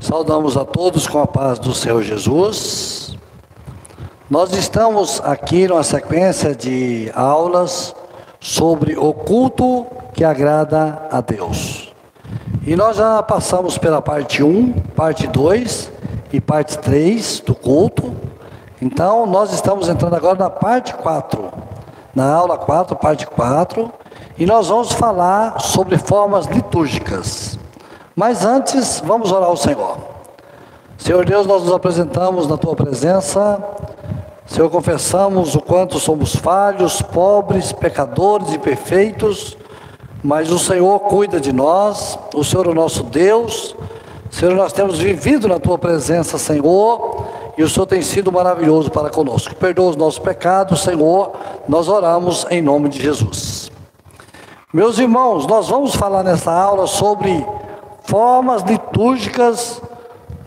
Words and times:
Saudamos 0.00 0.56
a 0.56 0.64
todos 0.64 1.06
com 1.06 1.20
a 1.20 1.26
paz 1.26 1.58
do 1.58 1.74
Senhor 1.74 2.02
Jesus. 2.02 3.14
Nós 4.30 4.54
estamos 4.54 5.20
aqui 5.22 5.68
numa 5.68 5.82
sequência 5.82 6.54
de 6.54 7.12
aulas 7.14 7.94
sobre 8.40 8.96
o 8.96 9.12
culto 9.12 9.86
que 10.14 10.24
agrada 10.24 11.06
a 11.10 11.20
Deus. 11.20 11.92
E 12.66 12.74
nós 12.74 12.96
já 12.96 13.22
passamos 13.22 13.76
pela 13.76 14.00
parte 14.00 14.42
1, 14.42 14.72
parte 14.96 15.26
2 15.26 15.92
e 16.32 16.40
parte 16.40 16.78
3 16.78 17.40
do 17.40 17.54
culto. 17.54 18.14
Então, 18.80 19.26
nós 19.26 19.52
estamos 19.52 19.90
entrando 19.90 20.16
agora 20.16 20.38
na 20.38 20.48
parte 20.48 20.94
4. 20.94 21.52
Na 22.14 22.32
aula 22.32 22.56
4, 22.56 22.96
parte 22.96 23.26
4, 23.26 23.92
e 24.38 24.46
nós 24.46 24.68
vamos 24.68 24.92
falar 24.92 25.60
sobre 25.60 25.98
formas 25.98 26.46
litúrgicas. 26.46 27.58
Mas 28.14 28.44
antes, 28.44 29.02
vamos 29.04 29.32
orar 29.32 29.48
ao 29.48 29.56
Senhor. 29.56 29.98
Senhor 30.96 31.24
Deus, 31.24 31.46
nós 31.46 31.62
nos 31.64 31.72
apresentamos 31.72 32.46
na 32.46 32.56
tua 32.56 32.76
presença. 32.76 33.62
Senhor, 34.46 34.70
confessamos 34.70 35.54
o 35.54 35.60
quanto 35.60 35.98
somos 35.98 36.36
falhos, 36.36 37.02
pobres, 37.02 37.72
pecadores 37.72 38.52
e 38.52 38.58
perfeitos, 38.58 39.56
mas 40.22 40.50
o 40.50 40.58
Senhor 40.58 41.00
cuida 41.00 41.40
de 41.40 41.52
nós, 41.52 42.18
o 42.34 42.42
Senhor 42.42 42.66
é 42.66 42.70
o 42.70 42.74
nosso 42.74 43.02
Deus. 43.02 43.76
Senhor, 44.30 44.54
nós 44.54 44.72
temos 44.72 44.98
vivido 44.98 45.48
na 45.48 45.58
tua 45.58 45.78
presença, 45.78 46.38
Senhor, 46.38 47.26
e 47.56 47.62
o 47.62 47.68
Senhor 47.68 47.86
tem 47.86 48.02
sido 48.02 48.30
maravilhoso 48.30 48.90
para 48.90 49.10
conosco. 49.10 49.54
Perdoa 49.54 49.90
os 49.90 49.96
nossos 49.96 50.18
pecados, 50.18 50.82
Senhor, 50.82 51.32
nós 51.68 51.88
oramos 51.88 52.46
em 52.50 52.62
nome 52.62 52.88
de 52.88 53.02
Jesus. 53.02 53.70
Meus 54.70 54.98
irmãos, 54.98 55.46
nós 55.46 55.66
vamos 55.70 55.94
falar 55.94 56.22
nessa 56.22 56.52
aula 56.52 56.86
sobre 56.86 57.46
formas 58.02 58.60
litúrgicas 58.60 59.80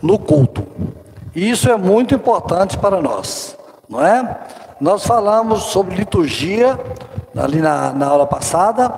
no 0.00 0.16
culto. 0.16 0.64
E 1.34 1.50
isso 1.50 1.68
é 1.68 1.76
muito 1.76 2.14
importante 2.14 2.78
para 2.78 3.02
nós, 3.02 3.58
não 3.88 4.00
é? 4.00 4.38
Nós 4.80 5.04
falamos 5.04 5.64
sobre 5.64 5.96
liturgia 5.96 6.78
ali 7.36 7.60
na, 7.60 7.92
na 7.92 8.06
aula 8.06 8.24
passada, 8.24 8.96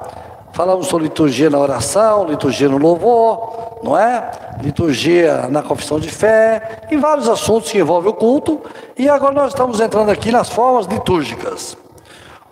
falamos 0.53 0.89
sobre 0.89 1.05
liturgia 1.07 1.49
na 1.49 1.59
oração, 1.59 2.27
liturgia 2.27 2.69
no 2.69 2.77
louvor, 2.77 3.79
não 3.83 3.97
é? 3.97 4.31
Liturgia 4.61 5.49
na 5.49 5.63
confissão 5.63 5.99
de 5.99 6.11
fé, 6.11 6.83
e 6.91 6.99
vários 6.99 7.31
assuntos 7.31 7.73
que 7.73 7.79
envolvem 7.79 8.11
o 8.11 8.15
culto, 8.15 8.61
e 8.95 9.09
agora 9.09 9.33
nós 9.33 9.53
estamos 9.53 9.81
entrando 9.81 10.11
aqui 10.11 10.31
nas 10.31 10.51
formas 10.51 10.85
litúrgicas. 10.85 11.79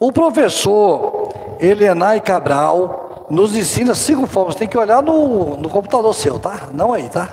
O 0.05 0.11
professor 0.11 1.28
Elianai 1.61 2.20
Cabral 2.20 3.25
nos 3.31 3.55
ensina 3.55 3.95
cinco 3.95 4.27
formas. 4.27 4.56
Tem 4.56 4.67
que 4.67 4.77
olhar 4.77 5.00
no, 5.00 5.56
no 5.56 5.70
computador 5.70 6.12
seu, 6.12 6.41
tá? 6.41 6.70
Não 6.72 6.92
aí, 6.92 7.08
tá? 7.08 7.28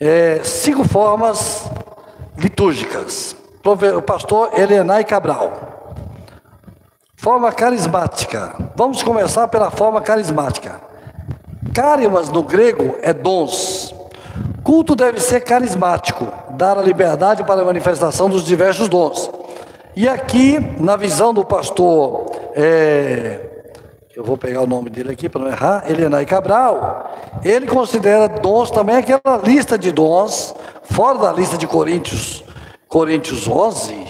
É, 0.00 0.40
cinco 0.42 0.82
formas 0.82 1.70
litúrgicas. 2.36 3.36
O 3.96 4.02
pastor 4.02 4.58
Elenai 4.58 5.04
Cabral. 5.04 5.94
Forma 7.16 7.52
carismática. 7.52 8.56
Vamos 8.74 9.04
começar 9.04 9.46
pela 9.46 9.70
forma 9.70 10.00
carismática. 10.00 10.80
Carimas 11.72 12.28
no 12.28 12.42
grego 12.42 12.96
é 13.02 13.12
dons. 13.12 13.94
Culto 14.64 14.96
deve 14.96 15.20
ser 15.20 15.42
carismático, 15.42 16.26
dar 16.50 16.76
a 16.76 16.82
liberdade 16.82 17.44
para 17.44 17.62
a 17.62 17.64
manifestação 17.64 18.28
dos 18.28 18.44
diversos 18.44 18.88
dons. 18.88 19.30
E 19.96 20.06
aqui, 20.06 20.58
na 20.78 20.94
visão 20.94 21.32
do 21.32 21.42
pastor 21.42 22.26
é, 22.54 23.40
eu 24.14 24.22
vou 24.22 24.36
pegar 24.36 24.60
o 24.60 24.66
nome 24.66 24.90
dele 24.90 25.10
aqui 25.10 25.26
para 25.26 25.40
não 25.40 25.48
errar, 25.48 25.90
Elenai 25.90 26.26
Cabral, 26.26 27.10
ele 27.42 27.66
considera 27.66 28.28
dons 28.28 28.70
também 28.70 28.96
aquela 28.96 29.38
lista 29.42 29.78
de 29.78 29.90
dons, 29.90 30.54
fora 30.82 31.16
da 31.18 31.32
lista 31.32 31.56
de 31.56 31.66
Coríntios, 31.66 32.44
Coríntios 32.86 33.48
11, 33.48 34.06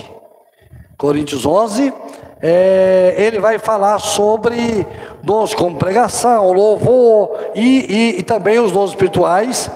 Coríntios 0.98 1.46
11, 1.46 1.94
é, 2.42 3.14
ele 3.16 3.38
vai 3.38 3.56
falar 3.60 4.00
sobre 4.00 4.84
dons 5.22 5.54
como 5.54 5.76
pregação, 5.76 6.52
louvor 6.52 7.52
e, 7.54 7.86
e, 7.88 8.19
e 8.19 8.22
também 8.25 8.58
os 8.58 8.72
dons 8.72 8.91
espirituais. 8.91 9.70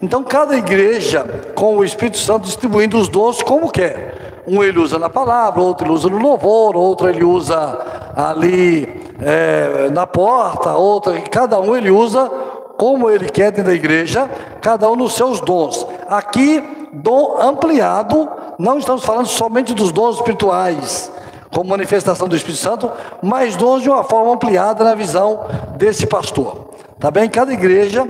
Então, 0.00 0.24
cada 0.24 0.56
igreja, 0.56 1.22
com 1.54 1.76
o 1.76 1.84
Espírito 1.84 2.16
Santo 2.16 2.46
distribuindo 2.46 2.96
os 2.96 3.10
dons 3.10 3.42
como 3.42 3.70
quer. 3.70 4.09
Um 4.46 4.62
ele 4.62 4.78
usa 4.78 4.98
na 4.98 5.08
palavra, 5.08 5.60
outro 5.60 5.86
ele 5.86 5.92
usa 5.92 6.08
no 6.08 6.18
louvor, 6.18 6.76
outro 6.76 7.08
ele 7.08 7.24
usa 7.24 7.78
ali 8.16 9.12
é, 9.20 9.90
na 9.90 10.06
porta, 10.06 10.72
outra, 10.72 11.20
cada 11.22 11.60
um 11.60 11.76
ele 11.76 11.90
usa 11.90 12.30
como 12.78 13.10
ele 13.10 13.28
quer 13.28 13.50
dentro 13.52 13.70
da 13.70 13.74
igreja, 13.74 14.28
cada 14.60 14.90
um 14.90 14.96
nos 14.96 15.14
seus 15.14 15.40
dons. 15.40 15.86
Aqui, 16.08 16.88
dom 16.92 17.36
ampliado, 17.40 18.28
não 18.58 18.78
estamos 18.78 19.04
falando 19.04 19.26
somente 19.26 19.74
dos 19.74 19.92
dons 19.92 20.16
espirituais, 20.16 21.12
como 21.52 21.68
manifestação 21.68 22.26
do 22.26 22.34
Espírito 22.34 22.60
Santo, 22.60 22.90
mas 23.22 23.56
dons 23.56 23.82
de 23.82 23.90
uma 23.90 24.02
forma 24.04 24.32
ampliada 24.32 24.82
na 24.82 24.94
visão 24.94 25.44
desse 25.76 26.06
pastor. 26.06 26.70
Tá 26.98 27.10
bem? 27.10 27.28
Cada 27.28 27.52
igreja 27.52 28.06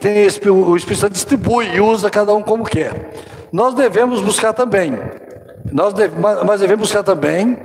tem 0.00 0.24
esse, 0.24 0.40
o 0.48 0.76
Espírito 0.76 1.00
Santo 1.00 1.12
distribui 1.12 1.66
e 1.74 1.80
usa 1.80 2.08
cada 2.08 2.34
um 2.34 2.42
como 2.42 2.64
quer. 2.64 3.10
Nós 3.52 3.74
devemos 3.74 4.20
buscar 4.20 4.52
também, 4.52 4.98
nós 5.72 5.92
deve, 5.92 6.14
mas 6.18 6.60
devemos 6.60 6.88
buscar 6.88 7.02
também 7.02 7.58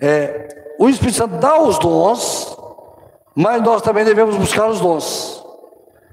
é, 0.00 0.48
o 0.78 0.88
Espírito 0.88 1.16
Santo 1.16 1.36
dá 1.36 1.58
os 1.60 1.78
dons, 1.78 2.56
mas 3.34 3.62
nós 3.62 3.80
também 3.82 4.04
devemos 4.04 4.36
buscar 4.36 4.68
os 4.68 4.80
dons. 4.80 5.44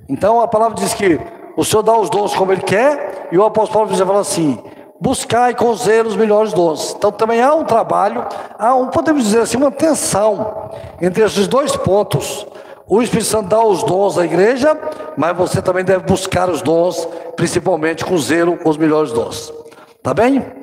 Então 0.08 0.40
a 0.40 0.48
palavra 0.48 0.76
diz 0.76 0.94
que 0.94 1.20
o 1.58 1.64
Senhor 1.64 1.84
dá 1.84 1.98
os 1.98 2.09
dons 2.09 2.34
como 2.36 2.52
Ele 2.52 2.62
quer, 2.62 3.28
e 3.32 3.38
o 3.38 3.44
apóstolo 3.44 3.88
Paulo 3.88 4.06
fala 4.06 4.22
assim: 4.22 4.62
buscai 5.00 5.53
com 5.53 5.74
zelo 5.76 6.09
os 6.09 6.16
melhores 6.16 6.53
dons. 6.53 6.96
Então 6.98 7.12
também 7.12 7.42
há 7.42 7.53
um 7.53 7.66
trabalho, 7.66 8.26
há 8.58 8.74
um, 8.74 8.88
podemos 8.88 9.26
dizer 9.26 9.42
assim, 9.42 9.58
uma 9.58 9.72
tensão 9.72 10.72
entre 11.02 11.24
esses 11.24 11.48
dois 11.48 11.76
pontos. 11.76 12.48
O 12.88 13.02
Espírito 13.02 13.28
Santo 13.28 13.50
dá 13.50 13.64
os 13.64 13.84
dons 13.84 14.18
à 14.18 14.26
igreja, 14.26 14.78
mas 15.18 15.36
você 15.36 15.62
também 15.62 15.84
deve 15.84 16.06
buscar 16.06 16.50
os 16.50 16.62
dons, 16.62 17.08
principalmente 17.36 18.03
com 18.06 18.18
zelo, 18.18 18.59
os 18.66 18.78
melhores 18.78 19.12
dons. 19.12 19.53
Tá 20.02 20.14
bem? 20.14 20.62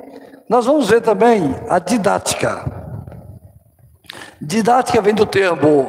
Nós 0.51 0.65
vamos 0.65 0.89
ver 0.89 0.99
também 0.99 1.55
a 1.69 1.79
didática. 1.79 2.65
Didática 4.41 5.01
vem 5.01 5.13
do 5.13 5.25
termo, 5.25 5.87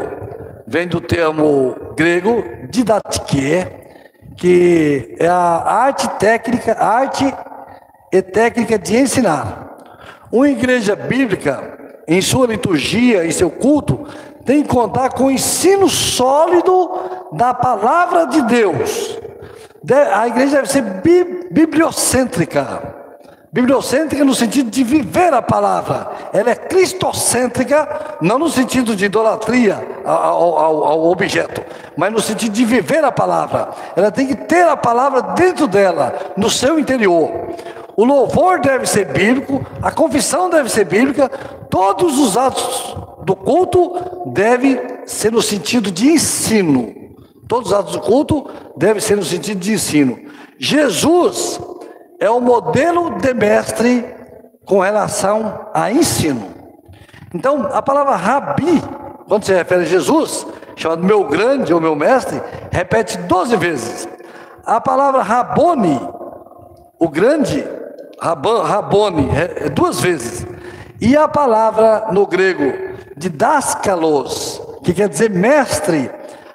vem 0.69 0.87
do 0.87 1.01
termo 1.01 1.75
grego 1.97 2.45
didatike, 2.71 3.67
que 4.37 5.17
é 5.19 5.27
a 5.27 5.35
arte 5.35 6.09
técnica, 6.11 6.81
arte 6.81 7.35
e 8.13 8.23
técnica 8.23 8.79
de 8.79 8.99
ensinar. 8.99 9.79
Uma 10.31 10.49
igreja 10.49 10.95
bíblica, 10.95 12.05
em 12.07 12.23
sua 12.23 12.47
liturgia, 12.47 13.27
em 13.27 13.33
seu 13.33 13.51
culto, 13.51 14.07
tem 14.45 14.63
que 14.63 14.69
contar 14.69 15.09
com 15.09 15.25
o 15.25 15.31
ensino 15.33 15.89
sólido 15.89 16.89
da 17.33 17.53
palavra 17.53 18.27
de 18.27 18.43
Deus. 18.43 19.19
A 20.15 20.29
igreja 20.29 20.59
deve 20.59 20.69
ser 20.69 20.85
bibliocêntrica. 21.51 23.02
Bibliocêntrica 23.53 24.25
no 24.25 24.35
sentido 24.35 24.71
de 24.71 24.83
viver 24.83 25.35
a 25.35 25.43
palavra. 25.43 26.11
Ela 26.33 26.53
é 26.53 26.55
cristocêntrica, 26.55 28.17
não 28.23 28.39
no 28.39 28.49
sentido 28.49 28.97
de 28.97 29.05
idolatria 29.05 30.01
ao, 30.07 30.59
ao, 30.59 30.85
ao, 30.85 31.05
objeto, 31.11 31.63
mas 31.95 32.11
no 32.11 32.19
sentido 32.19 32.53
de 32.53 32.65
viver 32.65 33.05
a 33.05 33.13
palavra. 33.13 33.69
Ela 33.95 34.11
tem 34.11 34.27
que 34.27 34.35
ter 34.35 34.67
a 34.67 34.75
palavra 34.75 35.21
dentro 35.35 35.67
dela, 35.67 36.33
no 36.35 36.49
seu 36.49 36.79
interior. 36.79 37.31
O 37.95 38.07
louvor 38.07 38.59
deve 38.59 38.87
ser 38.87 39.13
bíblico, 39.13 39.67
a 39.83 39.91
confissão 39.91 40.49
deve 40.49 40.71
ser 40.71 40.87
bíblica, 40.87 41.29
todos 41.69 42.19
os 42.19 42.39
atos 42.39 42.97
do 43.23 43.37
culto 43.37 44.31
devem 44.33 44.81
ser 45.05 45.31
no 45.31 45.43
sentido 45.43 45.91
de 45.91 46.09
ensino. 46.09 46.95
Todos 47.47 47.71
os 47.71 47.75
atos 47.75 47.93
do 47.93 48.01
culto 48.01 48.49
devem 48.79 49.03
ser 49.03 49.19
no 49.19 49.25
sentido 49.25 49.61
de 49.61 49.75
ensino. 49.75 50.19
Jesus 50.59 51.61
é 52.23 52.31
o 52.31 52.41
modelo 52.41 53.19
de 53.19 53.35
mestre 53.35 54.07
com 54.65 54.79
relação 54.79 55.71
a 55.75 55.91
ensino. 55.91 56.55
Então, 57.35 57.69
a 57.73 57.83
palavra 57.83 58.15
rabi, 58.15 58.81
quando 59.27 59.45
se 59.45 59.53
refere 59.53 59.83
a 59.83 59.87
Jesus, 59.87 60.47
chamado 60.77 61.03
meu 61.03 61.25
grande 61.25 61.75
ou 61.75 61.81
meu 61.81 61.97
mestre, 61.97 62.41
repete 62.71 63.19
12 63.19 63.57
vezes. 63.57 64.09
A 64.65 64.81
palavra 64.81 65.21
rabone, 65.21 66.01
o 66.97 67.09
grande, 67.09 67.67
rabone, 68.21 69.29
é, 69.37 69.69
duas 69.69 70.01
vezes. 70.01 70.47
E 71.01 71.17
a 71.17 71.27
palavra 71.27 72.07
no 72.13 72.25
grego 72.25 72.73
didáskalos, 73.17 74.63
que 74.85 74.95
quer 74.95 75.09
dizer 75.09 75.29
mestre, 75.29 76.09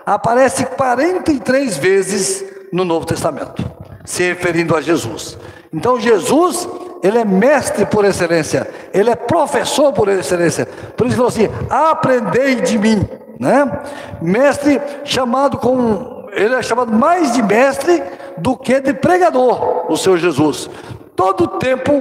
aparece 0.06 0.66
43 0.66 1.76
vezes 1.76 2.46
no 2.72 2.86
Novo 2.86 3.06
Testamento, 3.06 3.70
se 4.06 4.24
referindo 4.24 4.74
a 4.74 4.80
Jesus. 4.80 5.38
Então 5.74 6.00
Jesus, 6.00 6.68
ele 7.04 7.18
é 7.18 7.26
mestre 7.26 7.86
por 7.86 8.06
excelência, 8.06 8.70
ele 8.94 9.10
é 9.10 9.16
professor 9.16 9.92
por 9.94 10.08
excelência. 10.08 10.66
Por 10.66 11.08
isso 11.08 11.16
ele 11.16 11.16
falou 11.16 11.28
assim: 11.28 11.50
aprendei 11.70 12.56
de 12.56 12.78
mim. 12.78 13.08
né? 13.40 13.82
Mestre 14.22 14.82
chamado 15.04 15.58
com 15.58 16.28
ele 16.32 16.54
é 16.56 16.62
chamado 16.62 16.92
mais 16.92 17.34
de 17.34 17.42
mestre 17.42 18.04
do 18.38 18.56
que 18.56 18.80
de 18.80 18.94
pregador, 18.94 19.92
o 19.92 19.98
Senhor 19.98 20.18
Jesus. 20.18 20.70
Todo 21.16 21.48
tempo 21.48 21.92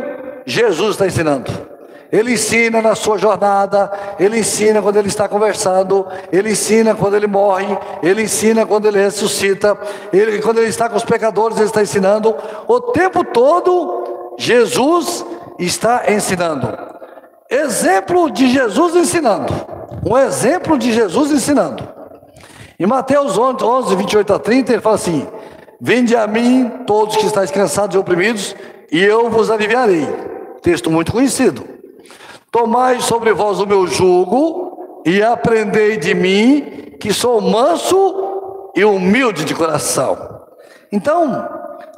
Jesus 0.45 0.91
está 0.91 1.07
ensinando. 1.07 1.76
Ele 2.11 2.35
ensina 2.35 2.81
na 2.81 2.95
sua 2.95 3.19
jornada, 3.19 3.91
ele 4.19 4.39
ensina 4.39 4.81
quando 4.81 4.97
ele 4.97 5.09
está 5.09 5.29
conversando, 5.29 6.07
ele 6.31 6.53
ensina 6.53 6.95
quando 6.95 7.17
ele 7.17 7.27
morre, 7.27 7.67
ele 8.03 8.23
ensina 8.23 8.65
quando 8.65 8.87
ele 8.87 8.99
ressuscita, 8.99 9.77
ele, 10.13 10.41
quando 10.41 10.59
ele 10.59 10.69
está 10.69 10.89
com 10.89 10.97
os 10.97 11.05
pecadores, 11.05 11.57
ele 11.57 11.67
está 11.67 11.83
ensinando. 11.83 12.35
O 12.69 12.81
tempo 12.81 13.25
todo, 13.25 14.35
Jesus 14.39 15.25
está 15.59 16.05
ensinando. 16.09 16.69
Exemplo 17.51 18.31
de 18.31 18.49
Jesus 18.49 18.95
ensinando. 18.95 19.53
Um 20.05 20.17
exemplo 20.17 20.79
de 20.79 20.93
Jesus 20.93 21.33
ensinando. 21.33 21.87
Em 22.79 22.87
Mateus 22.87 23.39
11, 23.39 23.65
11 23.65 23.97
28 23.97 24.35
a 24.35 24.39
30, 24.39 24.73
ele 24.73 24.83
fala 24.83 24.97
assim: 24.97 25.27
Vinde 25.81 26.15
a 26.15 26.27
mim, 26.27 26.71
todos 26.87 27.17
que 27.17 27.27
estáis 27.27 27.51
cansados 27.51 27.97
e 27.97 27.99
oprimidos, 27.99 28.55
e 28.93 29.03
eu 29.03 29.29
vos 29.31 29.51
aliviarei. 29.51 30.07
Texto 30.63 30.91
muito 30.91 31.13
conhecido. 31.13 31.76
Tomai 32.57 33.03
sobre 33.03 33.35
vós 33.35 33.61
o 33.61 33.67
meu 33.67 33.87
jugo 33.87 35.03
e 35.05 35.23
aprendei 35.23 35.99
de 35.99 36.15
mim, 36.15 36.95
que 36.99 37.13
sou 37.13 37.39
manso 37.39 38.71
e 38.75 38.83
humilde 38.83 39.45
de 39.45 39.55
coração. 39.55 40.17
Então, 40.91 41.47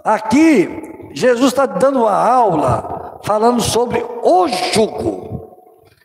aqui, 0.05 1.11
Jesus 1.15 1.53
está 1.53 1.65
dando 1.65 2.01
uma 2.01 2.13
aula 2.13 3.21
falando 3.23 3.61
sobre 3.61 4.05
o 4.21 4.49
jugo. 4.49 5.55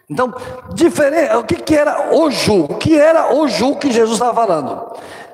Então, 0.08 0.32
diferente, 0.76 1.36
o 1.36 1.44
que, 1.44 1.56
que 1.56 1.76
era 1.76 2.14
o 2.16 2.30
jugo? 2.30 2.76
O 2.76 2.78
que 2.78 2.96
era 2.96 3.34
o 3.34 3.48
jugo 3.48 3.80
que 3.80 3.92
Jesus 3.92 4.14
estava 4.14 4.36
falando? 4.36 4.86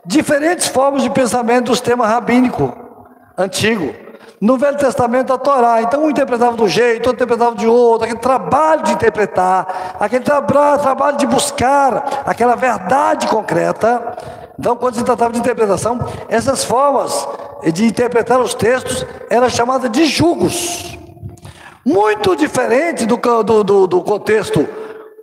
Diferentes 0.06 0.68
formas 0.68 1.04
de 1.04 1.10
pensamento 1.10 1.66
dos 1.66 1.81
temas 1.81 2.07
rabínico 2.07 2.74
antigo. 3.38 3.94
No 4.41 4.57
Velho 4.57 4.77
Testamento, 4.77 5.33
a 5.33 5.38
Torá. 5.38 5.81
Então, 5.81 6.03
um 6.03 6.09
interpretava 6.09 6.56
de 6.56 6.63
um 6.63 6.68
jeito, 6.68 7.07
outro 7.07 7.24
interpretava 7.24 7.56
de 7.56 7.68
outro. 7.68 8.06
Aquele 8.06 8.19
trabalho 8.19 8.83
de 8.83 8.94
interpretar, 8.94 9.95
aquele 10.00 10.24
tra 10.24 10.41
trabalho 10.77 11.18
de 11.18 11.27
buscar 11.27 12.24
aquela 12.25 12.56
verdade 12.56 13.27
concreta. 13.27 14.18
Então, 14.57 14.75
quando 14.77 14.95
se 14.95 15.03
tratava 15.03 15.33
de 15.33 15.39
interpretação, 15.39 16.00
essas 16.30 16.63
formas 16.63 17.27
de 17.74 17.86
interpretar 17.86 18.39
os 18.39 18.53
textos 18.53 19.06
eram 19.30 19.50
chamadas 19.50 19.91
de 19.91 20.06
julgos. 20.06 20.97
Muito 21.85 22.35
diferente 22.35 23.06
do, 23.06 23.18
do, 23.18 23.63
do, 23.63 23.88
do 23.88 24.01
contexto 24.01 24.68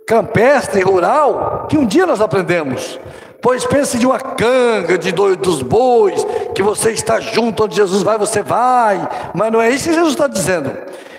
campestre, 0.07 0.81
rural, 0.81 1.65
que 1.67 1.77
um 1.77 1.85
dia 1.85 2.05
nós 2.05 2.21
aprendemos. 2.21 2.99
Pois 3.41 3.65
pense 3.65 3.97
de 3.97 4.05
uma 4.05 4.19
canga, 4.19 4.97
de 4.97 5.11
dois, 5.11 5.37
dos 5.37 5.61
bois, 5.61 6.25
que 6.57 6.63
você 6.63 6.89
está 6.89 7.19
junto 7.19 7.65
onde 7.65 7.75
Jesus 7.75 8.01
vai, 8.01 8.17
você 8.17 8.41
vai. 8.41 9.07
Mas 9.31 9.51
não 9.51 9.61
é 9.61 9.69
isso 9.69 9.89
que 9.89 9.93
Jesus 9.93 10.13
está 10.13 10.25
dizendo. 10.25 10.75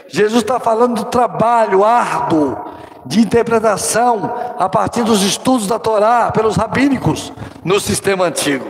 Jesus 0.09 0.43
está 0.43 0.59
falando 0.59 0.97
do 0.97 1.05
trabalho 1.05 1.85
árduo 1.85 2.59
de 3.07 3.21
interpretação 3.21 4.35
a 4.59 4.69
partir 4.69 5.05
dos 5.05 5.23
estudos 5.23 5.69
da 5.69 5.79
Torá 5.79 6.33
pelos 6.33 6.57
rabínicos 6.57 7.33
no 7.63 7.79
sistema 7.79 8.25
antigo. 8.25 8.67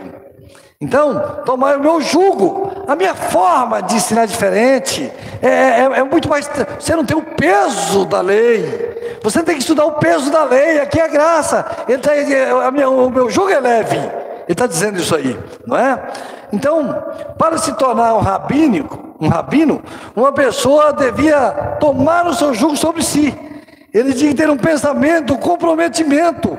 Então, 0.79 1.41
tomar 1.43 1.77
o 1.77 1.81
meu 1.81 2.01
jugo, 2.01 2.71
a 2.87 2.95
minha 2.95 3.15
forma 3.15 3.81
de 3.81 3.95
ensinar 3.95 4.25
é 4.25 4.27
diferente, 4.27 5.11
é, 5.41 5.47
é, 5.47 5.81
é, 5.81 6.03
muito 6.03 6.29
mais. 6.29 6.47
Você 6.79 6.95
não 6.95 7.03
tem 7.03 7.17
o 7.17 7.23
peso 7.23 8.05
da 8.05 8.21
lei, 8.21 9.17
você 9.23 9.41
tem 9.41 9.55
que 9.55 9.61
estudar 9.61 9.85
o 9.85 9.93
peso 9.93 10.29
da 10.29 10.43
lei, 10.43 10.79
aqui 10.79 10.99
é 10.99 11.05
a 11.05 11.07
graça, 11.07 11.63
tá, 11.63 12.11
a 12.67 12.71
minha, 12.71 12.87
o 12.87 13.09
meu 13.09 13.27
jugo 13.27 13.49
é 13.49 13.59
leve, 13.59 14.28
ele 14.49 14.53
está 14.55 14.65
dizendo 14.65 14.97
isso 14.97 15.15
aí, 15.15 15.37
não 15.67 15.77
é? 15.77 16.07
Então, 16.51 17.03
para 17.37 17.59
se 17.59 17.71
tornar 17.73 18.15
um 18.15 18.19
rabínico, 18.19 19.13
um 19.21 19.27
rabino, 19.27 19.79
uma 20.15 20.31
pessoa 20.31 20.91
devia 20.91 21.51
tomar 21.79 22.25
o 22.25 22.33
seu 22.33 22.51
jugo 22.55 22.75
sobre 22.75 23.03
si, 23.03 23.37
ele 23.93 24.11
tinha 24.11 24.31
que 24.31 24.37
ter 24.37 24.49
um 24.49 24.57
pensamento, 24.57 25.35
um 25.35 25.37
comprometimento 25.37 26.57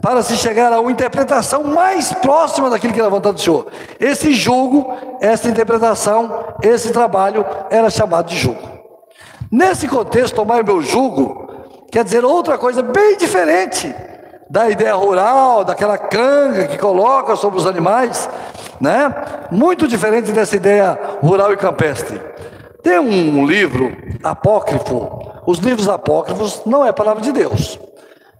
para 0.00 0.22
se 0.22 0.34
chegar 0.38 0.72
a 0.72 0.80
uma 0.80 0.90
interpretação 0.90 1.62
mais 1.62 2.10
próxima 2.10 2.70
daquilo 2.70 2.94
que 2.94 3.00
era 3.00 3.08
a 3.08 3.10
vontade 3.10 3.34
do 3.34 3.42
Senhor. 3.42 3.66
Esse 4.00 4.32
julgo, 4.32 4.94
essa 5.20 5.46
interpretação, 5.46 6.54
esse 6.62 6.90
trabalho 6.90 7.44
era 7.68 7.90
chamado 7.90 8.30
de 8.30 8.36
julgo. 8.38 8.66
Nesse 9.52 9.86
contexto, 9.86 10.36
tomar 10.36 10.62
o 10.62 10.64
meu 10.64 10.80
julgo 10.80 11.50
quer 11.92 12.02
dizer 12.02 12.24
outra 12.24 12.56
coisa 12.56 12.82
bem 12.82 13.18
diferente 13.18 13.94
da 14.48 14.70
ideia 14.70 14.94
rural, 14.94 15.64
daquela 15.64 15.98
canga 15.98 16.66
que 16.66 16.78
coloca 16.78 17.36
sobre 17.36 17.58
os 17.58 17.66
animais, 17.66 18.28
né? 18.80 19.14
Muito 19.50 19.88
diferente 19.88 20.32
dessa 20.32 20.56
ideia 20.56 20.98
rural 21.22 21.52
e 21.52 21.56
campestre. 21.56 22.20
Tem 22.82 22.98
um 22.98 23.44
livro 23.44 23.96
apócrifo, 24.22 25.42
os 25.46 25.58
livros 25.58 25.88
apócrifos 25.88 26.62
não 26.64 26.84
é 26.84 26.92
palavra 26.92 27.22
de 27.22 27.32
Deus 27.32 27.78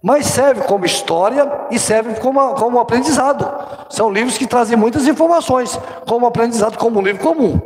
mas 0.01 0.27
serve 0.27 0.61
como 0.61 0.85
história 0.85 1.67
e 1.71 1.79
serve 1.79 2.15
como, 2.21 2.53
como 2.55 2.79
aprendizado. 2.79 3.45
São 3.89 4.09
livros 4.09 4.37
que 4.37 4.47
trazem 4.47 4.77
muitas 4.77 5.07
informações, 5.07 5.77
como 6.07 6.25
aprendizado, 6.25 6.77
como 6.77 6.99
um 6.99 7.03
livro 7.03 7.21
comum. 7.21 7.59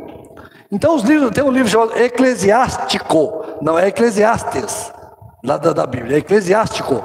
Então, 0.70 0.94
os 0.94 1.02
livros, 1.02 1.30
tem 1.30 1.44
um 1.44 1.50
livro 1.50 1.70
chamado 1.70 1.96
Eclesiástico, 1.96 3.44
não 3.60 3.78
é 3.78 3.88
Eclesiastes, 3.88 4.92
lá 5.44 5.58
da, 5.58 5.72
da 5.72 5.86
Bíblia, 5.86 6.16
é 6.16 6.18
Eclesiástico. 6.18 7.02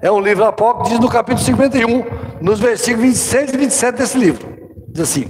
É 0.00 0.10
um 0.10 0.20
livro 0.20 0.44
apócrifo, 0.44 0.90
diz 0.90 1.00
no 1.00 1.08
capítulo 1.08 1.44
51, 1.44 2.04
nos 2.40 2.60
versículos 2.60 3.06
26 3.06 3.52
e 3.52 3.56
27 3.56 3.96
desse 3.96 4.18
livro. 4.18 4.58
Diz 4.88 5.02
assim: 5.02 5.28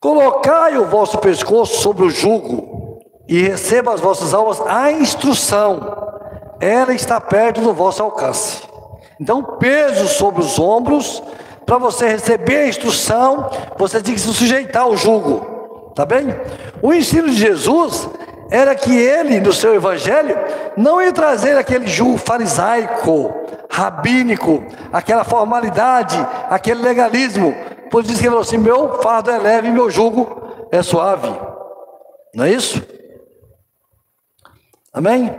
Colocai 0.00 0.78
o 0.78 0.86
vosso 0.86 1.18
pescoço 1.18 1.80
sobre 1.80 2.04
o 2.04 2.10
jugo 2.10 2.98
e 3.28 3.42
receba 3.42 3.92
as 3.92 4.00
vossas 4.00 4.32
almas 4.32 4.60
a 4.60 4.92
instrução 4.92 6.02
ela 6.62 6.94
está 6.94 7.20
perto 7.20 7.60
do 7.60 7.74
vosso 7.74 8.00
alcance. 8.04 8.62
Então, 9.20 9.42
peso 9.58 10.06
sobre 10.06 10.40
os 10.40 10.60
ombros, 10.60 11.20
para 11.66 11.76
você 11.76 12.08
receber 12.08 12.56
a 12.58 12.68
instrução, 12.68 13.50
você 13.76 14.00
tem 14.00 14.14
que 14.14 14.20
se 14.20 14.32
sujeitar 14.32 14.84
ao 14.84 14.96
jugo, 14.96 15.92
tá 15.96 16.06
bem? 16.06 16.28
O 16.80 16.92
ensino 16.92 17.28
de 17.28 17.36
Jesus 17.36 18.08
era 18.52 18.74
que 18.74 18.94
ele, 18.94 19.40
no 19.40 19.50
seu 19.50 19.74
evangelho, 19.74 20.36
não 20.76 21.00
ia 21.00 21.10
trazer 21.10 21.56
aquele 21.56 21.86
jugo 21.86 22.18
farisaico, 22.18 23.32
rabínico, 23.70 24.62
aquela 24.92 25.24
formalidade, 25.24 26.18
aquele 26.50 26.82
legalismo. 26.82 27.54
Por 27.90 28.04
isso 28.04 28.12
que 28.12 28.20
ele 28.20 28.28
falou 28.28 28.42
assim: 28.42 28.58
meu 28.58 29.00
fardo 29.00 29.30
é 29.30 29.38
leve 29.38 29.70
meu 29.70 29.90
jugo 29.90 30.68
é 30.70 30.82
suave. 30.82 31.34
Não 32.34 32.44
é 32.44 32.50
isso? 32.50 32.82
Amém? 34.92 35.34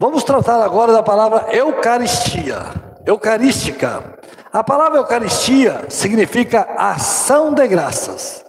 Vamos 0.00 0.24
tratar 0.24 0.60
agora 0.60 0.92
da 0.92 1.04
palavra 1.04 1.54
Eucaristia. 1.54 2.62
Eucarística. 3.06 4.18
A 4.52 4.64
palavra 4.64 4.98
Eucaristia 4.98 5.84
significa 5.88 6.66
ação 6.76 7.54
de 7.54 7.68
graças. 7.68 8.44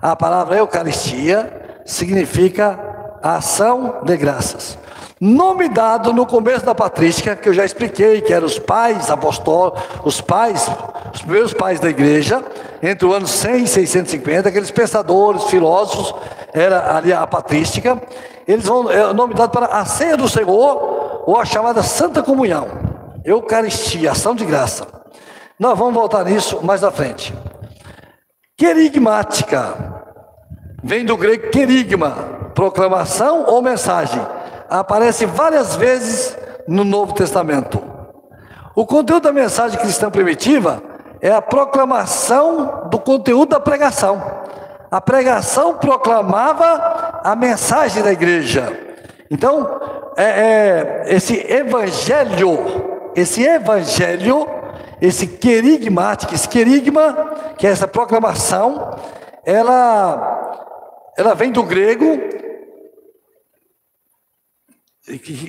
A 0.00 0.16
palavra 0.16 0.56
Eucaristia 0.56 1.82
significa 1.84 2.95
ação 3.22 4.00
de 4.04 4.16
graças. 4.16 4.78
Nome 5.20 5.68
dado 5.68 6.12
no 6.12 6.26
começo 6.26 6.64
da 6.64 6.74
patrística, 6.74 7.34
que 7.34 7.48
eu 7.48 7.54
já 7.54 7.64
expliquei, 7.64 8.20
que 8.20 8.32
eram 8.32 8.46
os 8.46 8.58
pais 8.58 9.10
apostólicos, 9.10 9.82
os 10.04 10.20
pais, 10.20 10.68
os 11.14 11.22
primeiros 11.22 11.54
pais 11.54 11.80
da 11.80 11.88
igreja, 11.88 12.44
entre 12.82 13.06
o 13.06 13.12
ano 13.12 13.26
100 13.26 13.64
e 13.64 13.66
650, 13.66 14.48
aqueles 14.48 14.70
pensadores, 14.70 15.44
filósofos, 15.44 16.14
era 16.52 16.96
ali 16.96 17.12
a 17.12 17.26
patrística 17.26 18.00
eles 18.46 18.64
vão, 18.64 18.90
é 18.90 19.12
nome 19.12 19.34
dado 19.34 19.50
para 19.50 19.66
a 19.66 19.84
ceia 19.84 20.16
do 20.16 20.28
Senhor, 20.28 21.24
ou 21.26 21.36
a 21.36 21.44
chamada 21.44 21.82
Santa 21.82 22.22
Comunhão, 22.22 22.68
Eucaristia, 23.24 24.12
ação 24.12 24.34
de 24.36 24.44
graça. 24.44 24.86
Nós 25.58 25.76
vamos 25.76 25.94
voltar 25.94 26.24
nisso 26.24 26.64
mais 26.64 26.84
à 26.84 26.92
frente. 26.92 27.34
Querigmática, 28.56 30.04
vem 30.82 31.04
do 31.04 31.16
grego 31.16 31.50
querigma, 31.50 32.35
proclamação 32.56 33.44
ou 33.46 33.60
mensagem. 33.60 34.20
Aparece 34.68 35.26
várias 35.26 35.76
vezes 35.76 36.36
no 36.66 36.84
Novo 36.84 37.12
Testamento. 37.12 37.80
O 38.74 38.86
conteúdo 38.86 39.24
da 39.24 39.32
mensagem 39.32 39.78
cristã 39.78 40.10
primitiva 40.10 40.82
é 41.20 41.30
a 41.30 41.42
proclamação 41.42 42.88
do 42.90 42.98
conteúdo 42.98 43.50
da 43.50 43.60
pregação. 43.60 44.22
A 44.90 45.00
pregação 45.00 45.74
proclamava 45.74 47.20
a 47.22 47.36
mensagem 47.36 48.02
da 48.02 48.12
igreja. 48.12 48.72
Então, 49.30 49.78
é, 50.16 50.24
é, 50.24 51.04
esse 51.08 51.34
evangelho, 51.52 52.58
esse 53.14 53.42
evangelho, 53.44 54.48
esse 55.00 55.26
querigmático, 55.26 56.34
esse 56.34 56.48
querigma, 56.48 57.52
que 57.58 57.66
é 57.66 57.70
essa 57.70 57.86
proclamação, 57.86 58.96
ela, 59.44 61.12
ela 61.18 61.34
vem 61.34 61.52
do 61.52 61.62
grego, 61.62 62.45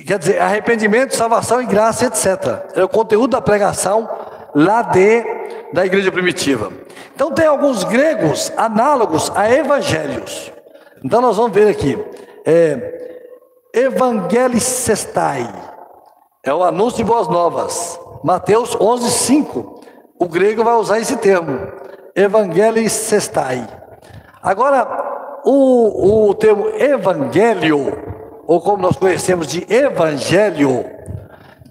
quer 0.06 0.18
dizer, 0.18 0.40
arrependimento, 0.40 1.16
salvação 1.16 1.60
e 1.60 1.66
graça, 1.66 2.06
etc. 2.06 2.76
É 2.76 2.84
o 2.84 2.88
conteúdo 2.88 3.32
da 3.32 3.40
pregação 3.40 4.08
lá 4.54 4.82
de 4.82 5.24
da 5.72 5.84
igreja 5.84 6.10
primitiva. 6.10 6.72
Então 7.14 7.32
tem 7.32 7.46
alguns 7.46 7.84
gregos 7.84 8.52
análogos 8.56 9.30
a 9.34 9.52
evangelhos. 9.52 10.52
Então 11.04 11.20
nós 11.20 11.36
vamos 11.36 11.52
ver 11.52 11.68
aqui. 11.68 11.98
É, 12.46 12.98
Evangelicestai 13.74 15.46
é 16.42 16.52
o 16.52 16.64
anúncio 16.64 16.98
de 16.98 17.04
boas 17.04 17.28
novas. 17.28 18.00
Mateus 18.24 18.74
11, 18.80 19.10
5. 19.10 19.80
O 20.18 20.28
grego 20.28 20.64
vai 20.64 20.74
usar 20.74 20.98
esse 20.98 21.16
termo. 21.16 21.60
Evangelicestai. 22.14 23.68
Agora, 24.42 25.40
o, 25.44 26.28
o 26.28 26.34
termo 26.34 26.68
evangelho, 26.70 28.07
ou 28.48 28.62
como 28.62 28.78
nós 28.78 28.96
conhecemos 28.96 29.46
de 29.46 29.66
evangelho, 29.68 30.86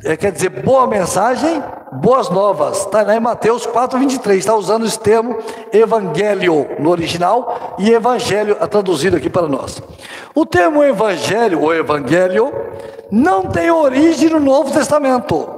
é, 0.06 0.16
quer 0.16 0.32
dizer 0.32 0.62
boa 0.62 0.86
mensagem, 0.86 1.64
boas 1.92 2.30
novas. 2.30 2.82
Está 2.82 3.02
lá 3.02 3.16
em 3.16 3.20
Mateus 3.20 3.66
4, 3.66 3.98
23. 3.98 4.38
Está 4.38 4.54
usando 4.54 4.86
esse 4.86 5.00
termo 5.00 5.40
evangelho 5.74 6.68
no 6.78 6.92
original 6.92 7.76
e 7.80 7.92
evangelho 7.92 8.58
é 8.62 8.68
traduzido 8.68 9.18
aqui 9.18 9.28
para 9.28 9.48
nós. 9.48 9.82
O 10.36 10.46
termo 10.46 10.84
evangelho 10.84 11.64
ou 11.64 11.74
evangelho 11.74 12.54
não 13.10 13.46
tem 13.48 13.72
origem 13.72 14.30
no 14.30 14.40
Novo 14.40 14.72
Testamento. 14.72 15.50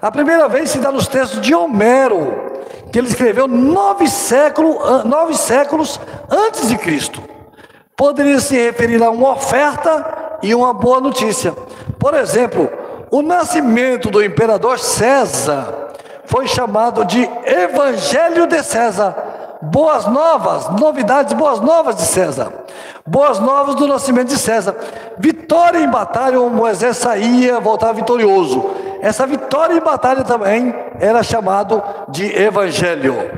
A 0.00 0.10
primeira 0.10 0.48
vez 0.48 0.70
se 0.70 0.78
dá 0.78 0.90
nos 0.90 1.06
textos 1.06 1.42
de 1.42 1.54
Homero, 1.54 2.54
que 2.90 2.98
ele 2.98 3.08
escreveu 3.08 3.46
nove 3.46 4.08
séculos, 4.08 5.04
nove 5.04 5.34
séculos 5.34 6.00
antes 6.30 6.68
de 6.68 6.78
Cristo. 6.78 7.20
Poderia 7.94 8.40
se 8.40 8.56
referir 8.56 9.02
a 9.02 9.10
uma 9.10 9.32
oferta 9.32 10.26
e 10.42 10.54
uma 10.54 10.72
boa 10.72 11.00
notícia. 11.00 11.52
Por 11.98 12.14
exemplo, 12.14 12.70
o 13.10 13.22
nascimento 13.22 14.10
do 14.10 14.22
imperador 14.22 14.78
César 14.78 15.88
foi 16.24 16.46
chamado 16.46 17.04
de 17.04 17.22
Evangelho 17.44 18.46
de 18.46 18.62
César. 18.62 19.16
Boas 19.60 20.06
novas, 20.06 20.68
novidades, 20.78 21.32
boas 21.32 21.60
novas 21.60 21.96
de 21.96 22.02
César. 22.02 22.52
Boas 23.04 23.40
novas 23.40 23.74
do 23.74 23.88
nascimento 23.88 24.28
de 24.28 24.38
César. 24.38 24.76
Vitória 25.18 25.78
em 25.78 25.90
batalha, 25.90 26.40
o 26.40 26.50
Moisés 26.50 26.98
saía, 26.98 27.58
voltava 27.58 27.94
vitorioso. 27.94 28.70
Essa 29.00 29.26
vitória 29.26 29.74
em 29.74 29.80
batalha 29.80 30.22
também 30.22 30.74
era 31.00 31.22
chamado 31.22 31.82
de 32.08 32.26
Evangelho. 32.26 33.37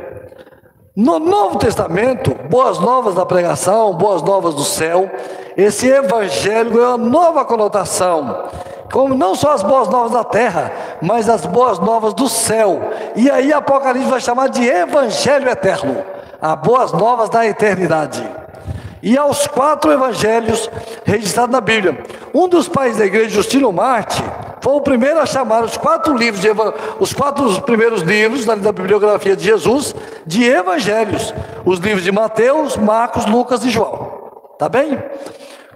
No 1.00 1.18
Novo 1.18 1.56
Testamento, 1.56 2.36
boas 2.50 2.78
novas 2.78 3.14
da 3.14 3.24
pregação, 3.24 3.94
boas 3.94 4.20
novas 4.20 4.54
do 4.54 4.62
céu, 4.62 5.10
esse 5.56 5.88
Evangelho 5.88 6.72
ganhou 6.72 6.96
uma 6.96 6.98
nova 6.98 7.42
conotação 7.42 8.50
como 8.92 9.14
não 9.14 9.34
só 9.34 9.52
as 9.52 9.62
boas 9.62 9.88
novas 9.88 10.12
da 10.12 10.24
terra, 10.24 10.70
mas 11.00 11.26
as 11.26 11.46
boas 11.46 11.78
novas 11.78 12.12
do 12.12 12.28
céu. 12.28 12.90
E 13.16 13.30
aí 13.30 13.50
Apocalipse 13.50 14.10
vai 14.10 14.20
chamar 14.20 14.48
de 14.48 14.62
evangelho 14.62 15.48
eterno, 15.48 16.04
as 16.38 16.58
boas 16.58 16.92
novas 16.92 17.30
da 17.30 17.46
eternidade. 17.46 18.22
E 19.02 19.16
aos 19.16 19.46
quatro 19.46 19.90
evangelhos 19.90 20.70
registrados 21.04 21.52
na 21.52 21.60
Bíblia. 21.60 22.02
Um 22.34 22.48
dos 22.48 22.68
pais 22.68 22.96
da 22.96 23.06
igreja, 23.06 23.30
Justino 23.30 23.72
Marte, 23.72 24.22
foi 24.60 24.74
o 24.74 24.80
primeiro 24.80 25.18
a 25.18 25.26
chamar 25.26 25.64
os 25.64 25.76
quatro 25.76 26.16
livros, 26.16 26.44
os 26.98 27.12
quatro 27.14 27.62
primeiros 27.62 28.02
livros 28.02 28.44
da, 28.44 28.54
da 28.54 28.72
bibliografia 28.72 29.34
de 29.34 29.44
Jesus 29.44 29.94
de 30.26 30.44
evangelhos. 30.44 31.34
Os 31.64 31.78
livros 31.78 32.04
de 32.04 32.12
Mateus, 32.12 32.76
Marcos, 32.76 33.24
Lucas 33.26 33.64
e 33.64 33.70
João. 33.70 34.20
Tá 34.58 34.68
bem? 34.68 35.02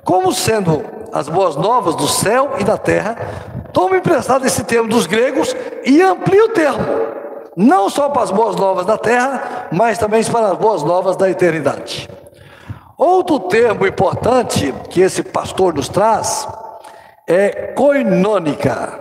Como 0.04 0.32
sendo 0.32 0.84
as 1.12 1.28
boas 1.28 1.56
novas 1.56 1.94
do 1.94 2.06
céu 2.06 2.52
e 2.58 2.64
da 2.64 2.76
terra, 2.76 3.16
tome 3.72 3.98
emprestado 3.98 4.44
esse 4.46 4.62
termo 4.64 4.88
dos 4.88 5.06
gregos 5.06 5.56
e 5.84 6.02
amplie 6.02 6.42
o 6.42 6.50
termo, 6.50 6.84
não 7.56 7.88
só 7.88 8.10
para 8.10 8.22
as 8.22 8.30
boas 8.30 8.56
novas 8.56 8.84
da 8.84 8.98
terra, 8.98 9.68
mas 9.72 9.96
também 9.96 10.22
para 10.24 10.48
as 10.48 10.58
boas 10.58 10.82
novas 10.82 11.16
da 11.16 11.30
eternidade. 11.30 12.08
Outro 12.96 13.40
termo 13.40 13.86
importante 13.86 14.72
que 14.90 15.00
esse 15.00 15.22
pastor 15.22 15.74
nos 15.74 15.88
traz 15.88 16.46
é 17.28 17.72
koinônica, 17.72 19.00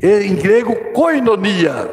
em 0.00 0.36
grego 0.36 0.92
koinonia, 0.92 1.90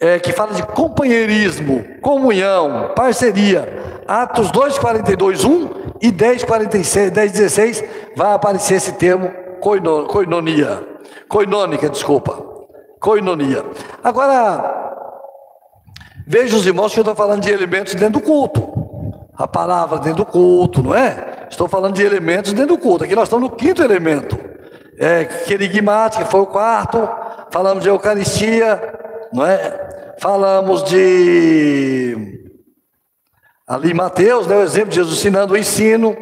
é, 0.00 0.18
que 0.18 0.32
fala 0.32 0.52
de 0.52 0.62
companheirismo, 0.64 1.84
comunhão, 2.00 2.92
parceria. 2.94 4.02
Atos 4.06 4.50
2, 4.50 4.78
42, 4.78 5.44
1 5.44 5.70
e 6.00 6.10
10, 6.10 6.44
46, 6.44 7.10
10, 7.12 7.32
16 7.32 7.84
vai 8.16 8.34
aparecer 8.34 8.74
esse 8.74 8.92
termo 8.94 9.32
coinonia, 9.60 10.84
coinônica, 11.28 11.88
desculpa, 11.88 12.44
coinonia. 13.00 13.64
Agora, 14.02 15.06
veja 16.26 16.56
os 16.56 16.66
irmãos 16.66 16.92
que 16.92 16.98
eu 16.98 17.02
estou 17.02 17.14
falando 17.14 17.42
de 17.42 17.50
elementos 17.52 17.94
dentro 17.94 18.20
do 18.20 18.26
culto. 18.26 18.81
A 19.36 19.48
palavra 19.48 19.98
dentro 19.98 20.24
do 20.24 20.26
culto, 20.26 20.82
não 20.82 20.94
é? 20.94 21.46
Estou 21.50 21.68
falando 21.68 21.94
de 21.94 22.02
elementos 22.02 22.52
dentro 22.52 22.76
do 22.76 22.82
culto. 22.82 23.04
Aqui 23.04 23.14
nós 23.14 23.24
estamos 23.24 23.48
no 23.48 23.56
quinto 23.56 23.82
elemento. 23.82 24.38
É, 24.98 25.24
querigmática 25.24 26.24
foi 26.26 26.40
o 26.40 26.46
quarto. 26.46 27.08
Falamos 27.50 27.82
de 27.82 27.88
Eucaristia, 27.88 28.80
não 29.32 29.46
é? 29.46 30.14
Falamos 30.20 30.84
de 30.84 32.42
Ali 33.66 33.94
Mateus, 33.94 34.46
né, 34.46 34.56
o 34.56 34.62
exemplo 34.62 34.90
de 34.90 34.96
Jesus 34.96 35.18
ensinando 35.18 35.54
o 35.54 35.56
ensino, 35.56 36.16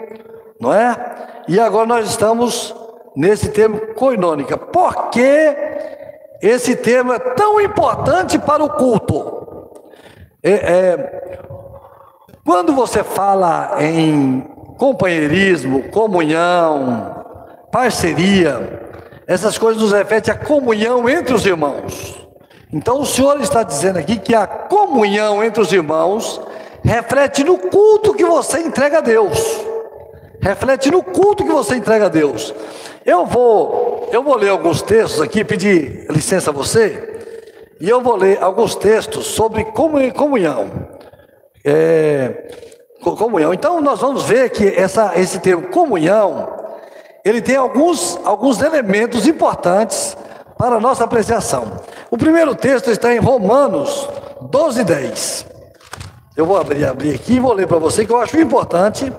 não 0.60 0.72
é? 0.72 1.42
E 1.48 1.58
agora 1.58 1.86
nós 1.86 2.08
estamos 2.08 2.74
nesse 3.16 3.48
termo 3.48 3.94
coinônica. 3.94 4.56
Por 4.56 5.10
que 5.10 5.56
esse 6.40 6.76
termo 6.76 7.12
é 7.12 7.18
tão 7.18 7.60
importante 7.60 8.38
para 8.38 8.62
o 8.62 8.70
culto? 8.70 9.70
É, 10.42 10.52
é, 10.52 11.40
quando 12.44 12.72
você 12.74 13.04
fala 13.04 13.76
em 13.80 14.40
companheirismo, 14.78 15.84
comunhão, 15.90 17.24
parceria, 17.70 18.80
essas 19.26 19.58
coisas 19.58 19.82
nos 19.82 19.92
referem 19.92 20.32
à 20.32 20.34
comunhão 20.34 21.08
entre 21.08 21.34
os 21.34 21.44
irmãos. 21.44 22.26
Então 22.72 23.00
o 23.00 23.06
Senhor 23.06 23.40
está 23.40 23.62
dizendo 23.62 23.98
aqui 23.98 24.16
que 24.16 24.34
a 24.34 24.46
comunhão 24.46 25.44
entre 25.44 25.60
os 25.60 25.72
irmãos 25.72 26.40
reflete 26.82 27.44
no 27.44 27.58
culto 27.58 28.14
que 28.14 28.24
você 28.24 28.60
entrega 28.60 28.98
a 28.98 29.00
Deus. 29.00 29.38
Reflete 30.40 30.90
no 30.90 31.02
culto 31.02 31.44
que 31.44 31.52
você 31.52 31.76
entrega 31.76 32.06
a 32.06 32.08
Deus. 32.08 32.54
Eu 33.04 33.26
vou, 33.26 34.08
eu 34.12 34.22
vou 34.22 34.36
ler 34.36 34.48
alguns 34.48 34.80
textos 34.80 35.20
aqui, 35.20 35.44
pedir 35.44 36.06
licença 36.10 36.50
a 36.50 36.52
você, 36.52 37.20
e 37.80 37.88
eu 37.88 38.00
vou 38.00 38.16
ler 38.16 38.42
alguns 38.42 38.74
textos 38.74 39.26
sobre 39.26 39.64
comunhão. 39.64 40.70
É, 41.64 42.70
comunhão. 43.00 43.52
Então 43.52 43.80
nós 43.80 44.00
vamos 44.00 44.24
ver 44.24 44.50
que 44.50 44.66
essa, 44.68 45.18
esse 45.18 45.38
termo 45.38 45.68
comunhão, 45.68 46.48
ele 47.24 47.40
tem 47.40 47.56
alguns, 47.56 48.18
alguns 48.24 48.60
elementos 48.60 49.26
importantes 49.26 50.16
para 50.56 50.76
a 50.76 50.80
nossa 50.80 51.04
apreciação. 51.04 51.80
O 52.10 52.18
primeiro 52.18 52.54
texto 52.54 52.90
está 52.90 53.14
em 53.14 53.18
Romanos 53.18 54.08
12, 54.42 54.84
10. 54.84 55.46
Eu 56.36 56.46
vou 56.46 56.56
abrir, 56.56 56.84
abrir 56.84 57.14
aqui 57.14 57.34
e 57.34 57.40
vou 57.40 57.52
ler 57.52 57.66
para 57.66 57.78
você 57.78 58.04
que 58.04 58.12
eu 58.12 58.20
acho 58.20 58.38
importante. 58.38 59.12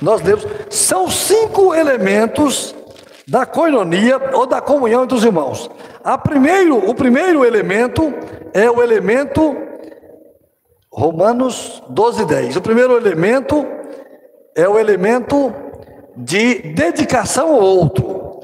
Nós 0.00 0.22
lemos. 0.22 0.46
São 0.68 1.08
cinco 1.10 1.74
elementos 1.74 2.74
da 3.26 3.44
coinonia 3.44 4.20
ou 4.34 4.46
da 4.46 4.60
comunhão 4.60 5.04
entre 5.04 5.16
os 5.16 5.24
irmãos. 5.24 5.70
A 6.04 6.16
primeiro, 6.16 6.88
o 6.88 6.94
primeiro 6.94 7.44
elemento 7.44 8.12
é 8.52 8.70
o 8.70 8.82
elemento 8.82 9.56
Romanos 10.96 11.82
12, 11.90 12.24
10. 12.24 12.56
O 12.56 12.62
primeiro 12.62 12.96
elemento 12.96 13.66
é 14.54 14.66
o 14.66 14.78
elemento 14.78 15.52
de 16.16 16.72
dedicação 16.72 17.52
ao 17.52 17.60
outro. 17.60 18.40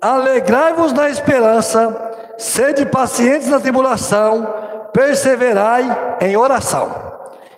Alegrai-vos 0.00 0.92
na 0.92 1.08
esperança, 1.08 2.12
sede 2.36 2.84
pacientes 2.86 3.46
na 3.46 3.60
tribulação, 3.60 4.52
perseverai 4.92 6.16
em 6.20 6.36
oração. 6.36 6.90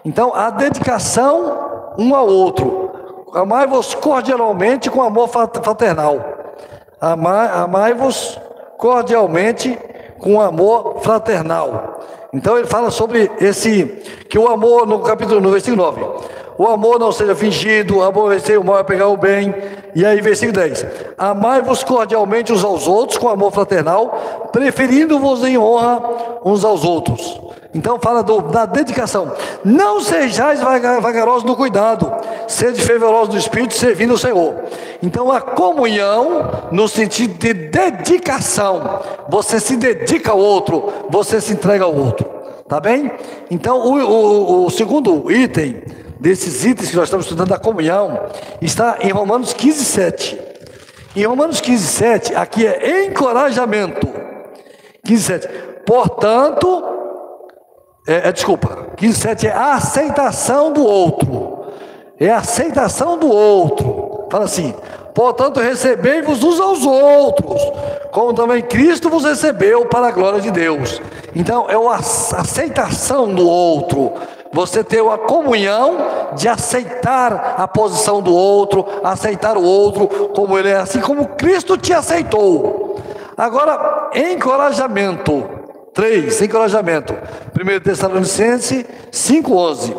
Então, 0.04 0.34
a 0.34 0.50
dedicação 0.50 1.94
um 1.98 2.14
ao 2.14 2.28
outro. 2.28 2.90
Amai-vos 3.32 3.94
cordialmente 3.94 4.90
com 4.90 5.02
amor 5.02 5.28
fraternal. 5.28 6.20
Amai-vos 7.00 8.38
cordialmente 8.76 9.78
com 10.18 10.38
amor 10.38 11.00
fraternal. 11.00 12.00
Então 12.34 12.58
ele 12.58 12.66
fala 12.66 12.90
sobre 12.90 13.30
esse 13.40 13.84
que 14.28 14.36
o 14.36 14.48
amor 14.48 14.86
no 14.86 14.98
capítulo 14.98 15.40
no 15.40 15.50
versículo 15.50 15.84
9. 15.84 16.02
O 16.56 16.66
amor 16.66 16.98
não 16.98 17.10
seja 17.10 17.34
fingido, 17.34 18.02
aborrecer 18.02 18.60
o 18.60 18.64
mal 18.64 18.78
é 18.78 18.84
pegar 18.84 19.08
o 19.08 19.16
bem. 19.16 19.54
E 19.94 20.04
aí, 20.04 20.20
versículo 20.20 20.52
10: 20.52 20.86
Amai-vos 21.18 21.82
cordialmente 21.82 22.52
uns 22.52 22.64
aos 22.64 22.86
outros 22.86 23.18
com 23.18 23.28
amor 23.28 23.52
fraternal, 23.52 24.50
preferindo-vos 24.52 25.44
em 25.44 25.58
honra 25.58 26.00
uns 26.44 26.64
aos 26.64 26.84
outros. 26.84 27.40
Então 27.74 27.98
fala 27.98 28.22
do, 28.22 28.40
da 28.40 28.66
dedicação. 28.66 29.32
Não 29.64 30.00
sejais 30.00 30.60
vagarosos 30.60 31.42
no 31.42 31.56
cuidado, 31.56 32.10
sede 32.46 32.80
fervorosos 32.80 33.34
no 33.34 33.40
espírito, 33.40 33.74
servindo 33.74 34.14
o 34.14 34.18
Senhor. 34.18 34.54
Então 35.02 35.32
a 35.32 35.40
comunhão, 35.40 36.68
no 36.70 36.86
sentido 36.86 37.34
de 37.34 37.52
dedicação, 37.52 39.00
você 39.28 39.58
se 39.58 39.76
dedica 39.76 40.30
ao 40.30 40.38
outro, 40.38 40.92
você 41.10 41.40
se 41.40 41.52
entrega 41.52 41.84
ao 41.84 41.94
outro. 41.94 42.32
Tá 42.68 42.78
bem? 42.78 43.10
Então 43.50 43.78
o, 43.78 43.98
o, 43.98 44.66
o 44.66 44.70
segundo 44.70 45.30
item 45.30 45.82
desses 46.20 46.64
itens 46.64 46.90
que 46.90 46.96
nós 46.96 47.04
estamos 47.04 47.26
estudando 47.26 47.48
da 47.48 47.58
comunhão 47.58 48.28
está 48.60 48.98
em 49.00 49.10
Romanos 49.10 49.52
15, 49.52 49.84
7. 49.84 50.40
Em 51.16 51.24
Romanos 51.24 51.60
15, 51.60 51.86
7, 51.86 52.34
aqui 52.34 52.66
é 52.66 53.06
encorajamento. 53.06 54.08
15, 55.04 55.22
7. 55.22 55.48
Portanto, 55.86 56.84
é, 58.06 58.28
é, 58.28 58.32
desculpa, 58.32 58.88
15, 58.96 59.18
7 59.18 59.46
é 59.46 59.52
a 59.52 59.74
aceitação 59.74 60.72
do 60.72 60.84
outro. 60.84 61.64
É 62.18 62.30
a 62.30 62.38
aceitação 62.38 63.18
do 63.18 63.28
outro. 63.28 64.26
Fala 64.30 64.44
assim: 64.44 64.74
portanto, 65.14 65.60
recebei-vos 65.60 66.42
uns 66.42 66.60
aos 66.60 66.84
outros, 66.84 67.62
como 68.10 68.32
também 68.32 68.62
Cristo 68.62 69.08
vos 69.08 69.24
recebeu 69.24 69.86
para 69.86 70.08
a 70.08 70.12
glória 70.12 70.40
de 70.40 70.50
Deus. 70.50 71.00
Então, 71.34 71.66
é 71.68 71.74
a 71.74 71.96
aceitação 71.96 73.34
do 73.34 73.46
outro 73.46 74.12
você 74.54 74.84
ter 74.84 75.02
uma 75.02 75.18
comunhão 75.18 76.32
de 76.36 76.48
aceitar 76.48 77.56
a 77.58 77.66
posição 77.66 78.22
do 78.22 78.32
outro, 78.32 78.86
aceitar 79.02 79.56
o 79.56 79.62
outro 79.62 80.06
como 80.28 80.56
ele 80.56 80.68
é, 80.68 80.76
assim 80.76 81.00
como 81.00 81.26
Cristo 81.26 81.76
te 81.76 81.92
aceitou. 81.92 83.02
Agora, 83.36 84.10
encorajamento. 84.14 85.44
Três, 85.92 86.40
encorajamento. 86.40 87.14
1 87.14 87.80
Tessalonicense 87.80 88.86
5,11. 89.10 89.96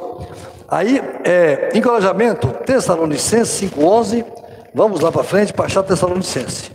Aí, 0.69 1.01
é, 1.25 1.71
encorajamento, 1.73 2.47
Tessalonicense 2.65 3.67
5,11. 3.67 4.25
Vamos 4.73 5.01
lá 5.01 5.11
para 5.11 5.23
frente 5.23 5.53
para 5.53 5.65
achar 5.65 5.83
Tessalonicense. 5.83 6.71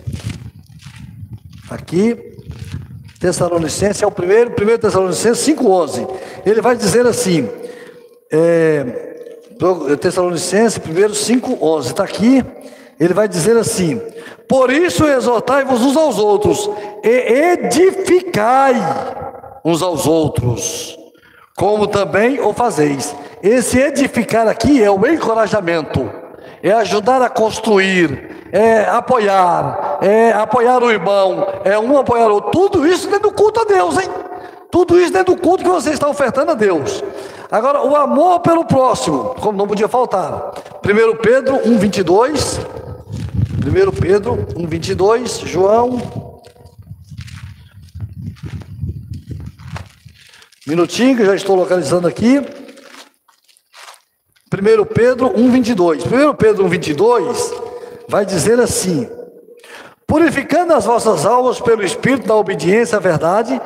Aqui, 1.71 2.17
Tessalonicense 3.19 4.03
é 4.03 4.07
o 4.07 4.11
primeiro, 4.11 4.51
1 4.51 4.79
Tessalonicense 4.79 5.55
5,11. 5.55 6.09
Ele 6.45 6.61
vai 6.61 6.75
dizer 6.75 7.07
assim: 7.07 7.49
é, 8.31 8.85
Tessalonicenses 10.01 10.79
1, 10.79 11.15
5, 11.15 11.59
11, 11.61 11.89
está 11.89 12.05
aqui, 12.05 12.45
ele 12.99 13.13
vai 13.13 13.29
dizer 13.29 13.57
assim: 13.57 14.01
Por 14.49 14.71
isso 14.71 15.07
exortai-vos 15.07 15.83
uns 15.83 15.97
aos 15.97 16.19
outros, 16.19 16.71
e 17.03 17.09
edificai 17.09 18.75
uns 19.65 19.83
aos 19.83 20.07
outros, 20.07 20.97
como 21.57 21.87
também 21.87 22.41
o 22.41 22.53
fazeis. 22.53 23.15
Esse 23.43 23.79
edificar 23.79 24.47
aqui 24.47 24.83
é 24.83 24.91
o 24.91 25.07
encorajamento, 25.07 26.11
é 26.63 26.73
ajudar 26.73 27.23
a 27.23 27.29
construir, 27.29 28.49
é 28.53 28.85
apoiar, 28.85 29.99
é 30.03 30.33
apoiar 30.33 30.83
o 30.83 30.91
irmão, 30.91 31.47
é 31.65 31.79
um 31.79 31.99
apoiar 31.99 32.29
o 32.29 32.35
outro. 32.35 32.51
Tudo 32.51 32.87
isso 32.87 33.09
dentro 33.09 33.31
do 33.31 33.35
culto 33.35 33.61
a 33.61 33.65
Deus, 33.65 33.99
hein? 33.99 34.09
Tudo 34.71 35.01
isso 35.01 35.13
dentro 35.13 35.35
do 35.35 35.41
culto 35.41 35.65
que 35.65 35.71
você 35.71 35.91
está 35.91 36.09
ofertando 36.09 36.53
a 36.53 36.55
Deus. 36.55 37.03
Agora, 37.51 37.83
o 37.83 37.97
amor 37.97 38.41
pelo 38.41 38.65
próximo, 38.65 39.35
como 39.41 39.59
não 39.59 39.67
podia 39.67 39.89
faltar. 39.89 40.53
1 40.85 41.17
Pedro 41.17 41.69
1, 41.69 41.79
22. 41.79 42.59
1 42.59 42.61
Pedro 44.01 44.47
1, 44.57 44.67
22. 44.67 45.39
João. 45.41 46.41
Minutinho 50.65 51.17
que 51.17 51.25
já 51.25 51.35
estou 51.35 51.57
localizando 51.57 52.07
aqui. 52.07 52.39
1 52.39 52.45
Pedro 54.95 55.33
1, 55.35 55.51
22. 55.51 56.05
1 56.05 56.35
Pedro 56.35 56.67
1, 56.67 56.69
22 56.69 57.53
vai 58.09 58.25
dizer 58.25 58.61
assim: 58.61 59.11
Purificando 60.07 60.75
as 60.75 60.85
vossas 60.85 61.27
almas 61.27 61.61
pelo 61.61 61.85
Espírito 61.85 62.29
da 62.29 62.35
obediência 62.35 62.99
à 62.99 63.01
verdade, 63.01 63.61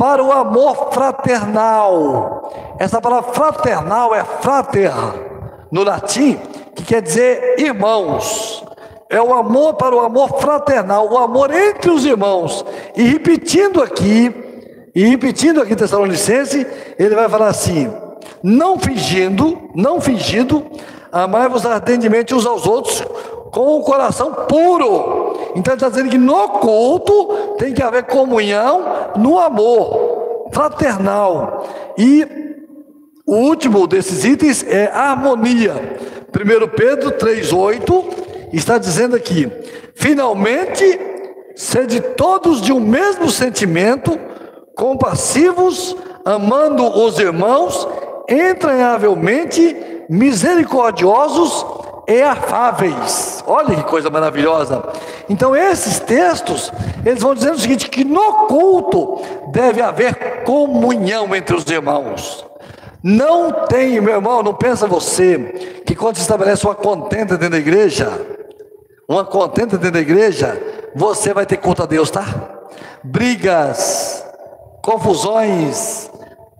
para 0.00 0.24
o 0.24 0.32
amor 0.32 0.88
fraternal. 0.92 2.50
Essa 2.78 3.02
palavra 3.02 3.34
fraternal 3.34 4.14
é 4.14 4.24
frater, 4.24 4.94
no 5.70 5.84
latim, 5.84 6.38
que 6.74 6.82
quer 6.82 7.02
dizer 7.02 7.56
irmãos. 7.58 8.64
É 9.10 9.20
o 9.20 9.34
amor 9.34 9.74
para 9.74 9.94
o 9.94 10.00
amor 10.00 10.40
fraternal, 10.40 11.06
o 11.12 11.18
amor 11.18 11.52
entre 11.52 11.90
os 11.90 12.06
irmãos. 12.06 12.64
E 12.96 13.02
repetindo 13.02 13.82
aqui, 13.82 14.34
e 14.94 15.04
repetindo 15.04 15.60
aqui 15.60 15.76
Tessalonicense, 15.76 16.66
ele 16.98 17.14
vai 17.14 17.28
falar 17.28 17.48
assim: 17.48 17.92
não 18.42 18.78
fingindo, 18.78 19.68
não 19.74 20.00
fingindo, 20.00 20.64
amai-vos 21.12 21.66
ardentemente 21.66 22.34
uns 22.34 22.46
aos 22.46 22.66
outros 22.66 23.04
com 23.52 23.78
o 23.78 23.82
coração 23.82 24.32
puro. 24.48 25.19
Então 25.54 25.74
está 25.74 25.88
dizendo 25.88 26.10
que 26.10 26.18
no 26.18 26.48
culto 26.48 27.56
tem 27.58 27.72
que 27.72 27.82
haver 27.82 28.04
comunhão 28.04 29.12
no 29.16 29.38
amor 29.38 30.48
fraternal. 30.52 31.66
E 31.98 32.26
o 33.26 33.36
último 33.36 33.86
desses 33.86 34.24
itens 34.24 34.64
é 34.66 34.90
harmonia. 34.92 35.74
1 35.74 36.68
Pedro 36.76 37.12
3,8 37.12 38.04
está 38.52 38.78
dizendo 38.78 39.16
aqui: 39.16 39.50
finalmente, 39.94 40.98
sede 41.54 42.00
todos 42.00 42.60
de 42.60 42.72
um 42.72 42.80
mesmo 42.80 43.30
sentimento, 43.30 44.18
compassivos, 44.76 45.96
amando 46.24 46.84
os 46.84 47.18
irmãos, 47.18 47.86
entranhavelmente 48.28 49.76
misericordiosos 50.08 51.79
e 52.10 52.22
afáveis. 52.22 53.42
Olha 53.46 53.76
que 53.76 53.84
coisa 53.84 54.10
maravilhosa. 54.10 54.82
Então 55.28 55.54
esses 55.54 56.00
textos, 56.00 56.72
eles 57.06 57.22
vão 57.22 57.34
dizendo 57.34 57.54
o 57.54 57.60
seguinte, 57.60 57.88
que 57.88 58.04
no 58.04 58.48
culto 58.48 59.22
deve 59.52 59.80
haver 59.80 60.42
comunhão 60.42 61.34
entre 61.34 61.54
os 61.54 61.64
irmãos. 61.66 62.44
Não 63.02 63.66
tem, 63.66 64.00
meu 64.00 64.14
irmão, 64.14 64.42
não 64.42 64.54
pensa 64.54 64.86
você 64.86 65.82
que 65.86 65.94
quando 65.94 66.16
se 66.16 66.22
estabelece 66.22 66.66
uma 66.66 66.74
contenta 66.74 67.36
dentro 67.36 67.52
da 67.52 67.58
igreja, 67.58 68.10
uma 69.08 69.24
contenta 69.24 69.78
dentro 69.78 69.92
da 69.92 70.00
igreja, 70.00 70.60
você 70.94 71.32
vai 71.32 71.46
ter 71.46 71.56
culto 71.58 71.84
a 71.84 71.86
Deus, 71.86 72.10
tá? 72.10 72.24
Brigas, 73.02 74.22
confusões, 74.82 76.10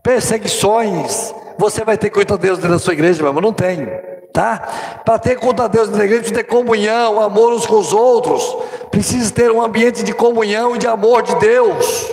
perseguições, 0.03 1.35
você 1.59 1.85
vai 1.85 1.99
ter 1.99 2.09
culto 2.09 2.35
a 2.35 2.37
Deus 2.37 2.59
dentro 2.59 2.73
da 2.73 2.79
sua 2.79 2.95
igreja, 2.95 3.21
meu 3.21 3.31
irmão, 3.31 3.43
não 3.43 3.53
tem 3.53 3.87
tá? 4.33 5.01
Para 5.05 5.19
ter 5.19 5.37
conta 5.37 5.65
a 5.65 5.69
Deus 5.69 5.91
na 5.91 6.05
igreja, 6.05 6.23
precisa 6.23 6.43
ter 6.43 6.49
comunhão, 6.49 7.21
amor 7.21 7.53
uns 7.53 7.67
com 7.67 7.77
os 7.77 7.93
outros, 7.93 8.57
precisa 8.91 9.33
ter 9.33 9.51
um 9.51 9.63
ambiente 9.63 10.03
de 10.03 10.13
comunhão 10.13 10.75
e 10.75 10.79
de 10.79 10.87
amor 10.87 11.23
de 11.23 11.35
Deus, 11.37 12.13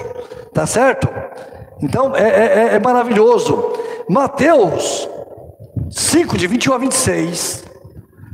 tá 0.53 0.65
certo? 0.65 1.07
Então 1.81 2.15
é, 2.15 2.23
é, 2.23 2.69
é, 2.71 2.75
é 2.75 2.79
maravilhoso. 2.79 3.73
Mateus 4.09 5.07
5, 5.89 6.37
de 6.37 6.47
21 6.47 6.73
a 6.73 6.77
26, 6.77 7.63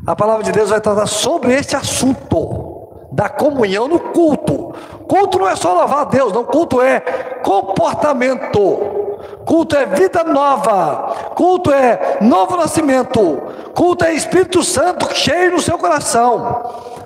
a 0.05 0.15
palavra 0.15 0.43
de 0.43 0.51
Deus 0.51 0.69
vai 0.69 0.81
tratar 0.81 1.07
sobre 1.07 1.53
este 1.53 1.75
assunto 1.75 3.07
da 3.11 3.29
comunhão 3.29 3.87
no 3.87 3.99
culto. 3.99 4.73
Culto 5.07 5.39
não 5.39 5.47
é 5.47 5.55
só 5.55 5.73
louvar 5.73 5.99
a 5.99 6.05
Deus, 6.05 6.33
não, 6.33 6.43
culto 6.43 6.81
é 6.81 6.99
comportamento. 7.43 9.02
Culto 9.45 9.75
é 9.75 9.85
vida 9.85 10.23
nova, 10.23 11.31
culto 11.35 11.71
é 11.71 12.19
novo 12.21 12.55
nascimento, 12.55 13.41
culto 13.75 14.05
é 14.05 14.13
Espírito 14.13 14.63
Santo 14.63 15.13
cheio 15.13 15.51
no 15.51 15.61
seu 15.61 15.77
coração, 15.77 16.63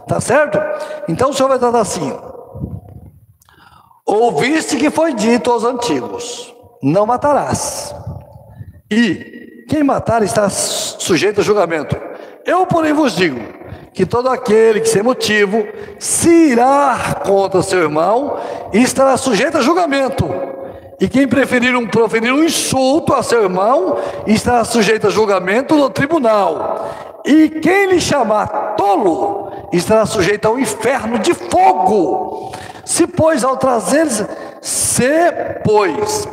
tá 0.08 0.22
certo? 0.22 0.60
Então 1.08 1.32
o 1.32 1.34
Senhor 1.34 1.50
vai 1.50 1.60
tratar 1.60 1.80
assim: 1.80 2.16
Ouviste 4.06 4.78
que 4.78 4.90
foi 4.90 5.14
dito 5.14 5.52
aos 5.52 5.64
antigos: 5.64 6.54
Não 6.82 7.06
matarás, 7.06 7.96
e 8.90 9.66
quem 9.68 9.84
matar 9.84 10.24
está 10.24 10.50
sujeito 10.50 11.42
a 11.42 11.44
julgamento. 11.44 11.96
Eu, 12.46 12.66
porém, 12.66 12.94
vos 12.94 13.16
digo 13.16 13.42
que 13.94 14.06
todo 14.06 14.30
aquele 14.30 14.80
que 14.80 14.88
sem 14.88 15.02
motivo 15.02 15.68
se 16.00 16.52
irá 16.52 17.22
contra 17.26 17.62
seu 17.62 17.80
irmão 17.80 18.38
estará 18.72 19.18
sujeito 19.18 19.58
a 19.58 19.62
julgamento. 19.62 20.26
E 21.00 21.08
quem 21.08 21.28
preferir 21.28 21.76
um, 21.76 21.86
proferir 21.86 22.34
um 22.34 22.44
insulto 22.44 23.14
a 23.14 23.22
seu 23.22 23.44
irmão 23.44 23.98
estará 24.26 24.64
sujeito 24.66 25.08
a 25.08 25.10
julgamento 25.12 25.76
no 25.76 25.90
tribunal. 25.90 26.90
E 27.24 27.50
quem 27.50 27.88
lhe 27.88 28.02
chamar 28.02 28.76
tolo 28.76 29.52
estará 29.72 30.06
sujeito 30.06 30.48
ao 30.48 30.60
inferno 30.60 31.20
de 31.20 31.34
fogo. 31.34 32.52
Se, 32.84 33.06
pois, 33.06 33.44
ao 33.44 33.58
trazeres, 33.58 34.26
se, 34.62 35.32
pois, 35.64 36.28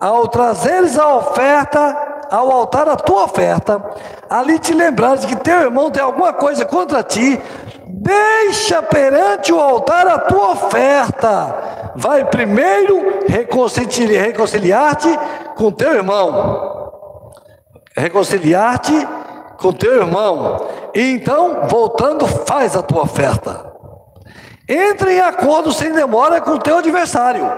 ao 0.00 0.26
trazeres 0.26 0.98
a 0.98 1.16
oferta 1.16 2.17
ao 2.30 2.50
altar 2.50 2.88
a 2.88 2.96
tua 2.96 3.24
oferta, 3.24 3.82
ali 4.28 4.58
te 4.58 4.72
lembrares 4.74 5.24
que 5.24 5.36
teu 5.36 5.60
irmão 5.60 5.90
tem 5.90 6.02
alguma 6.02 6.32
coisa 6.32 6.64
contra 6.64 7.02
ti, 7.02 7.40
deixa 7.86 8.82
perante 8.82 9.52
o 9.52 9.60
altar 9.60 10.06
a 10.06 10.18
tua 10.18 10.52
oferta. 10.52 11.92
Vai 11.96 12.24
primeiro 12.24 13.24
reconciliar-te 13.26 15.08
com 15.56 15.70
teu 15.72 15.94
irmão. 15.94 16.92
Reconciliar-te 17.96 19.08
com 19.58 19.72
teu 19.72 19.96
irmão. 19.96 20.68
E 20.94 21.12
então, 21.12 21.66
voltando, 21.68 22.26
faz 22.26 22.76
a 22.76 22.82
tua 22.82 23.02
oferta. 23.02 23.68
Entre 24.68 25.14
em 25.14 25.20
acordo 25.20 25.72
sem 25.72 25.92
demora 25.92 26.40
com 26.40 26.58
teu 26.58 26.78
adversário, 26.78 27.50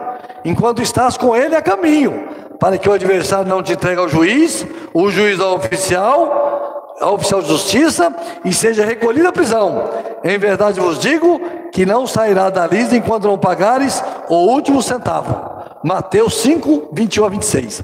enquanto 0.45 0.81
estás 0.81 1.17
com 1.17 1.35
ele 1.35 1.57
a 1.57 1.63
caminho, 1.63 2.29
para 2.61 2.77
que 2.77 2.89
o 2.89 2.93
adversário 2.93 3.49
não 3.49 3.63
te 3.63 3.73
entregue 3.73 3.99
ao 3.99 4.09
juiz, 4.09 4.67
o 4.93 5.11
juiz 5.11 5.41
ao 5.41 5.57
oficial, 5.57 6.95
ao 7.01 7.15
oficial 7.15 7.41
de 7.41 7.49
justiça, 7.49 8.15
e 8.45 8.53
seja 8.53 8.85
recolhido 8.85 9.27
à 9.27 9.33
prisão. 9.33 9.91
Em 10.23 10.39
verdade 10.39 10.79
vos 10.79 10.99
digo 10.99 11.41
que 11.73 11.87
não 11.87 12.07
sairá 12.07 12.51
dali 12.51 12.95
enquanto 12.95 13.25
não 13.27 13.39
pagares 13.39 14.05
o 14.29 14.35
último 14.35 14.83
centavo. 14.83 15.51
Mateus 15.83 16.43
5, 16.43 16.91
21 16.93 17.25
a 17.25 17.29
26. 17.31 17.83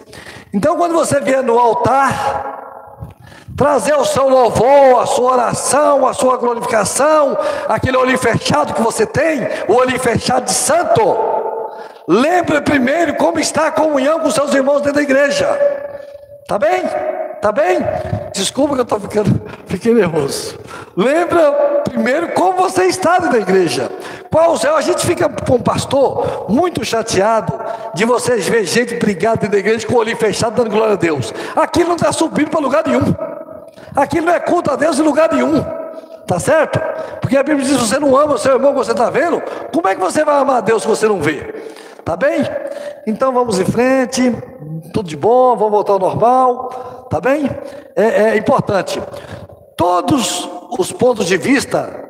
Então, 0.53 0.77
quando 0.77 0.93
você 0.93 1.19
vier 1.21 1.43
no 1.43 1.59
altar, 1.59 2.97
trazer 3.57 3.95
o 3.95 4.05
seu 4.05 4.29
louvor, 4.29 5.01
a 5.01 5.07
sua 5.07 5.33
oração, 5.33 6.07
a 6.07 6.13
sua 6.13 6.37
glorificação, 6.37 7.39
aquele 7.67 7.97
olho 7.97 8.19
fechado 8.19 8.75
que 8.75 8.83
você 8.83 9.07
tem, 9.07 9.41
o 9.67 9.73
olho 9.73 9.99
fechado 9.99 10.45
de 10.45 10.53
santo. 10.53 11.46
Lembre 12.09 12.61
primeiro 12.61 13.15
como 13.17 13.41
está 13.41 13.67
a 13.67 13.71
comunhão 13.73 14.21
com 14.21 14.31
seus 14.31 14.55
irmãos 14.55 14.81
dentro 14.81 14.95
da 14.95 15.03
igreja. 15.03 15.47
Tá 16.47 16.57
bem? 16.57 16.85
Tá 17.41 17.51
bem? 17.51 17.79
Desculpa 18.33 18.75
que 18.75 18.81
eu 18.81 18.85
estou 18.85 19.01
ficando 19.01 19.43
fiquei 19.67 19.93
nervoso. 19.93 20.57
Lembra 20.97 21.83
primeiro 21.85 22.29
como 22.29 22.59
você 22.59 22.85
está 22.85 23.19
dentro 23.19 23.33
da 23.33 23.39
igreja. 23.39 23.91
Qual 24.31 24.53
o 24.53 24.59
céu? 24.59 24.77
A 24.77 24.81
gente 24.83 25.05
fica 25.05 25.29
com 25.29 25.57
o 25.57 25.63
pastor 25.63 26.47
muito 26.49 26.85
chateado 26.85 27.53
de 27.95 28.05
vocês 28.05 28.47
ver 28.47 28.65
gente 28.65 28.95
brigada 28.97 29.37
dentro 29.37 29.53
da 29.53 29.59
igreja 29.59 29.87
com 29.87 29.95
o 29.95 29.99
olho 29.99 30.17
fechado 30.17 30.57
dando 30.57 30.71
glória 30.71 30.95
a 30.95 30.97
Deus. 30.97 31.35
Aquilo 31.57 31.89
não 31.89 31.97
está 31.97 32.13
subindo 32.13 32.51
para 32.51 32.61
lugar 32.61 32.85
nenhum. 32.87 33.15
Aquilo 33.97 34.27
não 34.27 34.35
é 34.35 34.41
culto 34.41 34.71
a 34.71 34.77
Deus 34.77 34.99
em 34.99 35.03
lugar 35.03 35.33
nenhum. 35.33 35.65
Tá 36.27 36.41
certo? 36.41 36.81
Porque 37.21 37.37
a 37.37 37.43
Bíblia 37.43 37.65
diz: 37.65 37.77
se 37.77 37.87
você 37.87 37.99
não 37.99 38.17
ama 38.17 38.35
o 38.35 38.39
seu 38.39 38.55
irmão 38.55 38.73
que 38.73 38.79
você 38.79 38.93
está 38.93 39.09
vendo, 39.11 39.41
como 39.73 39.87
é 39.89 39.95
que 39.95 40.01
você 40.01 40.25
vai 40.25 40.37
amar 40.41 40.57
a 40.57 40.61
Deus 40.61 40.83
se 40.83 40.89
você 40.89 41.07
não 41.07 41.21
vê? 41.21 41.55
Tá 42.05 42.17
bem? 42.17 42.43
Então 43.07 43.33
vamos 43.33 43.59
em 43.59 43.65
frente, 43.65 44.35
tudo 44.93 45.09
de 45.09 45.17
bom, 45.17 45.57
vamos 45.57 45.73
voltar 45.73 45.93
ao 45.93 45.99
normal, 45.99 47.07
tá 47.11 47.21
bem? 47.21 47.49
É, 47.95 48.31
é 48.31 48.37
importante. 48.37 49.01
Todos 49.77 50.49
os 50.79 50.93
pontos 50.93 51.27
de 51.27 51.37
vista 51.37 52.05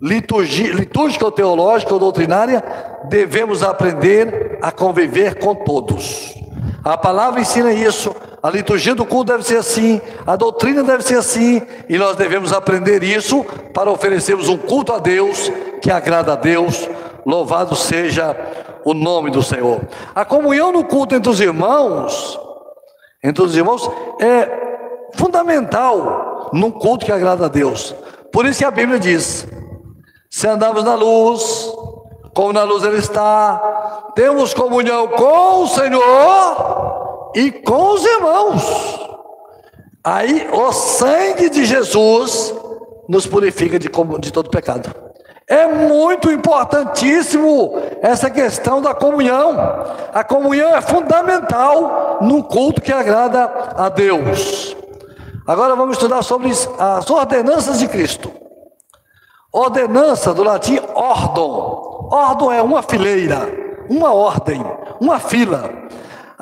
litúrgica 0.00 1.24
ou 1.24 1.30
teológica 1.30 1.92
ou 1.92 2.00
doutrinária, 2.00 2.64
devemos 3.08 3.62
aprender 3.62 4.58
a 4.62 4.72
conviver 4.72 5.38
com 5.38 5.54
todos. 5.54 6.34
A 6.82 6.96
palavra 6.96 7.40
ensina 7.40 7.72
isso, 7.72 8.14
a 8.42 8.48
liturgia 8.48 8.94
do 8.94 9.04
culto 9.04 9.32
deve 9.32 9.44
ser 9.44 9.58
assim, 9.58 10.00
a 10.26 10.34
doutrina 10.34 10.82
deve 10.82 11.02
ser 11.02 11.18
assim, 11.18 11.60
e 11.88 11.98
nós 11.98 12.16
devemos 12.16 12.52
aprender 12.52 13.02
isso 13.02 13.44
para 13.74 13.90
oferecermos 13.90 14.48
um 14.48 14.56
culto 14.56 14.92
a 14.92 14.98
Deus 14.98 15.52
que 15.82 15.90
agrada 15.90 16.32
a 16.32 16.36
Deus. 16.36 16.88
Louvado 17.26 17.76
seja 17.76 18.34
o 18.82 18.94
nome 18.94 19.30
do 19.30 19.42
Senhor. 19.42 19.82
A 20.14 20.24
comunhão 20.24 20.72
no 20.72 20.84
culto 20.84 21.14
entre 21.14 21.30
os 21.30 21.38
irmãos, 21.38 22.40
entre 23.22 23.44
os 23.44 23.54
irmãos, 23.54 23.90
é 24.18 24.48
fundamental 25.14 26.48
num 26.50 26.70
culto 26.70 27.04
que 27.04 27.12
agrada 27.12 27.44
a 27.44 27.48
Deus. 27.48 27.94
Por 28.32 28.46
isso 28.46 28.60
que 28.60 28.64
a 28.64 28.70
Bíblia 28.70 28.98
diz: 28.98 29.46
se 30.30 30.48
andamos 30.48 30.82
na 30.82 30.94
luz, 30.94 31.70
como 32.34 32.54
na 32.54 32.62
luz 32.62 32.84
Ele 32.84 32.98
está, 32.98 34.12
temos 34.14 34.54
comunhão 34.54 35.08
com 35.08 35.64
o 35.64 35.68
Senhor 35.68 36.99
e 37.34 37.50
com 37.50 37.94
os 37.94 38.04
irmãos. 38.04 39.00
Aí 40.02 40.48
o 40.52 40.72
sangue 40.72 41.50
de 41.50 41.64
Jesus 41.64 42.54
nos 43.08 43.26
purifica 43.26 43.78
de, 43.78 43.90
de 44.20 44.32
todo 44.32 44.50
pecado. 44.50 44.94
É 45.46 45.66
muito 45.66 46.30
importantíssimo 46.30 47.72
essa 48.00 48.30
questão 48.30 48.80
da 48.80 48.94
comunhão. 48.94 49.56
A 50.14 50.22
comunhão 50.22 50.76
é 50.76 50.80
fundamental 50.80 52.18
no 52.20 52.44
culto 52.44 52.80
que 52.80 52.92
agrada 52.92 53.44
a 53.76 53.88
Deus. 53.88 54.76
Agora 55.44 55.74
vamos 55.74 55.96
estudar 55.96 56.22
sobre 56.22 56.50
as 56.78 57.10
ordenanças 57.10 57.80
de 57.80 57.88
Cristo. 57.88 58.30
Ordenança 59.52 60.32
do 60.32 60.44
latim 60.44 60.78
ordem. 60.94 61.50
Ordem 62.12 62.56
é 62.56 62.62
uma 62.62 62.82
fileira, 62.82 63.52
uma 63.88 64.14
ordem, 64.14 64.64
uma 65.00 65.18
fila. 65.18 65.68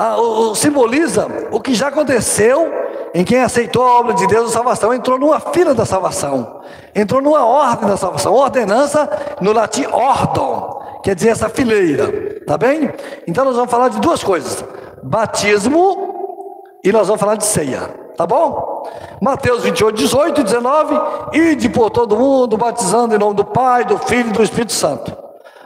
Ah, 0.00 0.16
o, 0.16 0.52
o, 0.52 0.54
simboliza 0.54 1.26
o 1.50 1.60
que 1.60 1.74
já 1.74 1.88
aconteceu 1.88 2.72
em 3.12 3.24
quem 3.24 3.40
aceitou 3.40 3.84
a 3.84 3.98
obra 3.98 4.14
de 4.14 4.28
Deus 4.28 4.50
a 4.50 4.52
salvação, 4.52 4.94
entrou 4.94 5.18
numa 5.18 5.40
fila 5.40 5.74
da 5.74 5.84
salvação, 5.84 6.60
entrou 6.94 7.20
numa 7.20 7.44
ordem 7.44 7.88
da 7.88 7.96
salvação. 7.96 8.32
Ordenança 8.32 9.10
no 9.40 9.52
latim 9.52 9.86
ordem, 9.86 11.00
quer 11.02 11.16
dizer 11.16 11.30
essa 11.30 11.48
fileira, 11.48 12.40
tá 12.46 12.56
bem? 12.56 12.92
Então 13.26 13.44
nós 13.44 13.56
vamos 13.56 13.72
falar 13.72 13.88
de 13.88 13.98
duas 13.98 14.22
coisas: 14.22 14.64
batismo 15.02 16.46
e 16.84 16.92
nós 16.92 17.08
vamos 17.08 17.20
falar 17.20 17.34
de 17.34 17.44
ceia. 17.44 18.08
Tá 18.16 18.26
bom? 18.26 18.82
Mateus 19.20 19.62
28, 19.62 19.96
18 19.96 20.40
e 20.40 20.44
19. 20.44 21.00
Ide 21.34 21.68
por 21.68 21.90
todo 21.90 22.16
mundo, 22.16 22.56
batizando 22.56 23.14
em 23.14 23.18
nome 23.18 23.34
do 23.34 23.44
Pai, 23.44 23.84
do 23.84 23.98
Filho 23.98 24.30
e 24.30 24.32
do 24.32 24.42
Espírito 24.42 24.72
Santo. 24.72 25.16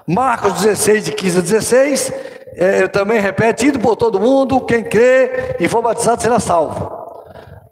Marcos 0.06 0.54
16, 0.60 1.04
de 1.06 1.12
15 1.12 1.38
a 1.38 1.40
16. 1.40 2.12
É, 2.56 2.86
também 2.88 3.20
repete: 3.20 3.66
ide 3.66 3.78
por 3.78 3.96
todo 3.96 4.20
mundo, 4.20 4.60
quem 4.60 4.84
crê 4.84 5.56
e 5.58 5.68
for 5.68 5.82
batizado 5.82 6.22
será 6.22 6.38
salvo. 6.38 7.02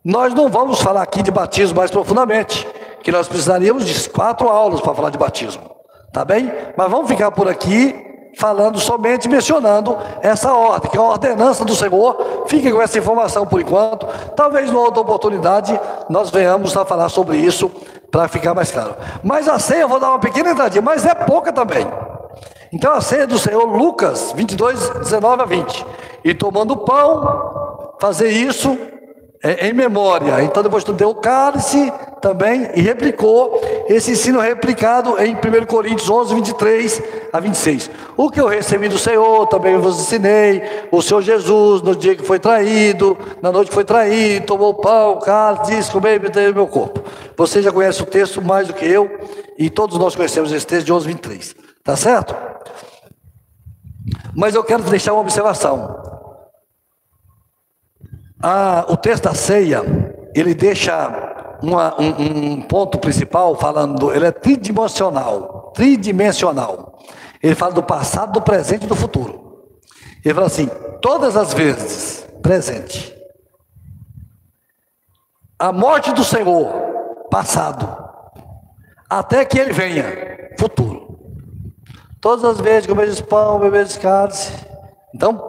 Nós 0.05 0.33
não 0.33 0.49
vamos 0.49 0.81
falar 0.81 1.03
aqui 1.03 1.23
de 1.23 1.31
batismo 1.31 1.77
mais 1.77 1.91
profundamente, 1.91 2.67
que 3.03 3.13
nós 3.13 3.29
precisaríamos 3.29 3.85
de 3.85 4.09
quatro 4.09 4.49
aulas 4.49 4.81
para 4.81 4.95
falar 4.95 5.11
de 5.11 5.19
batismo. 5.19 5.63
Tá 6.13 6.25
bem? 6.25 6.51
Mas 6.77 6.91
vamos 6.91 7.09
ficar 7.09 7.31
por 7.31 7.49
aqui 7.49 7.95
falando 8.37 8.79
somente 8.79 9.29
mencionando 9.29 9.97
essa 10.23 10.53
ordem, 10.53 10.91
que 10.91 10.97
é 10.97 11.01
a 11.01 11.05
ordenança 11.05 11.65
do 11.65 11.75
Senhor. 11.75 12.45
Fique 12.47 12.71
com 12.71 12.81
essa 12.81 12.99
informação 12.99 13.47
por 13.47 13.61
enquanto. 13.61 14.07
Talvez 14.35 14.71
numa 14.71 14.81
outra 14.81 15.03
oportunidade 15.03 15.79
nós 16.09 16.31
venhamos 16.31 16.77
a 16.77 16.85
falar 16.85 17.09
sobre 17.09 17.37
isso 17.37 17.71
para 18.11 18.27
ficar 18.29 18.55
mais 18.55 18.71
claro. 18.71 18.97
Mas 19.23 19.49
a 19.49 19.59
ceia, 19.59 19.83
eu 19.83 19.89
vou 19.89 20.01
dar 20.01 20.09
uma 20.09 20.19
pequena 20.19 20.51
entradinha, 20.51 20.83
mas 20.83 21.05
é 21.05 21.15
pouca 21.15 21.53
também. 21.53 21.87
Então 22.73 22.93
a 22.93 23.01
ceia 23.01 23.27
do 23.27 23.39
Senhor, 23.39 23.65
Lucas 23.65 24.33
22, 24.37 24.91
19 24.91 25.43
a 25.43 25.45
20. 25.45 25.87
E 26.25 26.35
tomando 26.35 26.77
pão, 26.77 27.97
fazer 28.01 28.29
isso 28.29 28.79
é, 29.43 29.69
em 29.69 29.73
memória. 29.73 30.43
Então 30.43 30.63
depois 30.63 30.85
tu 30.85 30.93
deu 30.93 31.11
o 31.11 31.15
cálice 31.15 31.93
também 32.21 32.71
e 32.75 32.81
replicou 32.83 33.61
esse 33.89 34.13
ensino 34.13 34.39
replicado 34.39 35.19
em 35.19 35.35
1 35.35 35.67
Coríntios 35.67 36.09
11, 36.09 36.35
23 36.35 37.03
a 37.33 37.41
26. 37.41 37.91
O 38.17 38.31
que 38.31 38.41
eu 38.41 38.47
recebi 38.47 38.89
do 38.89 38.99
Senhor 38.99 39.47
também 39.47 39.79
vos 39.79 39.99
ensinei. 39.99 40.63
O 40.93 41.01
Senhor 41.01 41.23
Jesus, 41.23 41.83
no 41.83 41.97
dia 41.97 42.15
que 42.15 42.25
foi 42.25 42.39
traído, 42.39 43.17
na 43.43 43.51
noite 43.51 43.69
que 43.69 43.75
foi 43.75 43.85
traído, 43.85 44.47
tomou 44.47 44.75
pão, 44.75 45.19
cálice, 45.19 45.75
disse: 45.75 45.91
Comei 45.91 46.17
e 46.17 46.53
meu 46.53 46.67
corpo. 46.67 47.03
Você 47.37 47.63
já 47.63 47.73
conhece 47.73 48.03
o 48.03 48.07
texto 48.07 48.43
mais 48.43 48.69
do 48.69 48.75
que 48.75 48.85
eu, 48.85 49.11
e 49.59 49.71
todos 49.71 49.99
nós 49.99 50.15
conhecemos 50.15 50.53
esse 50.53 50.67
texto 50.67 50.87
de 50.87 50.93
11, 50.93 51.07
23. 51.07 51.57
Tá 51.83 51.97
certo? 51.97 52.50
Mas 54.35 54.55
eu 54.55 54.65
quero 54.65 54.83
deixar 54.85 55.13
uma 55.13 55.23
observação. 55.23 56.01
Ah, 58.43 58.87
o 58.89 58.97
texto 58.97 59.25
da 59.25 59.35
ceia, 59.35 59.83
ele 60.35 60.55
deixa 60.55 61.59
uma, 61.63 62.01
um, 62.01 62.53
um, 62.53 62.63
ponto 62.63 62.99
principal 62.99 63.55
falando, 63.57 64.13
ele 64.15 64.27
é 64.27 64.33
tridimensional, 64.33 65.73
tridimensional. 65.75 66.99
Ele 67.43 67.55
fala 67.55 67.73
do 67.73 67.83
passado, 67.83 68.33
do 68.33 68.43
presente 68.43 68.85
e 68.85 68.89
do 68.89 68.97
futuro. 68.97 69.69
Ele 70.25 70.35
fala 70.35 70.47
assim, 70.47 70.69
todas 71.01 71.37
as 71.37 71.53
vezes, 71.53 72.27
presente. 72.43 73.15
A 75.59 75.73
morte 75.73 76.13
do 76.13 76.25
Senhor, 76.25 77.27
passado. 77.31 77.99
Até 79.09 79.45
que 79.45 79.59
ele 79.59 79.73
venha, 79.73 80.05
futuro. 80.59 81.10
Todas 82.21 82.45
as 82.45 82.61
vezes 82.61 82.87
que 82.87 82.95
vejo 82.95 83.25
pão, 83.25 83.59
beber 83.59 83.89
cálice. 83.99 84.53
Então, 85.15 85.43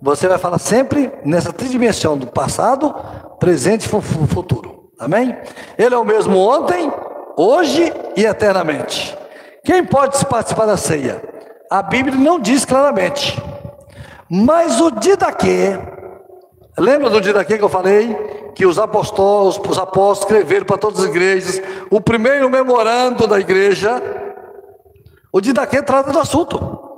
você 0.00 0.28
vai 0.28 0.36
falar 0.36 0.58
sempre 0.58 1.10
nessa 1.24 1.52
tridimensão 1.52 2.18
do 2.18 2.26
passado, 2.26 2.94
presente 3.40 3.86
e 3.86 4.26
futuro. 4.28 4.90
Amém? 4.98 5.36
Ele 5.78 5.94
é 5.94 5.98
o 5.98 6.04
mesmo 6.04 6.36
ontem, 6.38 6.92
hoje 7.36 7.92
e 8.14 8.24
eternamente. 8.24 9.16
Quem 9.64 9.84
pode 9.84 10.24
participar 10.26 10.66
da 10.66 10.76
ceia? 10.76 11.22
A 11.70 11.82
Bíblia 11.82 12.16
não 12.16 12.38
diz 12.38 12.64
claramente. 12.64 13.40
Mas 14.28 14.80
o 14.80 14.90
didaquê, 14.90 15.78
lembra 16.78 17.08
do 17.08 17.20
didaquê 17.20 17.56
que 17.56 17.64
eu 17.64 17.68
falei? 17.68 18.42
que 18.54 18.66
os 18.66 18.78
apóstolos, 18.78 19.58
os 19.58 19.78
apóstolos 19.78 20.20
escreveram 20.20 20.66
para 20.66 20.76
todas 20.76 21.00
as 21.00 21.06
igrejas, 21.06 21.62
o 21.90 22.00
primeiro 22.00 22.50
memorando 22.50 23.26
da 23.26 23.40
igreja, 23.40 24.21
o 25.32 25.40
Didaquê 25.40 25.82
trata 25.82 26.12
do 26.12 26.18
assunto. 26.18 26.90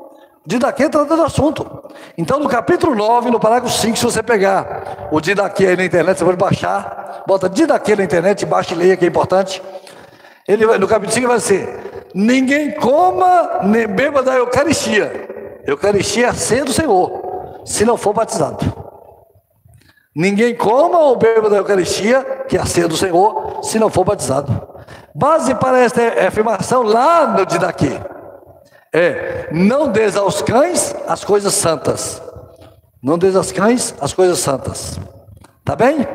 Didaquê 0.45 0.89
trata 0.89 1.17
do 1.17 1.23
assunto. 1.23 1.85
Então, 2.19 2.41
no 2.41 2.49
capítulo 2.49 2.95
9, 2.95 3.31
no 3.31 3.39
parágrafo 3.39 3.75
5, 3.75 3.97
se 3.97 4.05
você 4.05 4.23
pegar 4.23 5.09
o 5.13 5.21
Didaquê 5.21 5.69
aí 5.69 5.77
na 5.77 5.85
internet, 5.85 6.19
você 6.19 6.25
pode 6.25 6.37
baixar, 6.37 7.23
bota 7.27 7.49
Didaquê 7.49 7.95
na 7.95 8.03
internet, 8.03 8.45
baixa 8.45 8.75
e 8.75 8.77
leia, 8.77 8.97
que 8.97 9.05
é 9.05 9.09
importante. 9.09 9.63
Ele 10.47 10.67
no 10.79 10.89
capítulo 10.89 11.13
5 11.13 11.29
vai 11.29 11.41
ser: 11.41 12.09
Ninguém 12.13 12.73
coma 12.73 13.61
nem 13.63 13.87
beba 13.87 14.23
da 14.23 14.35
Eucaristia. 14.35 15.63
Eucaristia 15.65 16.27
é 16.27 16.29
a 16.29 16.35
ceia 16.35 16.65
do 16.65 16.73
Senhor, 16.73 17.63
se 17.65 17.85
não 17.85 17.97
for 17.97 18.13
batizado. 18.13 18.85
Ninguém 20.15 20.55
coma 20.55 20.99
ou 20.99 21.17
beba 21.17 21.49
da 21.49 21.57
Eucaristia, 21.57 22.45
que 22.49 22.57
é 22.57 22.61
a 22.61 22.67
ceia 22.67 22.87
do 22.87 22.97
Senhor, 22.97 23.61
se 23.63 23.79
não 23.79 23.89
for 23.89 24.05
batizado. 24.05 24.69
Base 25.15 25.55
para 25.55 25.79
esta 25.79 26.03
afirmação 26.27 26.83
lá 26.83 27.27
no 27.29 27.47
Didaquê 27.47 27.99
é: 28.95 29.49
não 29.51 29.91
des 29.91 30.17
aos 30.17 30.41
cães 30.41 30.95
as 31.09 31.25
coisas 31.25 31.53
santas. 31.53 32.23
Não 33.03 33.19
des 33.19 33.35
aos 33.35 33.51
cães 33.51 33.95
as 34.01 34.15
coisas 34.15 34.39
santas. 34.39 34.99
Tá 35.65 35.75
bem? 35.75 36.07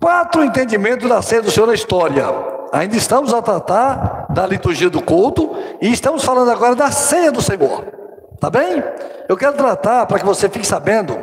Quatro 0.00 0.42
entendimentos 0.42 1.08
da 1.08 1.20
ceia 1.20 1.42
do 1.42 1.50
Senhor 1.50 1.66
na 1.66 1.74
história. 1.74 2.24
Ainda 2.72 2.96
estamos 2.96 3.34
a 3.34 3.42
tratar 3.42 4.26
da 4.30 4.46
liturgia 4.46 4.88
do 4.88 5.02
culto 5.02 5.54
e 5.80 5.92
estamos 5.92 6.24
falando 6.24 6.50
agora 6.50 6.74
da 6.74 6.90
ceia 6.90 7.30
do 7.30 7.42
Senhor. 7.42 7.84
Tá 8.40 8.48
bem? 8.48 8.82
Eu 9.28 9.36
quero 9.36 9.52
tratar 9.52 10.06
para 10.06 10.18
que 10.18 10.24
você 10.24 10.48
fique 10.48 10.66
sabendo 10.66 11.18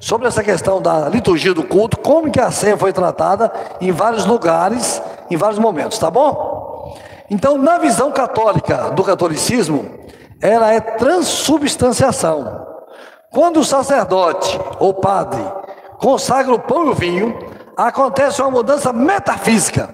sobre 0.00 0.26
essa 0.26 0.42
questão 0.42 0.80
da 0.80 1.08
liturgia 1.08 1.52
do 1.52 1.62
culto, 1.62 1.98
como 1.98 2.30
que 2.30 2.40
a 2.40 2.50
ceia 2.50 2.76
foi 2.76 2.92
tratada 2.92 3.52
em 3.80 3.92
vários 3.92 4.24
lugares, 4.24 5.02
em 5.30 5.36
vários 5.36 5.58
momentos, 5.58 5.98
tá 5.98 6.10
bom? 6.10 6.71
Então, 7.30 7.56
na 7.56 7.78
visão 7.78 8.10
católica 8.10 8.90
do 8.90 9.02
catolicismo, 9.02 9.88
ela 10.40 10.72
é 10.72 10.80
transubstanciação. 10.80 12.66
Quando 13.30 13.60
o 13.60 13.64
sacerdote 13.64 14.60
ou 14.78 14.92
padre 14.92 15.42
consagra 15.98 16.52
o 16.52 16.58
pão 16.58 16.86
e 16.86 16.90
o 16.90 16.94
vinho, 16.94 17.38
acontece 17.76 18.42
uma 18.42 18.50
mudança 18.50 18.92
metafísica. 18.92 19.88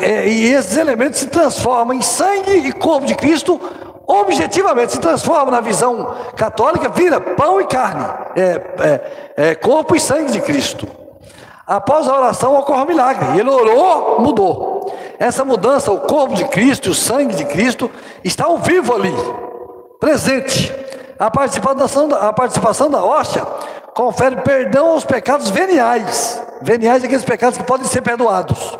É, 0.00 0.28
e 0.28 0.52
esses 0.52 0.76
elementos 0.76 1.20
se 1.20 1.26
transformam 1.26 1.96
em 1.96 2.02
sangue 2.02 2.52
e 2.52 2.72
corpo 2.72 3.06
de 3.06 3.14
Cristo, 3.14 3.60
objetivamente 4.06 4.92
se 4.92 5.00
transformam 5.00 5.50
na 5.50 5.60
visão 5.60 6.14
católica, 6.36 6.88
vira 6.88 7.20
pão 7.20 7.60
e 7.60 7.66
carne, 7.66 8.06
é, 8.36 8.42
é, 9.36 9.50
é 9.50 9.54
corpo 9.54 9.96
e 9.96 10.00
sangue 10.00 10.32
de 10.32 10.40
Cristo. 10.40 10.86
Após 11.66 12.06
a 12.06 12.16
oração 12.16 12.56
ocorre 12.56 12.82
um 12.82 12.86
milagre. 12.86 13.40
Ele 13.40 13.50
orou, 13.50 14.20
mudou. 14.20 14.94
Essa 15.18 15.44
mudança, 15.44 15.90
o 15.90 16.00
corpo 16.00 16.34
de 16.34 16.44
Cristo, 16.46 16.90
o 16.90 16.94
sangue 16.94 17.34
de 17.34 17.44
Cristo, 17.44 17.90
está 18.22 18.44
ao 18.44 18.58
vivo 18.58 18.94
ali, 18.94 19.14
presente. 19.98 20.74
A 21.18 21.30
participação, 21.30 22.14
a 22.14 22.32
participação 22.32 22.90
da 22.90 23.02
hóstia 23.02 23.42
confere 23.94 24.36
perdão 24.36 24.88
aos 24.88 25.04
pecados 25.04 25.48
veniais. 25.48 26.42
Veniais 26.60 27.02
é 27.02 27.06
aqueles 27.06 27.24
pecados 27.24 27.56
que 27.56 27.64
podem 27.64 27.86
ser 27.86 28.02
perdoados. 28.02 28.78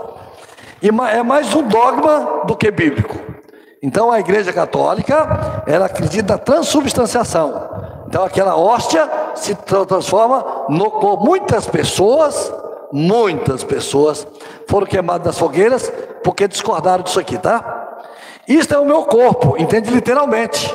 E 0.82 0.88
é 0.88 1.22
mais 1.22 1.54
um 1.54 1.62
dogma 1.62 2.42
do 2.44 2.54
que 2.54 2.70
bíblico. 2.70 3.18
Então 3.82 4.12
a 4.12 4.20
igreja 4.20 4.52
católica, 4.52 5.62
ela 5.66 5.86
acredita 5.86 6.34
na 6.34 6.38
transubstanciação. 6.38 8.04
Então 8.06 8.24
aquela 8.24 8.56
hóstia 8.56 9.08
se 9.34 9.54
transforma 9.54 10.66
no 10.68 10.90
corpo. 10.90 11.24
Muitas 11.24 11.66
pessoas 11.66 12.52
muitas 12.92 13.64
pessoas 13.64 14.26
foram 14.68 14.86
queimadas 14.86 15.26
nas 15.26 15.38
fogueiras 15.38 15.92
porque 16.22 16.48
discordaram 16.48 17.02
disso 17.02 17.20
aqui, 17.20 17.38
tá? 17.38 18.00
Isto 18.48 18.74
é 18.74 18.78
o 18.78 18.84
meu 18.84 19.02
corpo, 19.02 19.56
entende 19.58 19.90
literalmente. 19.90 20.74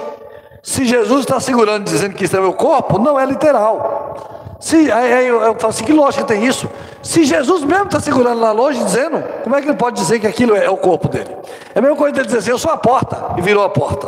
Se 0.62 0.86
Jesus 0.86 1.22
está 1.22 1.40
segurando 1.40 1.86
dizendo 1.86 2.16
que 2.16 2.26
isso 2.26 2.38
é 2.38 2.40
meu 2.40 2.54
corpo, 2.54 3.00
não 3.00 3.20
é 3.20 3.26
literal. 3.26 4.58
Se, 4.60 4.92
aí, 4.92 5.14
aí 5.14 5.28
eu, 5.28 5.42
eu 5.42 5.56
falo 5.56 5.70
assim, 5.70 5.84
que 5.84 5.92
lógica 5.92 6.24
tem 6.24 6.46
isso? 6.46 6.70
Se 7.02 7.24
Jesus 7.24 7.64
mesmo 7.64 7.86
está 7.86 8.00
segurando 8.00 8.40
lá 8.40 8.52
longe 8.52 8.84
dizendo, 8.84 9.24
como 9.44 9.56
é 9.56 9.62
que 9.62 9.68
ele 9.68 9.78
pode 9.78 9.96
dizer 10.00 10.20
que 10.20 10.28
aquilo 10.28 10.56
é, 10.56 10.66
é 10.66 10.70
o 10.70 10.78
corpo 10.78 11.08
dele? 11.08 11.36
É 11.74 11.80
a 11.80 11.82
mesma 11.82 11.98
coisa 11.98 12.14
dele 12.14 12.28
dizer 12.28 12.40
assim, 12.40 12.52
eu 12.52 12.60
sou 12.60 12.72
a 12.72 12.78
porta, 12.78 13.34
e 13.38 13.42
virou 13.42 13.64
a 13.64 13.70
porta. 13.70 14.08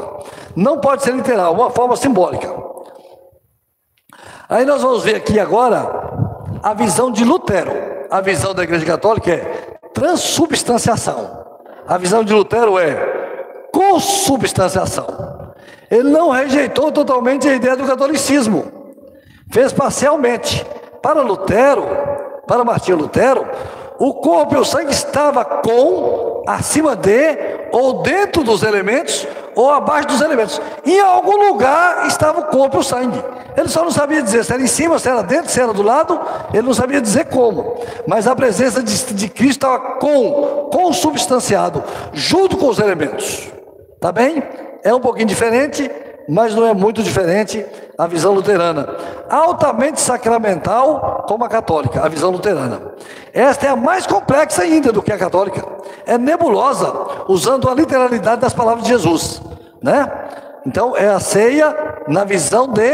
Não 0.55 0.79
pode 0.79 1.01
ser 1.01 1.13
literal, 1.13 1.53
uma 1.53 1.71
forma 1.71 1.95
simbólica. 1.95 2.53
Aí 4.47 4.63
nós 4.63 4.83
vamos 4.83 5.03
ver 5.03 5.15
aqui 5.15 5.39
agora 5.39 5.89
a 6.61 6.73
visão 6.75 7.11
de 7.11 7.23
Lutero 7.23 7.92
a 8.13 8.21
visão 8.21 8.53
da 8.53 8.61
Igreja 8.61 8.85
Católica 8.85 9.31
é 9.31 9.39
transubstanciação. 9.91 11.47
A 11.87 11.97
visão 11.97 12.23
de 12.23 12.31
Lutero 12.31 12.77
é 12.77 12.95
consubstanciação. 13.71 15.07
Ele 15.89 16.11
não 16.11 16.29
rejeitou 16.29 16.91
totalmente 16.91 17.47
a 17.47 17.55
ideia 17.55 17.75
do 17.75 17.87
catolicismo, 17.87 18.93
fez 19.51 19.73
parcialmente. 19.73 20.63
Para 21.01 21.23
Lutero, 21.23 21.87
para 22.45 22.63
Martinho 22.63 22.97
Lutero, 22.97 23.47
o 23.97 24.13
corpo 24.13 24.53
e 24.53 24.57
o 24.59 24.63
sangue 24.63 24.91
estava 24.91 25.43
com, 25.43 26.43
acima 26.47 26.95
de, 26.95 27.52
ou 27.73 28.03
dentro 28.03 28.43
dos 28.43 28.61
elementos, 28.61 29.27
ou 29.55 29.71
abaixo 29.71 30.07
dos 30.07 30.21
elementos. 30.21 30.61
Em 30.85 30.99
algum 30.99 31.49
lugar 31.49 32.05
estava 32.07 32.41
o 32.41 32.43
corpo 32.45 32.77
e 32.77 32.79
o 32.79 32.83
sangue. 32.83 33.19
Ele 33.57 33.67
só 33.67 33.83
não 33.83 33.89
sabia 33.89 34.21
dizer 34.21 34.45
se 34.45 34.53
era 34.53 34.61
em 34.61 34.67
cima, 34.67 34.99
se 34.99 35.09
era 35.09 35.23
dentro, 35.23 35.49
se 35.49 35.59
era 35.59 35.73
do 35.73 35.81
lado, 35.81 36.21
ele 36.53 36.61
não 36.61 36.73
sabia 36.73 37.01
dizer 37.01 37.25
como. 37.25 37.77
Mas 38.05 38.27
a 38.27 38.35
presença 38.35 38.83
de, 38.83 39.13
de 39.15 39.27
Cristo 39.27 39.65
estava 39.65 39.79
com, 39.97 40.69
consubstanciado, 40.71 41.83
junto 42.13 42.57
com 42.57 42.67
os 42.69 42.77
elementos. 42.77 43.51
Tá 43.99 44.11
bem? 44.11 44.43
É 44.83 44.93
um 44.93 44.99
pouquinho 44.99 45.27
diferente, 45.27 45.89
mas 46.29 46.53
não 46.53 46.67
é 46.67 46.75
muito 46.75 47.01
diferente 47.01 47.65
a 47.97 48.07
visão 48.07 48.33
luterana. 48.33 48.87
Altamente 49.29 50.01
sacramental, 50.01 51.25
como 51.27 51.43
a 51.43 51.49
católica, 51.49 52.03
a 52.03 52.07
visão 52.07 52.31
luterana. 52.31 52.81
Esta 53.33 53.67
é 53.67 53.69
a 53.69 53.75
mais 53.75 54.05
complexa 54.05 54.63
ainda 54.63 54.91
do 54.91 55.01
que 55.01 55.11
a 55.11 55.17
católica. 55.17 55.65
É 56.05 56.17
nebulosa, 56.17 56.91
usando 57.27 57.69
a 57.69 57.73
literalidade 57.73 58.41
das 58.41 58.53
palavras 58.53 58.83
de 58.83 58.91
Jesus, 58.91 59.41
né? 59.81 60.11
Então 60.65 60.95
é 60.95 61.09
a 61.09 61.19
ceia 61.19 61.75
na 62.07 62.23
visão 62.23 62.67
de, 62.67 62.91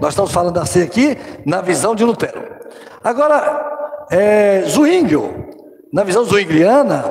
nós 0.00 0.10
estamos 0.10 0.32
falando 0.32 0.54
da 0.54 0.64
ceia 0.64 0.84
aqui, 0.84 1.18
na 1.44 1.60
visão 1.60 1.94
de 1.94 2.04
Lutero. 2.04 2.40
Agora, 3.02 4.06
é, 4.10 4.62
Zwinglio, 4.66 5.48
na 5.92 6.04
visão 6.04 6.24
zwingliana, 6.24 7.04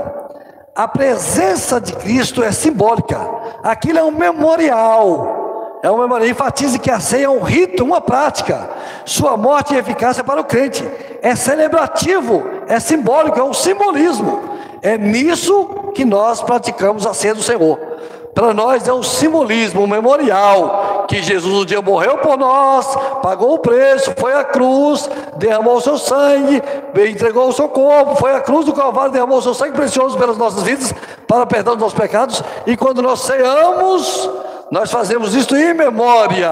a 0.75 0.87
presença 0.87 1.79
de 1.79 1.93
Cristo 1.93 2.41
é 2.41 2.51
simbólica. 2.51 3.19
Aquilo 3.63 3.99
é 3.99 4.03
um 4.03 4.11
memorial. 4.11 5.40
É 5.83 5.89
um 5.89 5.97
memorial. 5.97 6.29
Enfatize 6.29 6.79
que 6.79 6.91
a 6.91 6.99
ceia 6.99 7.25
é 7.25 7.29
um 7.29 7.41
rito, 7.41 7.83
uma 7.83 8.01
prática. 8.01 8.69
Sua 9.05 9.35
morte 9.35 9.73
e 9.73 9.77
eficácia 9.77 10.23
para 10.23 10.41
o 10.41 10.45
crente. 10.45 10.87
É 11.21 11.35
celebrativo, 11.35 12.43
é 12.67 12.79
simbólico, 12.79 13.39
é 13.39 13.43
um 13.43 13.53
simbolismo. 13.53 14.41
É 14.81 14.97
nisso 14.97 15.91
que 15.93 16.05
nós 16.05 16.41
praticamos 16.41 17.05
a 17.05 17.13
ceia 17.13 17.35
do 17.35 17.43
Senhor 17.43 17.91
para 18.33 18.53
nós 18.53 18.87
é 18.87 18.93
um 18.93 19.03
simbolismo, 19.03 19.81
um 19.81 19.87
memorial, 19.87 21.05
que 21.07 21.21
Jesus 21.21 21.53
um 21.53 21.65
dia 21.65 21.81
morreu 21.81 22.17
por 22.19 22.37
nós, 22.37 22.87
pagou 23.21 23.55
o 23.55 23.59
preço, 23.59 24.13
foi 24.17 24.33
à 24.33 24.43
cruz, 24.43 25.09
derramou 25.35 25.75
o 25.75 25.81
seu 25.81 25.97
sangue, 25.97 26.61
entregou 27.09 27.49
o 27.49 27.53
seu 27.53 27.67
corpo, 27.67 28.15
foi 28.15 28.33
à 28.33 28.39
cruz 28.39 28.65
do 28.65 28.73
Calvário, 28.73 29.11
derramou 29.11 29.39
o 29.39 29.41
seu 29.41 29.53
sangue 29.53 29.73
precioso 29.73 30.17
pelas 30.17 30.37
nossas 30.37 30.63
vidas, 30.63 30.93
para 31.27 31.45
perdão 31.45 31.73
dos 31.73 31.81
nossos 31.81 31.99
pecados, 31.99 32.41
e 32.65 32.77
quando 32.77 33.01
nós 33.01 33.21
ceamos, 33.21 34.29
nós 34.71 34.89
fazemos 34.89 35.35
isso 35.35 35.55
em 35.55 35.73
memória, 35.73 36.49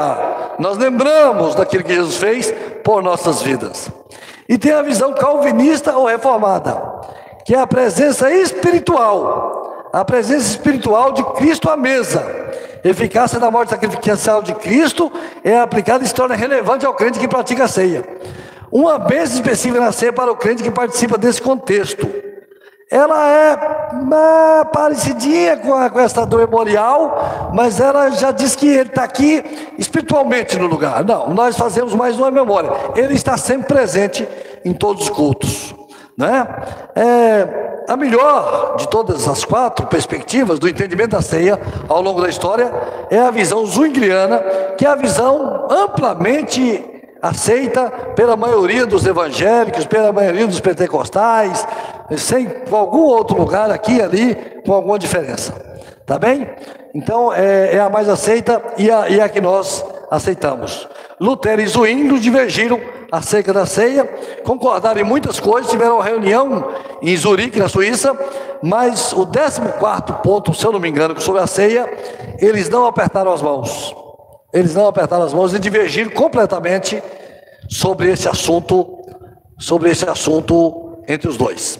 nós 0.60 0.78
lembramos 0.78 1.56
daquilo 1.56 1.84
que 1.84 1.96
Jesus 1.96 2.18
fez 2.18 2.54
por 2.84 3.02
nossas 3.02 3.42
vidas. 3.42 3.90
E 4.48 4.58
tem 4.58 4.74
a 4.74 4.82
visão 4.82 5.14
calvinista 5.14 5.96
ou 5.96 6.06
reformada, 6.06 6.82
que 7.46 7.56
é 7.56 7.60
a 7.60 7.68
presença 7.68 8.30
espiritual 8.32 9.70
a 9.92 10.06
presença 10.06 10.52
espiritual 10.52 11.12
de 11.12 11.24
Cristo 11.34 11.70
à 11.70 11.76
mesa. 11.76 12.24
Eficácia 12.84 13.40
da 13.40 13.52
morte 13.52 13.72
sacrificial 13.72 14.42
de 14.42 14.54
Cristo 14.56 15.12
é 15.44 15.60
aplicada 15.60 16.04
e 16.04 16.08
se 16.08 16.14
torna 16.14 16.36
relevante 16.36 16.86
ao 16.86 16.94
crente 16.94 17.20
que 17.20 17.28
pratica 17.28 17.66
a 17.66 17.68
ceia. 17.68 18.04
Uma 18.72 19.00
bênção 19.00 19.36
específica 19.36 19.80
na 19.80 19.92
ceia 19.92 20.14
para 20.14 20.32
o 20.32 20.36
crente 20.36 20.64
que 20.64 20.72
participa 20.72 21.18
desse 21.18 21.42
contexto. 21.42 22.08
Ela 22.92 23.30
é, 23.30 23.52
é 23.52 24.66
parecidinha 24.66 25.58
com, 25.58 25.76
a, 25.76 25.90
com 25.92 26.00
essa 26.00 26.26
do 26.26 26.38
memorial, 26.38 27.52
mas 27.54 27.80
ela 27.80 28.10
já 28.10 28.32
diz 28.32 28.56
que 28.56 28.68
ele 28.68 28.90
está 28.90 29.04
aqui 29.04 29.44
espiritualmente 29.78 30.58
no 30.58 30.66
lugar. 30.66 31.06
Não, 31.06 31.30
nós 31.30 31.56
fazemos 31.56 31.94
mais 31.94 32.18
uma 32.18 32.32
memória. 32.32 32.72
Ele 32.96 33.14
está 33.14 33.38
sempre 33.38 33.68
presente 33.68 34.28
em 34.66 34.74
todos 34.74 35.04
os 35.04 35.10
cultos. 35.10 35.76
Né? 36.18 36.48
É, 36.96 37.84
a 37.88 37.96
melhor 37.96 38.76
de 38.78 38.88
todas 38.90 39.28
as 39.28 39.46
quatro 39.46 39.86
perspectivas 39.88 40.60
do 40.60 40.68
entendimento 40.68 41.12
da 41.12 41.22
ceia 41.22 41.60
ao 41.88 42.02
longo 42.02 42.22
da 42.22 42.28
história 42.28 42.72
é 43.10 43.20
a 43.20 43.32
visão 43.32 43.66
zwingliana, 43.66 44.40
que 44.78 44.86
é 44.86 44.90
a 44.90 44.96
visão 44.96 45.68
amplamente 45.70 46.99
aceita 47.22 47.90
pela 48.16 48.36
maioria 48.36 48.86
dos 48.86 49.06
evangélicos, 49.06 49.86
pela 49.86 50.12
maioria 50.12 50.48
dos 50.48 50.60
pentecostais, 50.60 51.66
sem 52.18 52.48
algum 52.72 53.04
outro 53.04 53.38
lugar 53.38 53.70
aqui 53.72 54.02
ali, 54.02 54.36
com 54.66 54.74
alguma 54.74 54.98
diferença. 54.98 55.54
Tá 56.06 56.18
bem? 56.18 56.50
Então 56.94 57.32
é, 57.32 57.76
é 57.76 57.80
a 57.80 57.90
mais 57.90 58.10
aceita 58.10 58.62
e 58.78 58.90
a, 58.90 59.10
e 59.10 59.22
a 59.22 59.30
que 59.30 59.40
nós 59.40 59.86
aceitamos. 60.10 60.88
Lutero 61.20 61.62
e 61.62 61.68
Zwingli 61.68 62.20
divergiram 62.20 62.80
acerca 63.12 63.52
da 63.52 63.66
ceia, 63.66 64.06
concordaram 64.44 65.02
em 65.02 65.04
muitas 65.04 65.40
coisas, 65.40 65.70
tiveram 65.70 65.96
uma 65.96 66.04
reunião 66.04 66.70
em 67.02 67.16
Zurique, 67.16 67.60
na 67.60 67.68
Suíça, 67.68 68.18
mas 68.62 69.14
o 69.14 69.26
14 69.26 69.62
ponto, 70.24 70.54
se 70.54 70.66
eu 70.66 70.72
não 70.72 70.80
me 70.80 70.90
engano, 70.90 71.20
sobre 71.20 71.42
a 71.42 71.48
ceia, 71.48 71.88
eles 72.40 72.70
não 72.70 72.86
apertaram 72.86 73.34
as 73.34 73.42
mãos. 73.42 73.96
Eles 74.54 74.74
não 74.74 74.88
apertaram 74.88 75.24
as 75.24 75.34
mãos 75.34 75.54
e 75.54 75.60
divergiram 75.60 76.12
completamente 76.12 77.02
sobre 77.70 78.12
esse 78.12 78.28
assunto, 78.28 78.98
sobre 79.60 79.92
esse 79.92 80.10
assunto 80.10 81.04
entre 81.08 81.28
os 81.28 81.38
dois. 81.38 81.80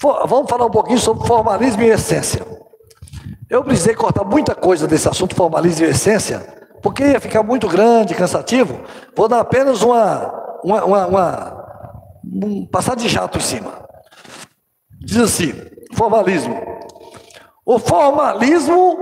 For, 0.00 0.26
vamos 0.26 0.50
falar 0.50 0.66
um 0.66 0.70
pouquinho 0.70 0.98
sobre 0.98 1.26
formalismo 1.26 1.82
e 1.82 1.88
essência. 1.88 2.44
Eu 3.48 3.62
precisei 3.62 3.94
cortar 3.94 4.24
muita 4.24 4.54
coisa 4.54 4.86
desse 4.86 5.08
assunto 5.08 5.34
formalismo 5.34 5.86
e 5.86 5.90
essência, 5.90 6.40
porque 6.82 7.04
ia 7.04 7.20
ficar 7.20 7.42
muito 7.42 7.68
grande, 7.68 8.14
cansativo. 8.14 8.80
Vou 9.16 9.28
dar 9.28 9.40
apenas 9.40 9.82
uma, 9.82 10.32
uma, 10.64 10.84
uma, 10.84 11.06
uma 11.06 11.64
um 12.24 12.66
passar 12.66 12.96
de 12.96 13.08
jato 13.08 13.38
em 13.38 13.42
cima. 13.42 13.72
Diz 15.00 15.18
assim: 15.18 15.52
formalismo. 15.94 16.60
O 17.64 17.78
formalismo 17.78 18.98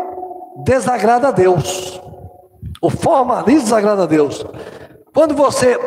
desagrada 0.64 1.28
a 1.28 1.33
Deus. 1.33 1.91
O 2.83 2.90
formalismo 2.90 3.62
desagrada 3.62 4.03
a 4.03 4.07
Deus. 4.07 4.45
Quando 5.14 5.37
você, 5.37 5.79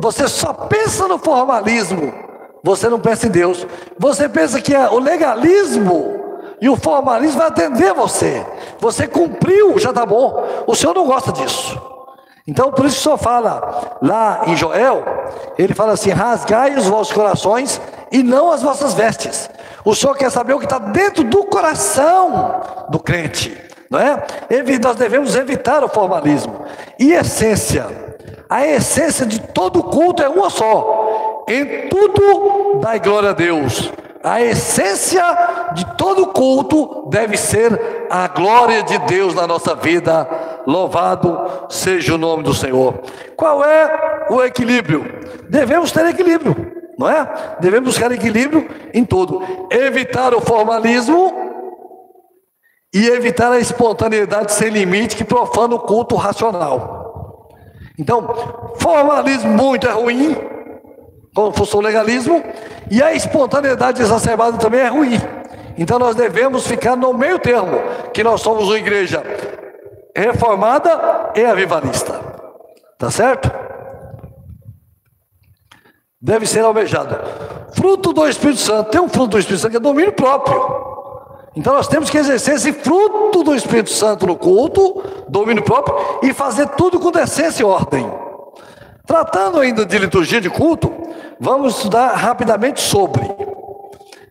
você 0.00 0.26
só 0.26 0.54
pensa 0.54 1.06
no 1.06 1.18
formalismo, 1.18 2.10
você 2.64 2.88
não 2.88 2.98
pensa 2.98 3.26
em 3.26 3.30
Deus. 3.30 3.66
Você 3.98 4.30
pensa 4.30 4.58
que 4.58 4.74
é 4.74 4.88
o 4.88 4.98
legalismo 4.98 6.18
e 6.58 6.70
o 6.70 6.76
formalismo 6.76 7.38
vai 7.38 7.48
atender 7.48 7.92
você. 7.92 8.44
Você 8.80 9.06
cumpriu, 9.06 9.78
já 9.78 9.90
está 9.90 10.06
bom. 10.06 10.42
O 10.66 10.74
Senhor 10.74 10.94
não 10.94 11.06
gosta 11.06 11.30
disso. 11.32 11.78
Então, 12.46 12.72
por 12.72 12.86
isso 12.86 12.94
que 12.96 13.00
o 13.00 13.04
Senhor 13.04 13.18
fala 13.18 13.98
lá 14.00 14.44
em 14.46 14.56
Joel, 14.56 15.04
ele 15.58 15.74
fala 15.74 15.92
assim: 15.92 16.10
rasgai 16.10 16.74
os 16.76 16.86
vossos 16.86 17.12
corações 17.12 17.78
e 18.10 18.22
não 18.22 18.50
as 18.50 18.62
vossas 18.62 18.94
vestes. 18.94 19.50
O 19.84 19.94
Senhor 19.94 20.14
quer 20.16 20.30
saber 20.30 20.54
o 20.54 20.58
que 20.58 20.64
está 20.64 20.78
dentro 20.78 21.22
do 21.24 21.44
coração 21.44 22.62
do 22.88 22.98
crente 22.98 23.68
não 23.90 23.98
é? 23.98 24.22
Nós 24.82 24.96
devemos 24.96 25.34
evitar 25.34 25.82
o 25.82 25.88
formalismo. 25.88 26.64
E 26.98 27.12
essência, 27.12 27.86
a 28.48 28.66
essência 28.66 29.26
de 29.26 29.40
todo 29.40 29.82
culto 29.82 30.22
é 30.22 30.28
uma 30.28 30.50
só. 30.50 31.44
Em 31.48 31.88
tudo 31.88 32.80
dai 32.80 33.00
glória 33.00 33.30
a 33.30 33.32
Deus. 33.32 33.92
A 34.22 34.42
essência 34.42 35.22
de 35.74 35.96
todo 35.96 36.26
culto 36.28 37.08
deve 37.08 37.36
ser 37.36 38.06
a 38.10 38.26
glória 38.28 38.82
de 38.82 38.98
Deus 38.98 39.34
na 39.34 39.46
nossa 39.46 39.74
vida. 39.74 40.28
Louvado 40.66 41.66
seja 41.68 42.14
o 42.14 42.18
nome 42.18 42.42
do 42.42 42.52
Senhor. 42.52 43.00
Qual 43.36 43.64
é 43.64 44.26
o 44.28 44.42
equilíbrio? 44.42 45.04
Devemos 45.48 45.92
ter 45.92 46.04
equilíbrio, 46.06 46.72
não 46.98 47.08
é? 47.08 47.26
Devemos 47.60 47.94
buscar 47.94 48.10
equilíbrio 48.10 48.68
em 48.92 49.04
tudo. 49.04 49.40
Evitar 49.70 50.34
o 50.34 50.40
formalismo 50.40 51.32
e 52.92 53.08
evitar 53.08 53.52
a 53.52 53.58
espontaneidade 53.58 54.52
sem 54.52 54.70
limite 54.70 55.16
que 55.16 55.24
profana 55.24 55.74
o 55.74 55.80
culto 55.80 56.16
racional. 56.16 57.48
Então, 57.98 58.74
formalismo 58.76 59.50
muito 59.50 59.86
é 59.86 59.90
ruim, 59.90 60.36
como 61.34 61.52
fosse 61.52 61.76
o 61.76 61.80
legalismo, 61.80 62.42
e 62.90 63.02
a 63.02 63.12
espontaneidade 63.12 64.00
exacerbada 64.00 64.56
também 64.56 64.80
é 64.80 64.88
ruim. 64.88 65.20
Então 65.76 65.98
nós 65.98 66.16
devemos 66.16 66.66
ficar 66.66 66.96
no 66.96 67.12
meio 67.12 67.38
termo, 67.38 67.78
que 68.12 68.24
nós 68.24 68.40
somos 68.40 68.64
uma 68.64 68.78
igreja 68.78 69.22
reformada 70.16 71.30
e 71.36 71.44
avivalista. 71.44 72.20
Tá 72.98 73.10
certo? 73.10 73.48
Deve 76.20 76.46
ser 76.46 76.64
almejado. 76.64 77.16
Fruto 77.72 78.12
do 78.12 78.26
Espírito 78.26 78.58
Santo, 78.58 78.90
tem 78.90 79.00
um 79.00 79.08
fruto 79.08 79.28
do 79.28 79.38
Espírito 79.38 79.60
Santo 79.60 79.70
que 79.70 79.76
é 79.76 79.80
domínio 79.80 80.12
próprio. 80.12 80.87
Então 81.58 81.74
nós 81.74 81.88
temos 81.88 82.08
que 82.08 82.16
exercer 82.16 82.54
esse 82.54 82.72
fruto 82.72 83.42
do 83.42 83.52
Espírito 83.52 83.90
Santo 83.90 84.28
no 84.28 84.36
culto, 84.36 85.02
domínio 85.28 85.64
próprio, 85.64 86.20
e 86.22 86.32
fazer 86.32 86.68
tudo 86.68 87.00
com 87.00 87.10
decência 87.10 87.62
e 87.64 87.66
ordem. 87.66 88.08
Tratando 89.04 89.58
ainda 89.58 89.84
de 89.84 89.98
liturgia 89.98 90.40
de 90.40 90.48
culto, 90.48 90.88
vamos 91.40 91.74
estudar 91.74 92.14
rapidamente 92.14 92.80
sobre 92.80 93.22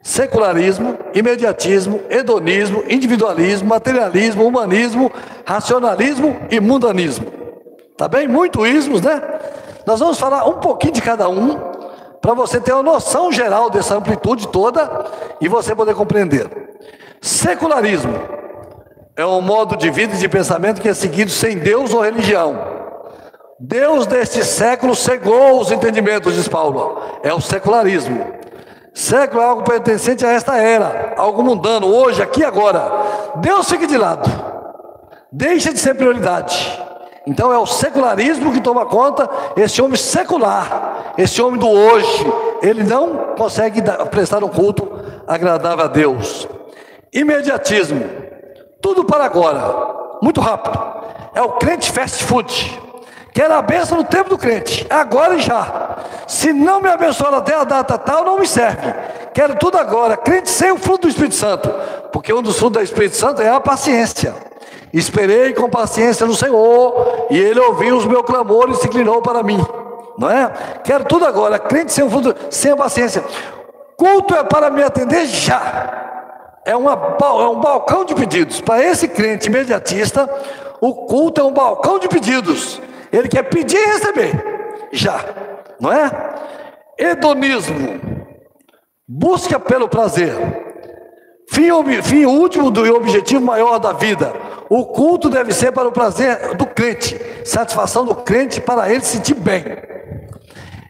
secularismo, 0.02 0.98
imediatismo, 1.14 2.00
hedonismo, 2.10 2.86
individualismo, 2.88 3.68
materialismo, 3.68 4.48
humanismo, 4.48 5.12
racionalismo 5.46 6.34
e 6.50 6.62
mundanismo. 6.62 7.26
Tá 7.98 8.08
bem? 8.08 8.26
Muito 8.26 8.66
ismos, 8.66 9.02
né? 9.02 9.22
Nós 9.86 10.00
vamos 10.00 10.18
falar 10.18 10.46
um 10.46 10.60
pouquinho 10.62 10.94
de 10.94 11.02
cada 11.02 11.28
um, 11.28 11.58
para 12.22 12.34
você 12.34 12.62
ter 12.62 12.72
uma 12.72 12.84
noção 12.84 13.34
geral 13.34 13.70
dessa 13.70 13.98
amplitude 13.98 14.48
toda 14.48 15.06
e 15.42 15.50
você 15.50 15.76
poder 15.76 15.94
compreender. 15.94 16.68
Secularismo 17.22 18.14
é 19.16 19.26
um 19.26 19.42
modo 19.42 19.76
de 19.76 19.90
vida 19.90 20.14
e 20.14 20.18
de 20.18 20.30
pensamento 20.30 20.82
que 20.82 20.90
é 20.90 20.94
seguido 20.94 21.32
sem 21.32 21.58
Deus 21.58 21.94
ou 21.94 22.02
religião. 22.02 22.78
Deus 23.60 24.06
deste 24.06 24.46
século 24.46 24.96
cegou 24.96 25.60
os 25.60 25.72
entendimentos, 25.72 26.36
diz 26.36 26.48
Paulo. 26.48 27.02
É 27.24 27.34
o 27.34 27.42
secularismo. 27.42 28.24
Século 28.94 29.42
é 29.42 29.46
algo 29.46 29.64
pertencente 29.64 30.26
a 30.26 30.32
esta 30.32 30.58
era, 30.58 31.14
algo 31.18 31.44
mundano, 31.44 31.88
hoje, 31.88 32.22
aqui 32.22 32.44
agora. 32.44 32.92
Deus 33.38 33.70
fica 33.70 33.88
de 33.88 33.98
lado. 33.98 34.30
Deixa 35.32 35.74
de 35.74 35.80
ser 35.80 35.96
prioridade. 35.96 36.80
Então 37.26 37.52
é 37.52 37.58
o 37.58 37.66
secularismo 37.66 38.54
que 38.54 38.62
toma 38.62 38.86
conta, 38.86 39.30
esse 39.56 39.82
homem 39.82 39.98
secular, 39.98 41.14
esse 41.18 41.42
homem 41.42 41.60
do 41.60 41.68
hoje, 41.68 42.26
ele 42.62 42.84
não 42.84 43.36
consegue 43.36 43.82
prestar 44.10 44.44
um 44.44 44.50
culto 44.50 44.88
agradável 45.28 45.86
a 45.86 45.88
Deus. 45.88 46.48
Imediatismo. 47.14 48.04
Tudo 48.82 49.04
para 49.06 49.26
agora. 49.26 50.18
Muito 50.22 50.42
rápido. 50.42 50.80
É 51.34 51.42
o 51.42 51.54
crente 51.54 51.92
fast 51.92 52.24
food. 52.24 52.82
Quero 53.34 53.54
a 53.54 53.62
bênção 53.62 53.98
no 53.98 54.04
tempo 54.04 54.30
do 54.30 54.38
crente. 54.38 54.86
Agora 54.90 55.36
e 55.36 55.40
já. 55.40 55.98
Se 56.28 56.52
não 56.52 56.82
me 56.82 56.90
abençoar 56.90 57.34
até 57.34 57.54
a 57.56 57.64
data 57.64 57.98
tal, 57.98 58.26
não 58.26 58.40
me 58.40 58.48
serve. 58.48 58.94
Quero 59.34 59.56
tudo 59.56 59.78
agora. 59.78 60.18
Crente 60.18 60.50
sem 60.50 60.72
o 60.72 60.78
fruto 60.78 61.04
do 61.04 61.10
Espírito 61.10 61.36
Santo. 61.36 61.70
Porque 62.12 62.34
um 62.34 62.42
dos 62.42 62.58
frutos 62.58 62.82
do 62.82 62.84
Espírito 62.84 63.16
Santo 63.16 63.42
é 63.42 63.50
a 63.50 63.60
paciência. 63.60 64.36
Esperei 64.92 65.54
com 65.54 65.70
paciência 65.70 66.26
no 66.26 66.34
Senhor, 66.34 67.28
e 67.30 67.38
Ele 67.38 67.60
ouviu 67.60 67.98
os 67.98 68.06
meus 68.06 68.26
clamores 68.26 68.78
e 68.78 68.82
se 68.82 68.88
inclinou 68.88 69.22
para 69.22 69.44
mim. 69.44 69.64
Não 70.18 70.30
é? 70.30 70.52
Quero 70.84 71.04
tudo 71.04 71.26
agora. 71.26 71.60
Crente 71.60 71.94
sem 71.94 72.04
o 72.04 72.10
fruto, 72.10 72.36
sem 72.50 72.72
a 72.72 72.78
paciência. 72.78 73.24
Culto 73.96 74.34
é 74.34 74.44
para 74.44 74.72
me 74.72 74.82
atender 74.82 75.26
já 75.28 76.07
é, 76.68 76.76
uma, 76.76 77.18
é 77.22 77.48
um 77.48 77.60
balcão 77.62 78.04
de 78.04 78.14
pedidos. 78.14 78.60
Para 78.60 78.84
esse 78.84 79.08
crente 79.08 79.48
imediatista, 79.48 80.30
o 80.82 80.94
culto 81.08 81.40
é 81.40 81.44
um 81.44 81.54
balcão 81.54 81.98
de 81.98 82.10
pedidos. 82.10 82.82
Ele 83.12 83.30
quer 83.30 83.44
pedir 83.44 83.78
e 83.78 83.86
receber. 83.86 84.88
Já, 84.92 85.24
não 85.80 85.92
é? 85.92 86.12
Hedonismo. 87.00 88.02
Busca 89.08 89.58
pelo 89.58 89.88
prazer. 89.88 90.36
Fim, 91.50 91.70
fim 92.04 92.26
último 92.26 92.70
do 92.70 92.94
objetivo 92.94 93.46
maior 93.46 93.80
da 93.80 93.94
vida. 93.94 94.34
O 94.70 94.88
culto 94.88 95.30
deve 95.30 95.54
ser 95.54 95.72
para 95.72 95.88
o 95.88 95.94
prazer 95.94 96.58
do 96.58 96.66
crente, 96.66 97.18
satisfação 97.46 98.04
do 98.04 98.14
crente 98.14 98.60
para 98.60 98.92
ele 98.92 99.00
se 99.00 99.16
sentir 99.16 99.36
bem. 99.36 99.64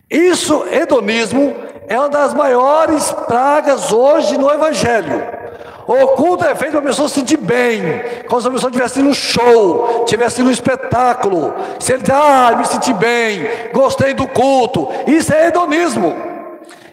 Isso, 0.09 0.65
hedonismo, 0.71 1.55
é 1.87 1.99
uma 1.99 2.09
das 2.09 2.33
maiores 2.33 3.11
pragas 3.27 3.93
hoje 3.93 4.37
no 4.39 4.51
Evangelho. 4.51 5.46
O 5.87 6.07
culto 6.09 6.43
é 6.43 6.53
feito 6.53 6.71
para 6.71 6.81
a 6.81 6.83
pessoa 6.83 7.07
se 7.07 7.15
sentir 7.15 7.37
bem, 7.37 7.81
como 8.27 8.41
se 8.41 8.47
a 8.47 8.51
pessoa 8.51 8.69
estivesse 8.69 9.01
no 9.01 9.13
show, 9.13 10.03
estivesse 10.03 10.43
no 10.43 10.51
espetáculo. 10.51 11.53
Se 11.79 11.93
ele 11.93 12.03
diz, 12.03 12.13
ah, 12.13 12.55
me 12.57 12.65
senti 12.65 12.93
bem, 12.93 13.47
gostei 13.73 14.13
do 14.13 14.27
culto, 14.27 14.89
isso 15.07 15.33
é 15.33 15.47
hedonismo. 15.47 16.15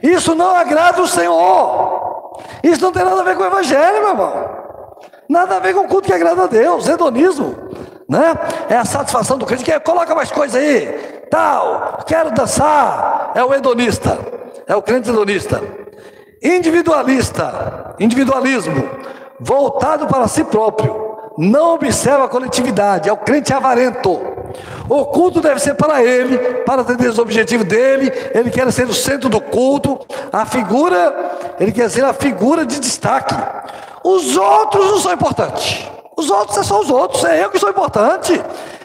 Isso 0.03 0.35
não 0.35 0.55
agrada 0.55 1.03
o 1.03 1.09
Senhor. 1.09 2.39
Isso 2.63 2.83
não 2.83 2.93
tem 2.93 3.05
nada 3.05 3.21
a 3.21 3.25
ver 3.25 3.37
com 3.37 3.43
o 3.43 3.47
Evangelho, 3.47 4.01
meu 4.01 4.09
irmão. 4.11 4.65
Nada 5.29 5.57
a 5.57 5.61
ver 5.61 5.75
com 5.75 5.81
o 5.81 5.89
culto 5.89 6.07
que 6.07 6.13
agrada 6.13 6.45
a 6.45 6.47
Deus, 6.47 6.87
hedonismo. 6.87 7.57
Né? 8.09 8.35
É 8.69 8.77
a 8.77 8.85
satisfação 8.85 9.39
do 9.39 9.47
crente 9.47 9.65
que 9.65 9.81
coloca 9.81 10.15
mais 10.15 10.31
coisa 10.31 10.59
aí, 10.59 10.87
tal, 11.31 11.99
quero 12.07 12.31
dançar. 12.33 13.33
É 13.35 13.43
o 13.43 13.53
hedonista, 13.55 14.19
é 14.67 14.77
o 14.77 14.83
crente 14.83 15.09
hedonista. 15.09 15.63
Individualista, 16.45 17.95
individualismo, 17.99 18.91
voltado 19.41 20.07
para 20.07 20.29
si 20.29 20.45
próprio, 20.45 21.17
não 21.39 21.73
observa 21.73 22.27
a 22.27 22.29
coletividade, 22.29 23.09
é 23.09 23.13
o 23.13 23.17
crente 23.17 23.53
avarento. 23.55 24.21
O 24.87 25.07
culto 25.07 25.41
deve 25.41 25.59
ser 25.59 25.75
para 25.75 26.05
ele, 26.05 26.37
para 26.65 26.83
atender 26.83 27.09
os 27.09 27.19
objetivos 27.19 27.67
dele. 27.67 28.13
Ele 28.35 28.51
quer 28.51 28.71
ser 28.71 28.87
o 28.87 28.93
centro 28.93 29.31
do 29.31 29.41
culto, 29.41 29.99
a 30.31 30.45
figura, 30.45 31.57
ele 31.59 31.73
quer 31.73 31.89
ser 31.91 32.05
a 32.05 32.13
figura 32.13 32.67
de 32.67 32.79
destaque. 32.79 33.35
Os 34.05 34.37
outros 34.37 34.91
não 34.91 34.99
são 34.99 35.13
importantes. 35.15 35.89
Os 36.15 36.31
outros 36.31 36.59
é 36.59 36.63
só 36.63 36.81
os 36.81 36.91
outros, 36.91 37.25
é 37.25 37.43
eu 37.43 37.51
que 37.51 37.59
sou 37.59 37.71
importante. 37.71 38.41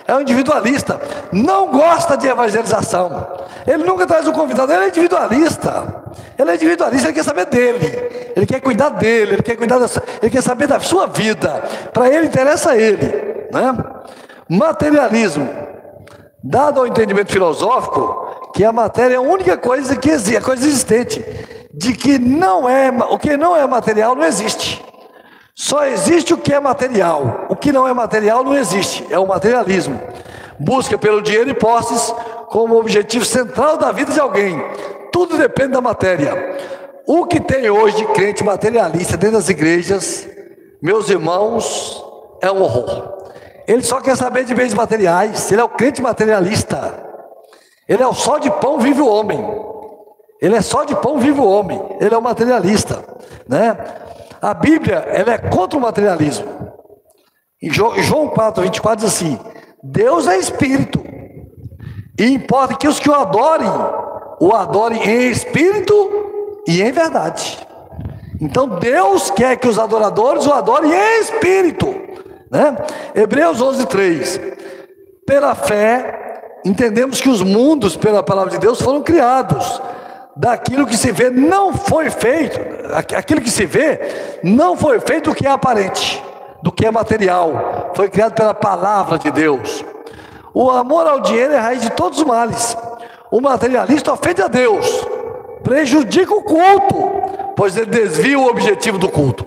É 0.10 0.16
um 0.16 0.22
individualista, 0.22 1.00
não 1.32 1.68
gosta 1.68 2.18
de 2.18 2.28
evangelização. 2.28 3.28
Ele 3.68 3.84
nunca 3.84 4.08
traz 4.08 4.28
um 4.28 4.32
convidado, 4.32 4.74
ele 4.74 4.86
é 4.86 4.88
individualista. 4.88 6.04
Ele 6.36 6.50
é 6.50 6.56
individualista, 6.56 7.10
ele 7.10 7.14
quer 7.14 7.24
saber 7.24 7.46
dele, 7.46 8.32
ele 8.36 8.46
quer 8.48 8.60
cuidar 8.60 8.90
dele, 8.90 9.34
ele 9.34 9.44
quer 9.44 9.56
cuidar 9.56 9.78
da, 9.78 9.86
ele 10.20 10.32
quer 10.32 10.42
saber 10.42 10.66
da 10.66 10.80
sua 10.80 11.06
vida. 11.06 11.64
Para 11.94 12.10
ele 12.10 12.26
interessa 12.26 12.76
ele, 12.76 13.06
né? 13.54 13.78
Materialismo, 14.50 15.48
dado 16.44 16.80
ao 16.80 16.88
entendimento 16.88 17.32
filosófico 17.32 18.50
que 18.56 18.66
a 18.66 18.72
matéria 18.72 19.14
é 19.14 19.18
a 19.18 19.22
única 19.22 19.58
coisa 19.58 19.96
que 19.96 20.10
existe, 20.10 20.38
a 20.38 20.42
coisa 20.42 20.66
existente, 20.66 21.24
de 21.72 21.94
que 21.94 22.18
não 22.18 22.68
é 22.68 22.90
o 23.12 23.20
que 23.20 23.38
não 23.38 23.56
é 23.56 23.68
material 23.68 24.16
não 24.16 24.24
existe. 24.24 24.84
Só 25.60 25.84
existe 25.84 26.34
o 26.34 26.38
que 26.38 26.54
é 26.54 26.60
material. 26.60 27.48
O 27.50 27.56
que 27.56 27.74
não 27.74 27.86
é 27.86 27.94
material 27.94 28.46
não 28.46 28.58
existe. 28.58 29.06
É 29.10 29.20
o 29.20 29.28
materialismo. 29.28 30.00
Busca 30.58 30.98
pelo 30.98 31.22
dinheiro 31.22 31.50
e 31.50 31.54
posses 31.54 32.16
como 32.48 32.80
objetivo 32.80 33.26
central 33.26 33.76
da 33.76 33.92
vida 33.92 34.14
de 34.14 34.22
alguém. 34.22 34.58
Tudo 35.12 35.38
depende 35.38 35.74
da 35.74 35.82
matéria. 35.82 36.58
O 37.06 37.26
que 37.26 37.42
tem 37.42 37.70
hoje 37.70 37.98
de 37.98 38.06
crente 38.14 38.42
materialista 38.42 39.18
dentro 39.18 39.36
das 39.36 39.50
igrejas, 39.50 40.26
meus 40.82 41.10
irmãos, 41.10 42.06
é 42.42 42.50
um 42.50 42.62
horror. 42.62 43.18
Ele 43.68 43.84
só 43.84 44.00
quer 44.00 44.16
saber 44.16 44.46
de 44.46 44.56
bens 44.56 44.74
materiais. 44.74 45.52
Ele 45.52 45.60
é 45.60 45.64
o 45.66 45.70
crente 45.70 46.02
materialista. 46.02 47.06
Ele 47.86 48.02
é 48.02 48.08
o 48.08 48.14
só 48.14 48.38
de 48.38 48.50
pão 48.50 48.80
vive 48.80 49.02
o 49.02 49.10
homem. 49.10 49.46
Ele 50.42 50.56
é 50.56 50.62
só 50.62 50.86
de 50.86 50.96
pão 50.96 51.20
vive 51.20 51.42
o 51.42 51.46
homem. 51.46 51.84
Ele 52.00 52.16
é 52.16 52.18
o 52.18 52.22
materialista, 52.22 53.04
né? 53.46 53.76
A 54.42 54.54
Bíblia 54.54 54.98
ela 55.08 55.34
é 55.34 55.38
contra 55.38 55.78
o 55.78 55.82
materialismo. 55.82 56.48
Em 57.62 57.72
João 57.72 58.30
4, 58.30 58.64
24 58.64 59.06
diz 59.06 59.14
assim: 59.14 59.40
Deus 59.84 60.28
é 60.28 60.38
espírito, 60.38 61.04
e 62.18 62.26
importa 62.26 62.76
que 62.76 62.88
os 62.88 63.00
que 63.00 63.10
o 63.10 63.14
adorem, 63.14 63.70
o 64.40 64.54
adorem 64.54 65.02
em 65.04 65.30
espírito 65.30 66.62
e 66.68 66.82
em 66.82 66.92
verdade. 66.92 67.60
Então 68.42 68.68
Deus 68.80 69.30
quer 69.32 69.58
que 69.58 69.68
os 69.68 69.78
adoradores 69.78 70.46
o 70.46 70.54
adorem 70.54 70.92
em 70.92 71.22
espírito. 71.22 71.88
Né? 72.50 72.78
Hebreus 73.14 73.62
11, 73.62 73.86
3. 73.86 74.42
Pela 75.26 75.54
fé, 75.54 76.60
entendemos 76.66 77.20
que 77.20 77.30
os 77.30 77.42
mundos, 77.42 77.98
pela 77.98 78.24
palavra 78.24 78.52
de 78.52 78.58
Deus, 78.58 78.82
foram 78.82 79.04
criados 79.04 79.82
daquilo 80.40 80.88
que 80.88 80.96
se 80.96 81.12
vê 81.12 81.30
não 81.30 81.74
foi 81.74 82.10
feito, 82.10 82.58
aquilo 82.94 83.42
que 83.42 83.52
se 83.52 83.66
vê 83.66 84.40
não 84.42 84.78
foi 84.78 84.98
feito 85.02 85.32
do 85.32 85.36
que 85.36 85.46
é 85.46 85.52
aparente, 85.52 86.24
do 86.64 86.72
que 86.72 86.86
é 86.86 86.92
material, 86.92 87.92
foi 87.94 88.10
criado 88.10 88.36
pela 88.36 88.54
palavra 88.54 89.20
de 89.20 89.30
Deus. 89.32 89.84
O 90.54 90.72
amor 90.72 91.06
ao 91.06 91.20
dinheiro 91.20 91.52
é 91.52 91.58
a 91.58 91.62
raiz 91.62 91.82
de 91.82 91.90
todos 91.90 92.20
os 92.20 92.26
males. 92.26 92.78
O 93.30 93.42
materialista 93.42 94.14
ofende 94.14 94.42
a 94.42 94.48
Deus, 94.48 95.06
prejudica 95.62 96.34
o 96.34 96.42
culto, 96.42 97.54
pois 97.58 97.76
ele 97.76 97.88
desvia 97.88 98.40
o 98.40 98.48
objetivo 98.48 98.98
do 98.98 99.10
culto. 99.10 99.46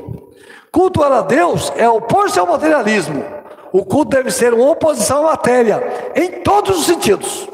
Culto 0.70 1.02
a 1.02 1.22
Deus 1.22 1.72
é 1.74 1.88
opor-se 1.88 2.38
ao 2.38 2.46
materialismo. 2.46 3.24
O 3.72 3.82
culto 3.82 4.10
deve 4.10 4.30
ser 4.30 4.52
uma 4.52 4.70
oposição 4.70 5.26
à 5.26 5.30
matéria, 5.30 6.12
em 6.14 6.42
todos 6.42 6.80
os 6.80 6.84
sentidos. 6.84 7.48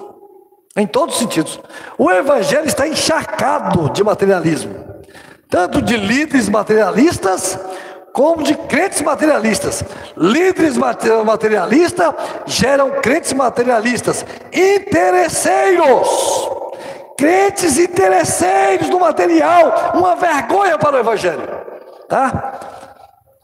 Em 0.77 0.87
todos 0.87 1.15
os 1.15 1.21
sentidos. 1.21 1.61
O 1.97 2.11
evangelho 2.11 2.67
está 2.67 2.87
encharcado 2.87 3.91
de 3.91 4.05
materialismo, 4.05 4.75
tanto 5.49 5.83
de 5.83 5.97
líderes 5.97 6.49
materialistas 6.49 7.59
como 8.13 8.43
de 8.43 8.55
crentes 8.55 9.01
materialistas. 9.03 9.85
Líderes 10.17 10.77
materialistas 10.77 12.15
geram 12.47 13.01
crentes 13.01 13.33
materialistas, 13.33 14.25
interesseiros. 14.53 16.51
Crentes 17.17 17.79
interesseiros 17.79 18.89
do 18.89 19.01
material, 19.01 19.93
uma 19.95 20.15
vergonha 20.15 20.79
para 20.79 20.97
o 20.97 21.01
evangelho, 21.01 21.43
tá? 22.09 22.61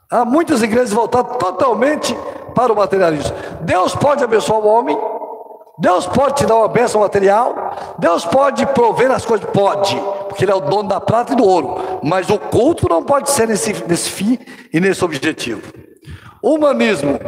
Há 0.08 0.24
muitas 0.24 0.62
igrejas 0.62 0.92
voltadas 0.92 1.36
totalmente 1.38 2.16
para 2.54 2.72
o 2.72 2.76
materialismo. 2.76 3.34
Deus 3.62 3.92
pode 3.96 4.22
abençoar 4.22 4.60
o 4.60 4.68
homem, 4.68 4.96
Deus 5.76 6.06
pode 6.06 6.36
te 6.36 6.46
dar 6.46 6.56
uma 6.56 6.68
bênção 6.68 7.00
material, 7.00 7.96
Deus 7.98 8.24
pode 8.24 8.64
prover 8.66 9.10
as 9.10 9.24
coisas, 9.26 9.48
pode, 9.50 9.96
porque 10.28 10.44
Ele 10.44 10.52
é 10.52 10.54
o 10.54 10.60
dono 10.60 10.88
da 10.88 11.00
prata 11.00 11.32
e 11.32 11.36
do 11.36 11.44
ouro, 11.44 12.00
mas 12.02 12.30
o 12.30 12.38
culto 12.38 12.88
não 12.88 13.02
pode 13.02 13.30
ser 13.30 13.48
nesse, 13.48 13.84
nesse 13.86 14.08
fim 14.10 14.38
e 14.72 14.78
nesse 14.78 15.04
objetivo. 15.04 15.72
Humanismo, 16.40 17.18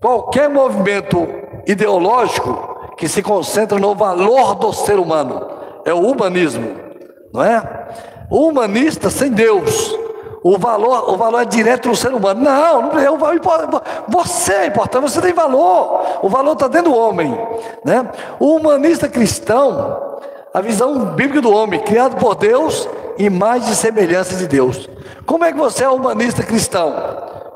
qualquer 0.00 0.48
movimento 0.48 1.26
ideológico 1.66 2.94
que 2.96 3.08
se 3.08 3.22
concentra 3.22 3.78
no 3.78 3.94
valor 3.94 4.54
do 4.54 4.72
ser 4.72 4.98
humano, 4.98 5.44
é 5.84 5.92
o 5.92 6.00
humanismo, 6.00 6.76
não 7.32 7.42
é? 7.42 7.88
O 8.30 8.48
humanista 8.48 9.10
sem 9.10 9.32
Deus, 9.32 9.98
o 10.44 10.58
valor, 10.58 11.10
o 11.10 11.16
valor 11.16 11.40
é 11.40 11.46
direto 11.46 11.88
no 11.88 11.96
ser 11.96 12.12
humano. 12.12 12.42
Não, 12.42 12.82
não 12.82 12.98
é 12.98 13.10
o 13.10 13.16
valor, 13.16 13.40
você 14.06 14.52
é 14.52 14.66
importante, 14.66 15.10
você 15.10 15.22
tem 15.22 15.32
valor. 15.32 16.18
O 16.20 16.28
valor 16.28 16.52
está 16.52 16.68
dentro 16.68 16.92
do 16.92 16.98
homem. 16.98 17.34
Né? 17.82 18.06
O 18.38 18.56
humanista 18.56 19.08
cristão, 19.08 20.20
a 20.52 20.60
visão 20.60 21.06
bíblica 21.14 21.40
do 21.40 21.50
homem, 21.50 21.80
criado 21.80 22.16
por 22.16 22.34
Deus, 22.34 22.86
imagem 23.16 23.70
de 23.70 23.74
semelhança 23.74 24.36
de 24.36 24.46
Deus. 24.46 24.86
Como 25.24 25.46
é 25.46 25.50
que 25.50 25.56
você 25.56 25.82
é 25.82 25.88
humanista 25.88 26.42
cristão? 26.42 26.94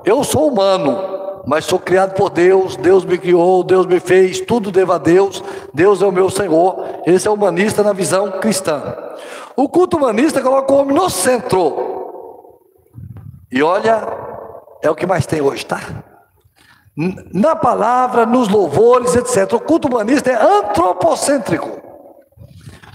Eu 0.03 0.25
sou 0.25 0.49
humano, 0.49 1.43
mas 1.47 1.67
sou 1.67 1.79
criado 1.79 2.15
por 2.15 2.31
Deus, 2.31 2.75
Deus 2.75 3.05
me 3.05 3.19
criou, 3.19 3.63
Deus 3.63 3.85
me 3.85 4.01
fez, 4.01 4.41
tudo 4.41 4.73
devo 4.73 4.95
a 4.95 4.99
Deus, 4.99 5.45
Deus 5.75 6.01
é 6.01 6.07
o 6.07 6.13
meu 6.13 6.31
Senhor. 6.31 6.83
Esse 7.07 7.29
é 7.29 7.31
humanista 7.31 7.83
na 7.83 7.93
visão 7.93 8.41
cristã. 8.41 8.97
O 9.55 9.69
culto 9.69 9.99
humanista 9.99 10.41
coloca 10.41 10.73
o 10.73 10.79
homem 10.79 10.97
no 10.97 11.11
centro. 11.11 11.98
E 13.51 13.63
olha, 13.63 14.07
é 14.83 14.91
o 14.91 14.95
que 14.95 15.07
mais 15.07 15.27
tem 15.27 15.41
hoje, 15.41 15.65
tá? 15.65 15.81
Na 17.33 17.55
palavra, 17.55 18.27
nos 18.27 18.49
louvores, 18.49 19.15
etc. 19.15 19.53
O 19.55 19.61
culto 19.61 19.89
humanista 19.89 20.31
é 20.31 20.35
antropocêntrico. 20.35 21.81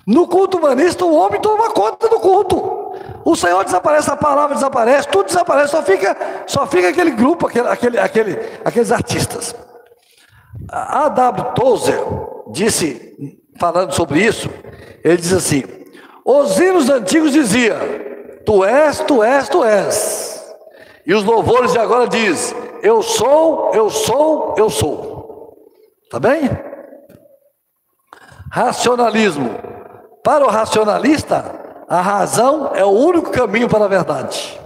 No 0.05 0.27
culto 0.27 0.57
humanista, 0.57 1.05
o 1.05 1.15
homem 1.15 1.39
toma 1.39 1.71
conta 1.71 2.09
do 2.09 2.19
culto. 2.19 2.91
O 3.25 3.35
Senhor 3.35 3.63
desaparece, 3.63 4.11
a 4.11 4.17
palavra 4.17 4.55
desaparece, 4.55 5.07
tudo 5.07 5.27
desaparece, 5.27 5.71
só 5.71 5.81
fica, 5.81 6.17
só 6.45 6.67
fica 6.67 6.89
aquele 6.89 7.11
grupo, 7.11 7.47
aquele, 7.47 7.67
aquele, 7.69 7.97
aquele, 7.97 8.39
aqueles 8.65 8.91
artistas. 8.91 9.55
A 10.69 11.07
W. 11.07 11.53
Tozer 11.53 12.03
disse, 12.51 13.33
falando 13.57 13.93
sobre 13.93 14.19
isso, 14.19 14.49
ele 15.03 15.17
diz 15.17 15.31
assim: 15.31 15.63
os 16.25 16.59
hinos 16.59 16.89
antigos 16.89 17.31
diziam: 17.31 17.77
Tu 18.45 18.65
és, 18.65 18.99
tu 18.99 19.23
és, 19.23 19.47
tu 19.47 19.63
és. 19.63 20.42
E 21.05 21.13
os 21.13 21.23
louvores 21.23 21.71
de 21.71 21.79
agora 21.79 22.07
diz: 22.07 22.55
Eu 22.81 23.01
sou, 23.01 23.71
eu 23.73 23.89
sou, 23.89 24.55
eu 24.57 24.69
sou. 24.69 25.53
Tá 26.09 26.19
bem? 26.19 26.49
Racionalismo. 28.51 29.49
Para 30.23 30.45
o 30.45 30.49
racionalista, 30.49 31.59
a 31.89 31.99
razão 31.99 32.71
é 32.73 32.85
o 32.85 32.89
único 32.89 33.31
caminho 33.31 33.67
para 33.67 33.85
a 33.85 33.89
verdade. 33.89 34.59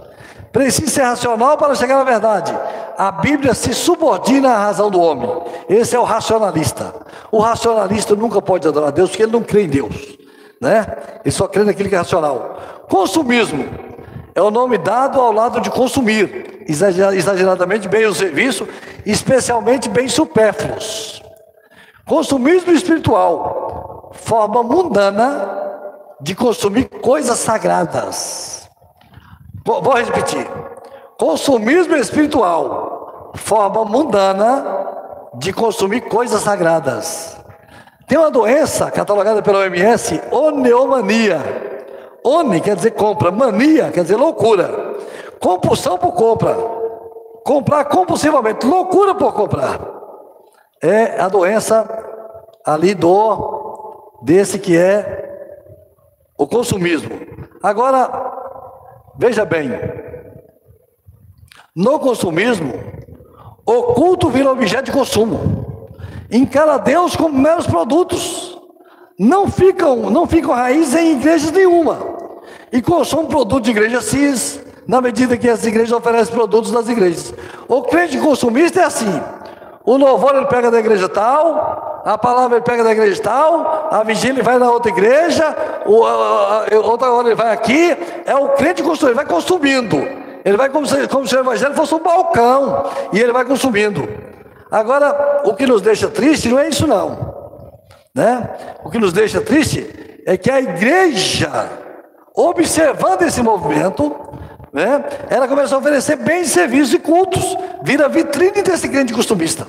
Precisa 0.52 0.92
ser 0.92 1.02
racional 1.04 1.58
para 1.58 1.76
chegar 1.76 2.00
à 2.00 2.04
verdade. 2.04 2.58
A 2.98 3.12
Bíblia 3.12 3.54
se 3.54 3.74
subordina 3.74 4.50
à 4.50 4.58
razão 4.58 4.90
do 4.90 5.00
homem. 5.00 5.30
Esse 5.70 5.96
é 5.96 6.00
o 6.00 6.04
racionalista. 6.04 6.94
O 7.32 7.40
racionalista 7.40 8.16
nunca 8.16 8.42
pode 8.42 8.68
adorar 8.68 8.90
a 8.90 8.92
Deus 8.92 9.10
porque 9.10 9.24
ele 9.24 9.32
não 9.32 9.44
crê 9.44 9.64
em 9.64 9.70
Deus, 9.70 10.18
né? 10.62 10.86
Ele 11.24 11.32
só 11.32 11.48
crê 11.48 11.64
naquilo 11.64 11.90
que 11.90 11.96
é 11.96 11.98
racional. 11.98 12.58
Consumismo 12.90 13.87
é 14.38 14.42
o 14.42 14.52
nome 14.52 14.78
dado 14.78 15.20
ao 15.20 15.32
lado 15.32 15.60
de 15.60 15.72
consumir 15.72 16.64
exageradamente 16.68 17.88
bem 17.88 18.06
o 18.06 18.14
serviço, 18.14 18.68
especialmente 19.04 19.90
bem 19.90 20.08
supérfluos. 20.08 21.24
Consumismo 22.06 22.72
espiritual, 22.72 24.12
forma 24.14 24.62
mundana 24.62 25.50
de 26.22 26.36
consumir 26.36 26.86
coisas 26.86 27.40
sagradas. 27.40 28.70
Vou, 29.66 29.96
repetir. 29.96 30.48
Consumismo 31.18 31.96
espiritual, 31.96 33.32
forma 33.34 33.86
mundana 33.86 34.64
de 35.34 35.52
consumir 35.52 36.02
coisas 36.02 36.44
sagradas. 36.44 37.36
Tem 38.08 38.20
uma 38.20 38.30
doença 38.30 38.92
catalogada 38.92 39.42
pela 39.42 39.62
OMS, 39.62 40.22
oneomania 40.30 41.77
Oni 42.24 42.60
quer 42.62 42.76
dizer 42.76 42.92
compra, 42.92 43.32
mania 43.32 43.92
quer 43.92 44.04
dizer 44.04 44.16
loucura, 44.16 44.98
compulsão 45.40 45.98
por 45.98 46.14
compra, 46.14 46.56
comprar 47.46 47.86
compulsivamente, 47.86 48.66
loucura 48.66 49.16
por 49.16 49.34
comprar. 49.34 49.80
É 50.82 51.20
a 51.20 51.28
doença 51.28 51.88
ali 52.66 52.94
do 52.94 54.20
desse 54.24 54.60
que 54.60 54.78
é 54.78 55.26
o 56.38 56.46
consumismo. 56.48 57.18
Agora, 57.64 58.10
veja 59.18 59.46
bem, 59.46 59.72
no 61.76 62.00
consumismo, 62.00 62.74
o 63.66 63.94
culto 63.94 64.30
vira 64.30 64.52
objeto 64.52 64.86
de 64.86 64.92
consumo. 64.92 65.88
Encara 66.32 66.78
Deus 66.78 67.16
como 67.16 67.38
meros 67.38 67.68
produtos. 67.68 68.47
Não 69.18 69.48
ficam, 69.48 70.12
não 70.12 70.28
ficam 70.28 70.54
raízes 70.54 70.94
em 70.94 71.14
igrejas 71.14 71.52
nenhuma. 71.52 71.98
E 72.72 72.82
consomem 72.82 73.28
produto 73.28 73.64
de 73.64 73.72
igreja 73.72 74.00
cis, 74.00 74.60
na 74.88 75.02
medida 75.02 75.36
que 75.36 75.50
as 75.50 75.66
igrejas 75.66 75.92
oferecem 75.92 76.34
produtos 76.34 76.72
das 76.72 76.88
igrejas. 76.88 77.34
O 77.68 77.82
crente 77.82 78.18
consumista 78.20 78.82
é 78.82 78.84
assim: 78.84 79.22
o 79.84 79.98
louvor 79.98 80.36
ele 80.36 80.46
pega 80.46 80.70
da 80.70 80.80
igreja 80.80 81.10
tal, 81.10 82.02
a 82.06 82.18
palavra 82.18 82.58
ele 82.58 82.66
pega 82.66 82.84
da 82.84 82.92
igreja 82.92 83.22
tal, 83.22 83.90
a 83.90 84.04
vigília 84.04 84.36
ele 84.36 84.44
vai 84.44 84.60
na 84.60 84.70
outra 84.70 84.92
igreja, 84.92 85.56
o, 85.86 86.06
a, 86.06 86.66
a, 86.72 86.80
outra 86.84 87.12
hora 87.12 87.28
ele 87.30 87.36
vai 87.36 87.52
aqui. 87.52 87.98
É 88.26 88.36
o 88.36 88.50
crente 88.50 88.84
consumista, 88.84 89.08
ele 89.08 89.16
vai 89.16 89.26
consumindo. 89.26 89.98
Ele 90.46 90.56
vai 90.56 90.70
como 90.70 90.86
se, 90.86 91.08
como 91.08 91.28
se 91.28 91.36
o 91.36 91.40
evangelho 91.40 91.74
fosse 91.74 91.94
um 91.96 92.00
balcão 92.00 92.86
e 93.12 93.20
ele 93.20 93.34
vai 93.34 93.44
consumindo. 93.44 94.08
Agora, 94.70 95.42
o 95.44 95.54
que 95.56 95.66
nos 95.66 95.82
deixa 95.82 96.08
triste 96.08 96.50
não 96.50 96.60
é 96.60 96.70
isso 96.70 96.86
não. 96.86 97.27
Né? 98.18 98.50
O 98.84 98.90
que 98.90 98.98
nos 98.98 99.14
deixa 99.14 99.40
triste 99.40 100.24
é 100.26 100.36
que 100.36 100.50
a 100.50 100.60
igreja, 100.60 101.70
observando 102.36 103.22
esse 103.22 103.44
movimento, 103.44 104.12
né? 104.74 105.06
Ela 105.30 105.48
começou 105.48 105.78
a 105.78 105.82
oferecer 105.82 106.16
bens, 106.16 106.48
serviços 106.48 106.96
e 106.96 107.00
cultos. 107.00 107.56
Vira 107.84 108.10
vitrine 108.10 108.64
desse 108.64 108.88
grande 108.88 109.14
costumista. 109.14 109.68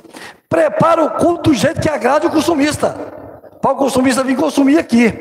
Prepara 0.49 1.05
o 1.05 1.11
culto 1.11 1.51
do 1.51 1.55
jeito 1.55 1.79
que 1.79 1.91
agrade 1.91 2.27
o 2.27 2.31
costumista. 2.31 2.95
Para 3.61 3.73
o 3.73 3.77
costumista 3.77 4.25
vir 4.25 4.37
consumir 4.37 4.79
aqui. 4.79 5.13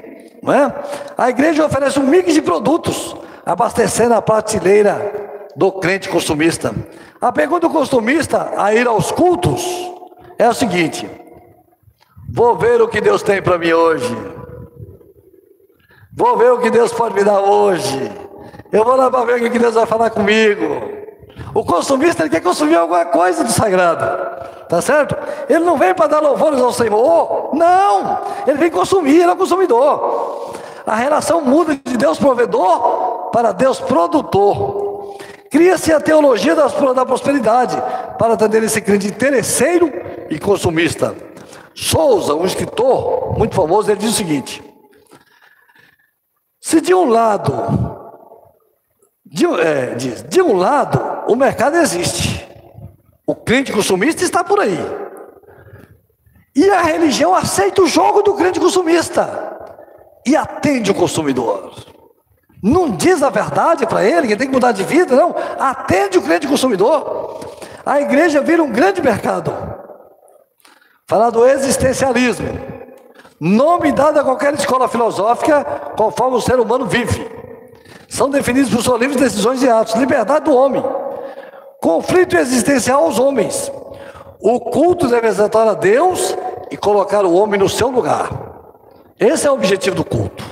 Né? 0.42 0.74
A 1.18 1.30
igreja 1.30 1.66
oferece 1.66 2.00
um 2.00 2.08
mix 2.08 2.34
de 2.34 2.42
produtos, 2.42 3.14
abastecendo 3.46 4.14
a 4.14 4.22
prateleira 4.22 5.50
do 5.54 5.70
crente 5.74 6.08
costumista. 6.08 6.74
A 7.20 7.30
pergunta 7.34 7.68
do 7.68 7.74
costumista 7.74 8.54
a 8.56 8.74
ir 8.74 8.88
aos 8.88 9.12
cultos 9.12 9.66
é 10.40 10.48
o 10.48 10.54
seguinte: 10.54 11.10
vou 12.30 12.58
ver 12.58 12.82
o 12.82 12.88
que 12.88 13.02
Deus 13.02 13.22
tem 13.22 13.42
para 13.42 13.58
mim 13.58 13.72
hoje. 13.72 14.16
Vou 16.16 16.38
ver 16.38 16.52
o 16.52 16.60
que 16.60 16.70
Deus 16.70 16.92
pode 16.92 17.14
me 17.14 17.24
dar 17.24 17.40
hoje. 17.40 18.12
Eu 18.72 18.84
vou 18.84 18.96
lá 18.96 19.10
para 19.10 19.26
ver 19.26 19.42
o 19.42 19.52
que 19.52 19.60
Deus 19.60 19.76
vai 19.76 19.86
falar 19.86 20.10
comigo. 20.10 20.98
O 21.54 21.64
consumista 21.64 22.24
ele 22.24 22.30
quer 22.30 22.42
consumir 22.42 22.76
alguma 22.76 23.06
coisa 23.06 23.44
do 23.44 23.52
sagrado, 23.52 24.06
tá 24.68 24.82
certo? 24.82 25.16
Ele 25.50 25.64
não 25.64 25.78
vem 25.78 25.94
para 25.94 26.08
dar 26.08 26.20
louvores 26.20 26.60
ao 26.60 26.74
Senhor, 26.74 27.52
não. 27.54 28.20
Ele 28.46 28.58
vem 28.58 28.70
consumir, 28.70 29.22
ele 29.22 29.30
é 29.30 29.34
o 29.34 29.38
consumidor. 29.38 30.54
A 30.86 30.96
relação 30.96 31.42
muda 31.42 31.80
de 31.84 31.98
Deus 31.98 32.18
provedor 32.18 33.30
para 33.32 33.52
Deus 33.52 33.80
produtor. 33.80 35.18
Cria-se 35.50 35.94
a 35.94 36.00
teologia 36.00 36.56
da 36.56 37.06
prosperidade 37.06 37.82
para 38.18 38.34
atender 38.34 38.64
esse 38.64 38.82
crente 38.82 39.08
interesseiro 39.08 39.92
e 40.30 40.38
consumista. 40.38 41.16
Souza, 41.78 42.34
um 42.34 42.44
escritor 42.44 43.38
muito 43.38 43.54
famoso, 43.54 43.92
ele 43.92 44.00
diz 44.00 44.10
o 44.10 44.16
seguinte: 44.16 44.64
se 46.60 46.82
de 46.82 46.92
um 46.92 47.08
lado 47.08 47.54
de, 49.24 49.46
é, 49.46 49.94
diz, 49.94 50.24
de 50.24 50.42
um 50.42 50.58
lado, 50.58 51.32
o 51.32 51.36
mercado 51.36 51.78
existe. 51.78 52.48
O 53.28 53.36
crente 53.36 53.72
consumista 53.72 54.24
está 54.24 54.44
por 54.44 54.60
aí. 54.60 54.80
E 56.56 56.68
a 56.72 56.82
religião 56.82 57.36
aceita 57.36 57.84
o 57.84 57.88
jogo 57.88 58.24
do 58.24 58.34
crente 58.34 58.60
consumista 58.60 59.56
e 60.26 60.36
atende 60.36 60.90
o 60.90 60.96
consumidor. 60.96 61.74
Não 62.64 62.90
diz 62.90 63.22
a 63.22 63.30
verdade 63.30 63.86
para 63.86 64.04
ele, 64.04 64.28
que 64.28 64.36
tem 64.36 64.48
que 64.48 64.54
mudar 64.54 64.72
de 64.72 64.84
vida, 64.84 65.16
não. 65.16 65.36
Atende 65.60 66.18
o 66.18 66.24
crente 66.24 66.48
consumidor. 66.48 67.40
A 67.86 68.02
igreja 68.02 68.42
vira 68.42 68.64
um 68.64 68.72
grande 68.72 69.00
mercado. 69.00 69.54
Falar 71.10 71.30
do 71.30 71.46
existencialismo. 71.46 72.50
Nome 73.40 73.94
dado 73.94 74.20
a 74.20 74.24
qualquer 74.26 74.54
escola 74.56 74.90
filosófica, 74.90 75.64
conforme 75.98 76.36
o 76.36 76.42
ser 76.42 76.60
humano 76.60 76.86
vive. 76.86 77.26
São 78.10 78.30
definidos 78.30 78.86
por 78.86 79.00
livres 79.00 79.18
decisões 79.18 79.64
e 79.64 79.70
atos. 79.70 79.96
Liberdade 79.96 80.44
do 80.46 80.54
homem. 80.54 80.84
Conflito 81.82 82.36
existencial 82.36 83.06
aos 83.06 83.20
homens. 83.20 83.72
O 84.42 84.60
culto 84.60 85.08
deve 85.08 85.28
exaltar 85.28 85.66
a 85.66 85.74
Deus 85.76 86.36
e 86.70 86.76
colocar 86.76 87.24
o 87.24 87.34
homem 87.34 87.58
no 87.58 87.70
seu 87.70 87.88
lugar. 87.88 88.30
Esse 89.18 89.48
é 89.48 89.52
o 89.52 89.54
objetivo 89.54 89.96
do 89.96 90.04
culto. 90.04 90.44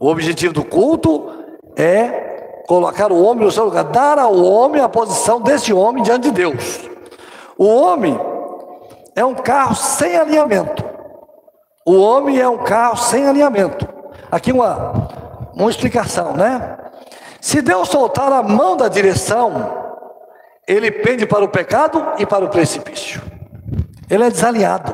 O 0.00 0.08
objetivo 0.08 0.52
do 0.52 0.64
culto 0.64 1.30
é 1.76 2.64
colocar 2.66 3.12
o 3.12 3.22
homem 3.22 3.44
no 3.44 3.52
seu 3.52 3.66
lugar, 3.66 3.84
dar 3.84 4.18
ao 4.18 4.34
homem 4.34 4.82
a 4.82 4.88
posição 4.88 5.40
desse 5.40 5.72
homem 5.72 6.02
diante 6.02 6.24
de 6.24 6.32
Deus. 6.32 6.80
O 7.56 7.66
homem 7.66 8.18
é 9.14 9.24
um 9.24 9.34
carro 9.34 9.74
sem 9.74 10.16
alinhamento. 10.16 10.84
O 11.86 11.96
homem 12.00 12.38
é 12.38 12.48
um 12.48 12.58
carro 12.58 12.96
sem 12.96 13.26
alinhamento. 13.26 13.88
Aqui 14.30 14.52
uma, 14.52 15.08
uma 15.54 15.70
explicação, 15.70 16.34
né? 16.34 16.76
Se 17.40 17.62
Deus 17.62 17.88
soltar 17.88 18.32
a 18.32 18.42
mão 18.42 18.76
da 18.76 18.88
direção, 18.88 19.80
ele 20.68 20.90
pende 20.90 21.26
para 21.26 21.44
o 21.44 21.48
pecado 21.48 22.12
e 22.18 22.26
para 22.26 22.44
o 22.44 22.48
precipício. 22.48 23.22
Ele 24.08 24.24
é 24.24 24.30
desalinhado. 24.30 24.92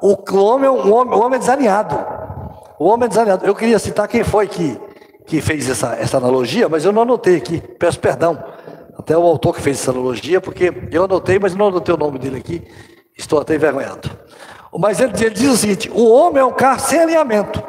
O 0.00 0.14
homem, 0.38 0.66
é 0.66 0.70
um 0.70 0.94
homem, 0.94 1.14
o 1.14 1.20
homem 1.20 1.36
é 1.36 1.40
desalinhado. 1.40 1.98
O 2.78 2.86
homem 2.86 3.06
é 3.06 3.08
desalinhado. 3.08 3.44
Eu 3.44 3.54
queria 3.54 3.78
citar 3.78 4.06
quem 4.06 4.22
foi 4.22 4.46
que, 4.46 4.80
que 5.26 5.40
fez 5.40 5.68
essa, 5.68 5.94
essa 5.96 6.18
analogia, 6.18 6.68
mas 6.68 6.84
eu 6.84 6.92
não 6.92 7.02
anotei 7.02 7.36
aqui. 7.36 7.60
Peço 7.60 7.98
perdão. 7.98 8.42
Até 8.96 9.16
o 9.16 9.22
autor 9.22 9.54
que 9.54 9.62
fez 9.62 9.80
essa 9.80 9.90
analogia, 9.90 10.40
porque 10.40 10.72
eu 10.90 11.04
anotei, 11.04 11.38
mas 11.38 11.54
não 11.54 11.68
anotei 11.68 11.94
o 11.94 11.98
nome 11.98 12.18
dele 12.18 12.38
aqui. 12.38 12.66
Estou 13.18 13.40
até 13.40 13.56
envergonhado. 13.56 14.08
Mas 14.78 15.00
ele, 15.00 15.12
ele 15.20 15.30
diz 15.30 15.50
o 15.50 15.56
seguinte: 15.56 15.90
o 15.92 16.08
homem 16.08 16.40
é 16.40 16.44
um 16.44 16.52
carro 16.52 16.80
sem 16.80 17.00
alinhamento. 17.00 17.62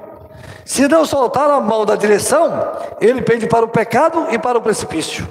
Se 0.64 0.88
não 0.88 1.04
soltar 1.04 1.50
a 1.50 1.60
mão 1.60 1.84
da 1.84 1.96
direção, 1.96 2.72
ele 3.02 3.24
pende 3.24 3.48
para 3.48 3.66
o 3.66 3.70
pecado 3.70 4.28
e 4.30 4.38
para 4.38 4.58
o 4.58 4.62
precipício. 4.62 5.28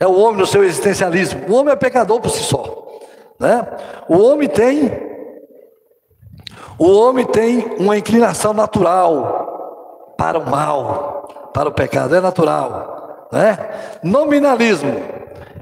É 0.00 0.06
o 0.06 0.18
homem 0.18 0.40
no 0.40 0.46
seu 0.46 0.64
existencialismo. 0.64 1.44
O 1.48 1.54
homem 1.54 1.72
é 1.72 1.76
pecador 1.76 2.20
por 2.20 2.30
si 2.30 2.42
só. 2.42 2.84
Né? 3.38 3.66
O 4.08 4.18
homem 4.18 4.48
tem 4.48 5.06
o 6.78 6.90
homem 6.90 7.24
tem 7.24 7.76
uma 7.78 7.96
inclinação 7.96 8.52
natural 8.52 10.14
para 10.18 10.38
o 10.38 10.50
mal, 10.50 11.50
para 11.54 11.68
o 11.68 11.72
pecado, 11.72 12.14
é 12.14 12.20
natural. 12.20 13.28
Né? 13.32 13.58
Nominalismo 14.02 14.94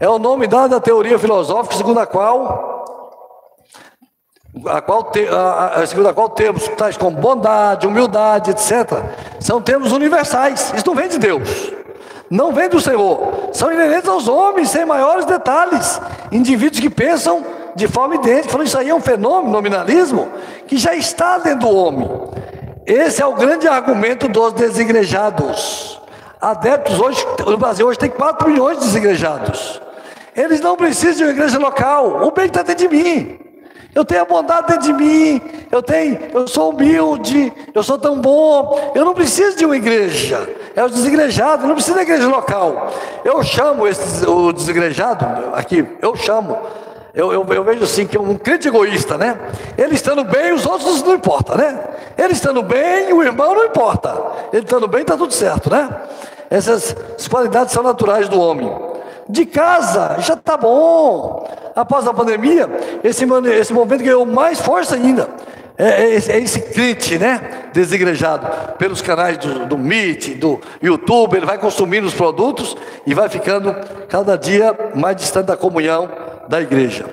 é 0.00 0.08
o 0.08 0.18
nome 0.18 0.46
dado 0.46 0.74
à 0.74 0.80
teoria 0.80 1.18
filosófica 1.18 1.76
segundo 1.76 2.00
a 2.00 2.06
qual 2.06 2.73
a 4.66 4.80
qual 4.80 5.04
te, 5.04 5.26
a, 5.28 5.80
a, 5.80 5.86
segundo 5.86 6.08
a 6.08 6.14
qual 6.14 6.28
temos 6.28 6.68
tais 6.68 6.96
como 6.96 7.16
bondade, 7.16 7.86
humildade, 7.86 8.50
etc., 8.50 9.02
são 9.40 9.60
termos 9.60 9.92
universais. 9.92 10.72
Isso 10.76 10.86
não 10.86 10.94
vem 10.94 11.08
de 11.08 11.18
Deus, 11.18 11.72
não 12.30 12.52
vem 12.52 12.68
do 12.68 12.80
Senhor. 12.80 13.50
São 13.52 13.72
inerentes 13.72 14.08
aos 14.08 14.28
homens, 14.28 14.70
sem 14.70 14.84
maiores 14.84 15.24
detalhes. 15.24 16.00
Indivíduos 16.30 16.80
que 16.80 16.90
pensam 16.90 17.44
de 17.74 17.88
forma 17.88 18.14
idêntica. 18.14 18.50
Falando 18.50 18.66
isso 18.66 18.78
aí 18.78 18.90
é 18.90 18.94
um 18.94 19.00
fenômeno, 19.00 19.52
nominalismo, 19.52 20.28
que 20.66 20.76
já 20.76 20.94
está 20.94 21.38
dentro 21.38 21.68
do 21.68 21.76
homem. 21.76 22.08
Esse 22.86 23.22
é 23.22 23.26
o 23.26 23.34
grande 23.34 23.66
argumento 23.66 24.28
dos 24.28 24.52
desigrejados. 24.52 26.00
Adeptos 26.40 27.00
hoje, 27.00 27.26
no 27.46 27.56
Brasil 27.56 27.86
hoje 27.86 27.98
tem 27.98 28.10
4 28.10 28.48
milhões 28.48 28.78
de 28.78 28.84
desigrejados. 28.84 29.80
Eles 30.36 30.60
não 30.60 30.76
precisam 30.76 31.14
de 31.14 31.24
uma 31.24 31.32
igreja 31.32 31.58
local. 31.58 32.22
O 32.24 32.30
bem 32.30 32.46
está 32.46 32.62
dentro 32.62 32.88
de 32.88 32.94
mim. 32.94 33.38
Eu 33.94 34.04
tenho 34.04 34.22
a 34.22 34.24
bondade 34.24 34.66
dentro 34.66 34.82
de 34.82 34.92
mim, 34.92 35.40
eu 35.70 35.80
tenho, 35.80 36.18
eu 36.32 36.48
sou 36.48 36.70
humilde, 36.70 37.52
eu 37.72 37.82
sou 37.82 37.96
tão 37.96 38.20
bom, 38.20 38.92
eu 38.94 39.04
não 39.04 39.14
preciso 39.14 39.56
de 39.56 39.64
uma 39.64 39.76
igreja. 39.76 40.48
É 40.74 40.82
o 40.82 40.88
desigrejado, 40.88 41.66
não 41.66 41.74
preciso 41.74 41.96
da 41.96 42.02
igreja 42.02 42.26
local. 42.26 42.92
Eu 43.24 43.42
chamo 43.44 43.86
esse, 43.86 44.28
o 44.28 44.52
desigrejado, 44.52 45.24
aqui, 45.54 45.86
eu 46.02 46.16
chamo. 46.16 46.58
Eu, 47.14 47.32
eu, 47.32 47.46
eu, 47.48 47.62
vejo 47.62 47.84
assim 47.84 48.08
que 48.08 48.16
é 48.16 48.20
um 48.20 48.34
crente 48.34 48.66
egoísta, 48.66 49.16
né? 49.16 49.38
Ele 49.78 49.94
estando 49.94 50.24
bem, 50.24 50.52
os 50.52 50.66
outros 50.66 51.00
não 51.04 51.14
importa, 51.14 51.54
né? 51.54 51.78
Ele 52.18 52.32
estando 52.32 52.60
bem, 52.60 53.12
o 53.12 53.22
irmão 53.22 53.54
não 53.54 53.64
importa. 53.64 54.12
Ele 54.52 54.64
estando 54.64 54.88
bem, 54.88 55.02
está 55.02 55.16
tudo 55.16 55.32
certo, 55.32 55.70
né? 55.70 55.88
Essas 56.50 56.96
qualidades 57.30 57.72
são 57.72 57.84
naturais 57.84 58.28
do 58.28 58.40
homem 58.40 58.68
de 59.28 59.46
casa, 59.46 60.16
já 60.18 60.34
está 60.34 60.56
bom. 60.56 61.43
Após 61.74 62.06
a 62.06 62.14
pandemia, 62.14 62.68
esse, 63.02 63.24
esse 63.58 63.72
movimento 63.72 64.04
ganhou 64.04 64.24
mais 64.24 64.60
força 64.60 64.94
ainda. 64.94 65.28
É, 65.76 65.88
é, 65.88 66.14
é, 66.14 66.38
esse 66.38 66.60
crente, 66.60 67.18
né? 67.18 67.68
Desigrejado 67.72 68.74
pelos 68.78 69.02
canais 69.02 69.38
do, 69.38 69.66
do 69.66 69.76
Meet, 69.76 70.36
do 70.36 70.60
YouTube, 70.80 71.36
ele 71.36 71.46
vai 71.46 71.58
consumindo 71.58 72.06
os 72.06 72.14
produtos 72.14 72.76
e 73.04 73.12
vai 73.12 73.28
ficando 73.28 73.74
cada 74.08 74.36
dia 74.36 74.92
mais 74.94 75.16
distante 75.16 75.46
da 75.46 75.56
comunhão 75.56 76.08
da 76.48 76.60
igreja. 76.60 77.06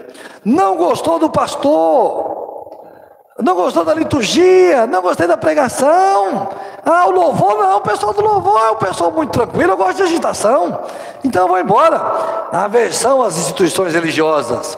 Não 0.46 0.78
gostou 0.78 1.18
do 1.18 1.30
pastor? 1.30 2.31
Não 3.42 3.56
gostou 3.56 3.84
da 3.84 3.94
liturgia, 3.94 4.86
não 4.88 5.02
gostei 5.02 5.28
da 5.28 5.38
pregação. 5.38 6.50
Ah, 6.86 7.08
o 7.08 7.12
louvor 7.12 7.58
não, 7.58 7.78
o 7.78 7.82
pessoal 7.82 8.14
do 8.14 8.22
louvor 8.22 8.60
é 8.60 8.72
um 8.72 8.76
pessoal 8.76 9.12
muito 9.12 9.32
tranquilo, 9.32 9.74
eu 9.74 9.78
gosto 9.78 9.98
de 9.98 10.04
agitação. 10.04 10.82
Então 11.24 11.44
eu 11.44 11.48
vou 11.48 11.60
embora. 11.60 12.50
Aversão 12.52 13.22
às 13.22 13.38
instituições 13.38 13.94
religiosas. 13.94 14.78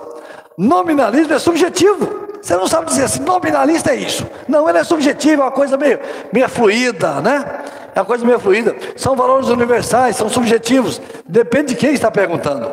Nominalismo 0.58 1.34
é 1.34 1.40
subjetivo. 1.40 2.24
Você 2.42 2.56
não 2.56 2.68
sabe 2.68 2.88
dizer 2.88 3.06
assim, 3.06 3.22
nominalista 3.22 3.92
é 3.92 3.96
isso. 3.96 4.28
Não, 4.48 4.68
ele 4.68 4.78
é 4.78 4.84
subjetivo, 4.84 5.42
é 5.42 5.46
uma 5.46 5.52
coisa 5.52 5.78
meio, 5.78 6.00
meio 6.32 6.50
fluida, 6.50 7.22
né? 7.22 7.64
É 7.96 8.00
uma 8.00 8.06
coisa 8.06 8.26
meio 8.26 8.40
fluida. 8.40 8.76
São 8.98 9.16
valores 9.16 9.48
universais, 9.48 10.18
são 10.18 10.28
subjetivos. 10.28 11.02
Depende 11.26 11.70
de 11.70 11.76
quem 11.76 11.94
está 11.94 12.12
perguntando. 12.12 12.70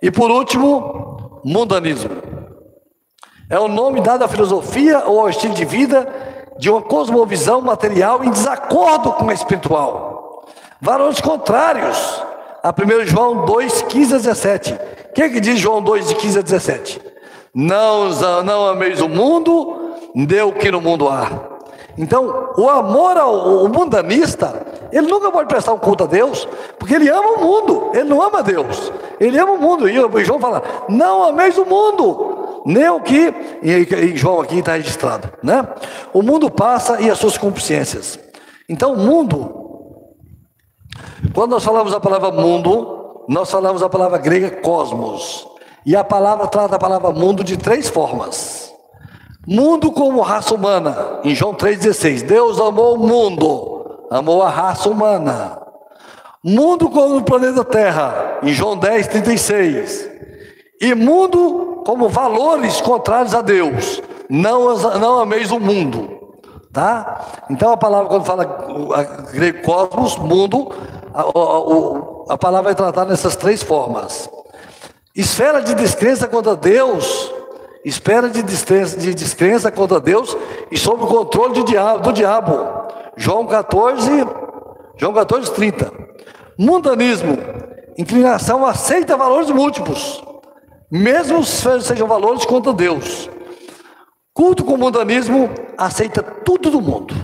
E 0.00 0.10
por 0.10 0.30
último, 0.30 1.40
mundanismo. 1.44 2.25
É 3.48 3.58
o 3.60 3.68
nome 3.68 4.00
dado 4.00 4.24
à 4.24 4.28
filosofia 4.28 5.04
ou 5.06 5.20
ao 5.20 5.28
estilo 5.28 5.54
de 5.54 5.64
vida 5.64 6.08
de 6.58 6.68
uma 6.68 6.82
cosmovisão 6.82 7.60
material 7.60 8.24
em 8.24 8.30
desacordo 8.30 9.12
com 9.12 9.30
a 9.30 9.34
espiritual. 9.34 10.44
Valores 10.80 11.20
contrários 11.20 12.24
a 12.60 12.70
1 12.70 13.06
João 13.06 13.44
2, 13.44 13.82
15 13.82 14.14
a 14.14 14.16
17. 14.16 14.72
O 14.72 15.12
que, 15.14 15.22
é 15.22 15.28
que 15.28 15.38
diz 15.38 15.60
João 15.60 15.80
2, 15.80 16.08
de 16.08 16.14
15 16.16 16.38
a 16.40 16.42
17? 16.42 17.02
Não, 17.54 18.10
não 18.42 18.66
ameis 18.66 19.00
o 19.00 19.08
mundo, 19.08 19.94
dê 20.14 20.42
o 20.42 20.52
que 20.52 20.70
no 20.70 20.80
mundo 20.80 21.08
há. 21.08 21.30
Então, 21.96 22.52
o 22.58 22.68
amor 22.68 23.16
ao 23.16 23.64
o 23.64 23.68
mundanista, 23.68 24.66
ele 24.90 25.06
nunca 25.06 25.30
pode 25.30 25.48
prestar 25.48 25.72
um 25.72 25.78
culto 25.78 26.02
a 26.02 26.06
Deus, 26.06 26.46
porque 26.78 26.94
ele 26.94 27.08
ama 27.08 27.30
o 27.36 27.40
mundo, 27.40 27.90
ele 27.94 28.04
não 28.04 28.20
ama 28.20 28.42
Deus, 28.42 28.92
ele 29.20 29.38
ama 29.38 29.52
o 29.52 29.58
mundo. 29.58 29.88
E 29.88 30.24
João 30.24 30.40
fala: 30.40 30.62
não 30.88 31.22
ameis 31.24 31.56
o 31.56 31.64
mundo, 31.64 32.45
nem 32.66 32.88
o 32.88 33.00
que, 33.00 33.32
e, 33.62 34.16
João 34.16 34.40
aqui 34.40 34.58
está 34.58 34.72
registrado, 34.72 35.32
né? 35.40 35.66
O 36.12 36.20
mundo 36.20 36.50
passa 36.50 37.00
e 37.00 37.08
as 37.08 37.16
suas 37.16 37.38
consciências. 37.38 38.18
Então, 38.68 38.94
o 38.94 38.96
mundo, 38.96 39.54
quando 41.32 41.52
nós 41.52 41.64
falamos 41.64 41.94
a 41.94 42.00
palavra 42.00 42.32
mundo, 42.32 43.24
nós 43.28 43.48
falamos 43.48 43.84
a 43.84 43.88
palavra 43.88 44.18
grega 44.18 44.50
cosmos. 44.50 45.46
E 45.86 45.94
a 45.94 46.02
palavra 46.02 46.48
trata 46.48 46.74
a 46.74 46.78
palavra 46.78 47.12
mundo 47.12 47.44
de 47.44 47.56
três 47.56 47.88
formas. 47.88 48.72
Mundo 49.46 49.92
como 49.92 50.20
raça 50.20 50.52
humana, 50.52 51.20
em 51.22 51.36
João 51.36 51.54
3,16. 51.54 52.22
Deus 52.22 52.58
amou 52.58 52.96
o 52.96 52.98
mundo, 52.98 54.08
amou 54.10 54.42
a 54.42 54.50
raça 54.50 54.88
humana. 54.88 55.62
Mundo 56.42 56.90
como 56.90 57.18
o 57.18 57.22
planeta 57.22 57.62
Terra, 57.62 58.40
em 58.42 58.52
João 58.52 58.76
10,36. 58.76 60.10
E 60.80 60.94
mundo 60.96 61.65
como 61.86 62.08
valores 62.08 62.80
contrários 62.80 63.32
a 63.32 63.40
Deus. 63.40 64.02
Não, 64.28 64.76
não 64.98 65.20
ameis 65.20 65.52
o 65.52 65.60
mundo. 65.60 66.18
Tá? 66.72 67.24
Então 67.48 67.72
a 67.72 67.76
palavra, 67.76 68.08
quando 68.08 68.24
fala 68.24 68.44
grego 69.32 69.62
cosmos, 69.62 70.16
mundo, 70.18 70.72
a, 71.14 71.22
a, 71.22 72.34
a 72.34 72.36
palavra 72.36 72.64
vai 72.64 72.74
tratar 72.74 73.04
nessas 73.04 73.36
três 73.36 73.62
formas. 73.62 74.28
Esfera 75.14 75.62
de 75.62 75.74
descrença 75.76 76.26
contra 76.26 76.56
Deus, 76.56 77.32
espera 77.84 78.28
de 78.28 78.42
descrença, 78.42 78.98
de 78.98 79.14
descrença 79.14 79.70
contra 79.70 80.00
Deus 80.00 80.36
e 80.70 80.76
sob 80.76 81.04
o 81.04 81.06
controle 81.06 81.54
do 81.54 81.64
diabo, 81.64 82.00
do 82.00 82.12
diabo. 82.12 82.66
João 83.16 83.46
14, 83.46 84.10
João 84.96 85.14
14, 85.14 85.52
30. 85.52 85.92
Mundanismo, 86.58 87.38
inclinação 87.96 88.66
aceita 88.66 89.16
valores 89.16 89.50
múltiplos, 89.50 90.22
mesmo 90.90 91.44
sejam 91.44 92.06
valores 92.06 92.44
contra 92.44 92.72
Deus. 92.72 93.28
Culto 94.32 94.64
com 94.64 94.76
mundanismo 94.76 95.50
aceita 95.78 96.22
tudo 96.22 96.70
do 96.70 96.80
mundo. 96.80 97.14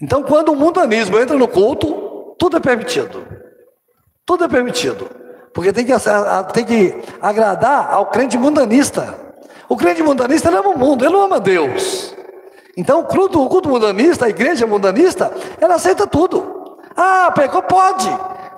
Então, 0.00 0.22
quando 0.22 0.50
o 0.50 0.56
mundanismo 0.56 1.18
entra 1.18 1.36
no 1.36 1.48
culto, 1.48 2.34
tudo 2.38 2.56
é 2.56 2.60
permitido. 2.60 3.24
Tudo 4.24 4.44
é 4.44 4.48
permitido. 4.48 5.08
Porque 5.52 5.72
tem 5.72 5.84
que, 5.84 5.92
tem 6.52 6.64
que 6.64 7.02
agradar 7.20 7.92
ao 7.92 8.06
crente 8.06 8.38
mundanista. 8.38 9.34
O 9.68 9.76
crente 9.76 10.02
mundanista 10.02 10.48
ama 10.50 10.70
o 10.70 10.78
mundo, 10.78 11.04
ele 11.04 11.12
não 11.12 11.22
ama 11.22 11.40
Deus. 11.40 12.14
Então 12.76 13.00
o 13.00 13.04
culto, 13.04 13.42
o 13.42 13.48
culto 13.48 13.68
mundanista, 13.68 14.26
a 14.26 14.28
igreja 14.28 14.66
mundanista, 14.66 15.32
ela 15.60 15.74
aceita 15.74 16.06
tudo. 16.06 16.78
Ah, 16.96 17.30
pecou, 17.34 17.62
pode. 17.62 18.08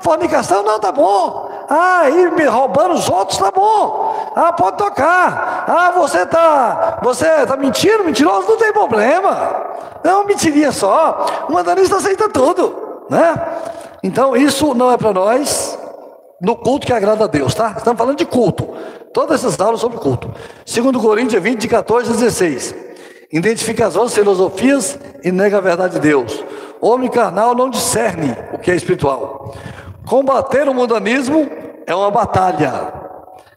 Fornicação, 0.00 0.62
não, 0.62 0.78
tá 0.78 0.92
bom. 0.92 1.50
Ah, 1.68 2.04
me 2.36 2.44
roubando 2.44 2.94
os 2.94 3.08
outros, 3.08 3.38
tá 3.38 3.50
bom. 3.50 4.32
Ah, 4.36 4.52
pode 4.52 4.76
tocar. 4.76 5.64
Ah, 5.68 5.92
você 5.96 6.26
tá, 6.26 6.98
você 7.02 7.46
tá 7.46 7.56
mentindo, 7.56 8.04
mentiroso, 8.04 8.48
não 8.48 8.56
tem 8.56 8.72
problema. 8.72 9.64
É 10.02 10.12
uma 10.12 10.24
mentirinha 10.24 10.72
só. 10.72 11.26
O 11.48 11.52
mundanista 11.52 11.96
aceita 11.96 12.28
tudo, 12.28 13.04
né? 13.10 13.34
Então 14.02 14.36
isso 14.36 14.74
não 14.74 14.90
é 14.90 14.96
para 14.96 15.12
nós 15.12 15.78
no 16.40 16.56
culto 16.56 16.86
que 16.86 16.92
agrada 16.92 17.24
a 17.24 17.26
Deus, 17.26 17.54
tá? 17.54 17.74
Estamos 17.76 17.98
falando 17.98 18.18
de 18.18 18.26
culto. 18.26 18.68
Todas 19.12 19.40
essas 19.40 19.58
aulas 19.60 19.80
sobre 19.80 19.98
culto. 19.98 20.30
Segundo 20.66 21.00
Coríntios 21.00 21.42
20, 21.42 21.60
de 21.60 21.68
14 21.68 22.10
a 22.10 22.12
16. 22.12 22.74
Identifica 23.32 23.86
as 23.86 23.96
outras 23.96 24.14
filosofias 24.14 24.98
e 25.22 25.32
nega 25.32 25.58
a 25.58 25.60
verdade 25.60 25.94
de 25.94 26.00
Deus. 26.00 26.44
Homem 26.80 27.08
carnal 27.08 27.54
não 27.54 27.70
discerne 27.70 28.36
o 28.52 28.58
que 28.58 28.70
é 28.70 28.74
espiritual. 28.74 29.33
Combater 30.06 30.68
o 30.68 30.74
mundanismo 30.74 31.48
é 31.86 31.94
uma 31.94 32.10
batalha. 32.10 32.92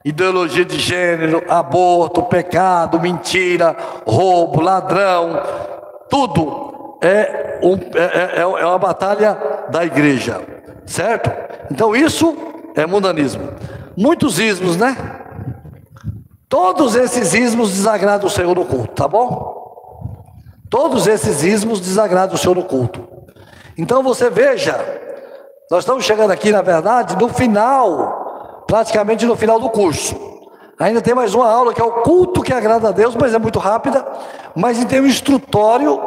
Ideologia 0.03 0.63
de 0.63 0.79
gênero, 0.79 1.43
aborto, 1.49 2.23
pecado, 2.23 2.99
mentira, 2.99 3.75
roubo, 4.05 4.61
ladrão, 4.61 5.41
tudo 6.09 6.97
é, 7.01 7.59
um, 7.61 7.73
é, 7.75 8.39
é, 8.39 8.41
é 8.41 8.65
uma 8.65 8.79
batalha 8.79 9.37
da 9.69 9.83
igreja, 9.83 10.41
certo? 10.85 11.29
Então 11.69 11.93
isso 11.95 12.35
é 12.75 12.85
mundanismo. 12.85 13.49
Muitos 13.97 14.39
ismos, 14.39 14.77
né? 14.77 14.95
Todos 16.47 16.95
esses 16.95 17.33
ismos 17.33 17.71
desagradam 17.71 18.27
o 18.27 18.31
Senhor 18.31 18.55
no 18.55 18.63
culto, 18.63 18.93
tá 18.93 19.07
bom? 19.07 20.15
Todos 20.69 21.07
esses 21.07 21.43
ismos 21.43 21.81
desagradam 21.81 22.35
o 22.35 22.37
Senhor 22.37 22.55
no 22.55 22.63
culto. 22.63 23.05
Então 23.77 24.01
você 24.01 24.29
veja, 24.29 24.73
nós 25.69 25.79
estamos 25.79 26.05
chegando 26.05 26.31
aqui, 26.31 26.51
na 26.51 26.61
verdade, 26.61 27.17
no 27.17 27.27
final, 27.27 28.63
praticamente 28.67 29.25
no 29.25 29.35
final 29.35 29.59
do 29.59 29.69
curso. 29.69 30.15
Ainda 30.79 31.01
tem 31.01 31.13
mais 31.13 31.33
uma 31.33 31.49
aula 31.49 31.73
que 31.73 31.81
é 31.81 31.83
o 31.83 32.03
culto 32.03 32.41
que 32.41 32.53
agrada 32.53 32.89
a 32.89 32.91
Deus, 32.91 33.15
mas 33.15 33.33
é 33.33 33.39
muito 33.39 33.59
rápida. 33.59 34.05
Mas 34.55 34.83
tem 34.85 35.01
um 35.01 35.07
instrutório, 35.07 35.99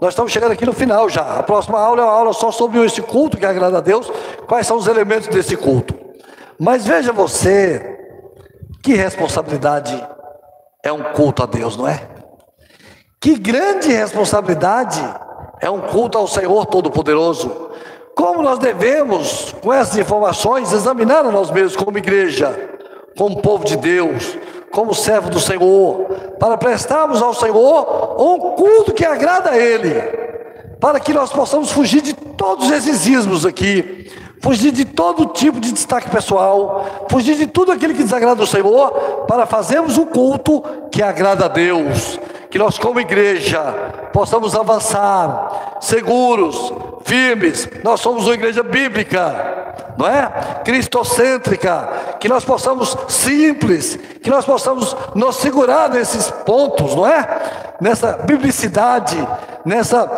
nós 0.00 0.10
estamos 0.10 0.30
chegando 0.30 0.52
aqui 0.52 0.66
no 0.66 0.72
final 0.72 1.08
já. 1.08 1.38
A 1.38 1.42
próxima 1.42 1.80
aula 1.80 2.02
é 2.02 2.04
uma 2.04 2.12
aula 2.12 2.32
só 2.32 2.52
sobre 2.52 2.84
esse 2.84 3.00
culto 3.00 3.36
que 3.36 3.46
agrada 3.46 3.78
a 3.78 3.80
Deus, 3.80 4.10
quais 4.46 4.66
são 4.66 4.76
os 4.76 4.86
elementos 4.86 5.28
desse 5.28 5.56
culto. 5.56 5.94
Mas 6.58 6.86
veja 6.86 7.12
você, 7.12 7.98
que 8.82 8.94
responsabilidade 8.94 10.06
é 10.82 10.92
um 10.92 11.02
culto 11.14 11.42
a 11.42 11.46
Deus, 11.46 11.76
não 11.76 11.88
é? 11.88 12.08
Que 13.20 13.38
grande 13.38 13.90
responsabilidade 13.90 15.02
é 15.60 15.70
um 15.70 15.80
culto 15.80 16.16
ao 16.16 16.26
Senhor 16.26 16.66
Todo-Poderoso. 16.66 17.70
Como 18.20 18.42
nós 18.42 18.58
devemos, 18.58 19.54
com 19.62 19.72
essas 19.72 19.96
informações, 19.96 20.74
examinar 20.74 21.24
a 21.24 21.30
nós 21.30 21.50
mesmos 21.50 21.74
como 21.74 21.96
igreja, 21.96 22.54
como 23.16 23.40
povo 23.40 23.64
de 23.64 23.78
Deus, 23.78 24.36
como 24.70 24.94
servo 24.94 25.30
do 25.30 25.40
Senhor, 25.40 26.04
para 26.38 26.58
prestarmos 26.58 27.22
ao 27.22 27.32
Senhor 27.32 28.20
um 28.20 28.38
culto 28.56 28.92
que 28.92 29.06
agrada 29.06 29.52
a 29.52 29.56
Ele, 29.56 29.94
para 30.78 31.00
que 31.00 31.14
nós 31.14 31.32
possamos 31.32 31.72
fugir 31.72 32.02
de 32.02 32.12
todos 32.12 32.70
esses 32.70 33.06
ismos 33.06 33.46
aqui, 33.46 34.12
fugir 34.42 34.70
de 34.70 34.84
todo 34.84 35.32
tipo 35.32 35.58
de 35.58 35.72
destaque 35.72 36.10
pessoal, 36.10 37.06
fugir 37.10 37.36
de 37.36 37.46
tudo 37.46 37.72
aquilo 37.72 37.94
que 37.94 38.02
desagrada 38.02 38.42
o 38.42 38.46
Senhor, 38.46 39.24
para 39.26 39.46
fazermos 39.46 39.96
um 39.96 40.04
culto 40.04 40.62
que 40.92 41.02
agrada 41.02 41.46
a 41.46 41.48
Deus. 41.48 42.20
Que 42.50 42.58
nós, 42.58 42.78
como 42.78 43.00
igreja, 43.00 43.60
possamos 44.12 44.54
avançar 44.54 45.78
seguros, 45.80 46.72
firmes. 47.04 47.68
Nós 47.84 48.00
somos 48.00 48.24
uma 48.24 48.34
igreja 48.34 48.62
bíblica, 48.62 49.94
não 49.96 50.06
é? 50.06 50.60
Cristocêntrica. 50.64 52.16
Que 52.18 52.28
nós 52.28 52.44
possamos 52.44 52.96
simples, 53.08 53.96
que 54.22 54.30
nós 54.30 54.44
possamos 54.44 54.96
nos 55.14 55.36
segurar 55.36 55.88
nesses 55.88 56.30
pontos, 56.30 56.94
não 56.94 57.06
é? 57.06 57.76
Nessa 57.80 58.12
biblicidade, 58.24 59.16
nessa 59.64 60.10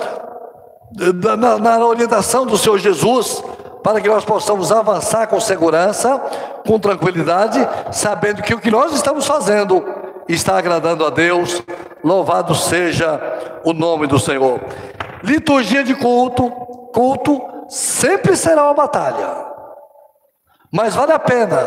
na, 1.38 1.58
na 1.58 1.86
orientação 1.86 2.44
do 2.44 2.58
Senhor 2.58 2.78
Jesus 2.78 3.42
para 3.82 4.00
que 4.00 4.08
nós 4.08 4.24
possamos 4.24 4.70
avançar 4.70 5.26
com 5.26 5.40
segurança, 5.40 6.20
com 6.66 6.78
tranquilidade, 6.78 7.68
sabendo 7.90 8.42
que 8.42 8.54
o 8.54 8.60
que 8.60 8.70
nós 8.70 8.92
estamos 8.92 9.26
fazendo 9.26 9.84
está 10.28 10.56
agradando 10.56 11.04
a 11.04 11.10
Deus. 11.10 11.62
Louvado 12.02 12.54
seja 12.54 13.20
o 13.64 13.72
nome 13.72 14.06
do 14.06 14.18
Senhor. 14.18 14.60
Liturgia 15.22 15.84
de 15.84 15.94
culto, 15.94 16.50
culto 16.92 17.40
sempre 17.68 18.36
será 18.36 18.64
uma 18.64 18.74
batalha. 18.74 19.46
Mas 20.72 20.94
vale 20.94 21.12
a 21.12 21.18
pena 21.18 21.60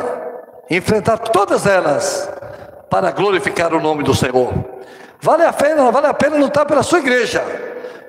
enfrentar 0.69 1.17
todas 1.17 1.65
elas 1.65 2.29
para 2.89 3.11
glorificar 3.11 3.73
o 3.73 3.81
nome 3.81 4.03
do 4.03 4.13
Senhor. 4.13 4.53
Vale 5.21 5.43
a 5.43 5.53
pena, 5.53 5.91
vale 5.91 6.07
a 6.07 6.13
pena 6.13 6.38
lutar 6.38 6.65
pela 6.65 6.83
sua 6.83 6.99
igreja, 6.99 7.41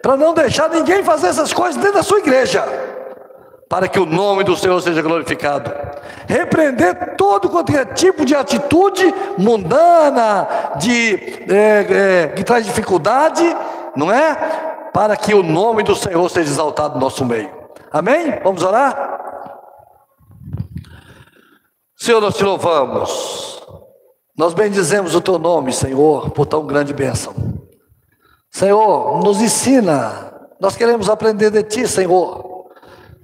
para 0.02 0.16
não 0.16 0.34
deixar 0.34 0.68
ninguém 0.68 1.02
fazer 1.02 1.28
essas 1.28 1.52
coisas 1.52 1.76
dentro 1.76 1.98
da 1.98 2.02
sua 2.02 2.18
igreja, 2.18 2.64
para 3.68 3.88
que 3.88 3.98
o 3.98 4.06
nome 4.06 4.44
do 4.44 4.56
Senhor 4.56 4.80
seja 4.80 5.02
glorificado. 5.02 5.72
Repreender 6.28 7.16
todo 7.16 7.48
quanto 7.48 7.76
é 7.76 7.84
tipo 7.84 8.24
de 8.24 8.34
atitude 8.34 9.12
mundana, 9.36 10.48
de 10.76 11.14
é, 11.52 11.86
é, 11.88 12.28
que 12.28 12.44
traz 12.44 12.64
dificuldade, 12.64 13.42
não 13.96 14.10
é? 14.12 14.34
Para 14.92 15.16
que 15.16 15.34
o 15.34 15.42
nome 15.42 15.82
do 15.82 15.96
Senhor 15.96 16.28
seja 16.30 16.50
exaltado 16.50 16.94
no 16.94 17.00
nosso 17.00 17.24
meio. 17.24 17.50
Amém? 17.90 18.38
Vamos 18.42 18.62
orar? 18.62 19.16
Senhor, 21.96 22.20
nós 22.20 22.36
te 22.36 22.44
louvamos. 22.44 23.62
Nós 24.36 24.54
bendizemos 24.54 25.14
o 25.14 25.20
teu 25.20 25.38
nome, 25.38 25.72
Senhor, 25.72 26.30
por 26.30 26.46
tão 26.46 26.66
grande 26.66 26.92
bênção. 26.92 27.34
Senhor, 28.50 29.22
nos 29.24 29.40
ensina. 29.40 30.32
Nós 30.60 30.76
queremos 30.76 31.08
aprender 31.08 31.50
de 31.50 31.62
ti, 31.62 31.88
Senhor. 31.88 32.55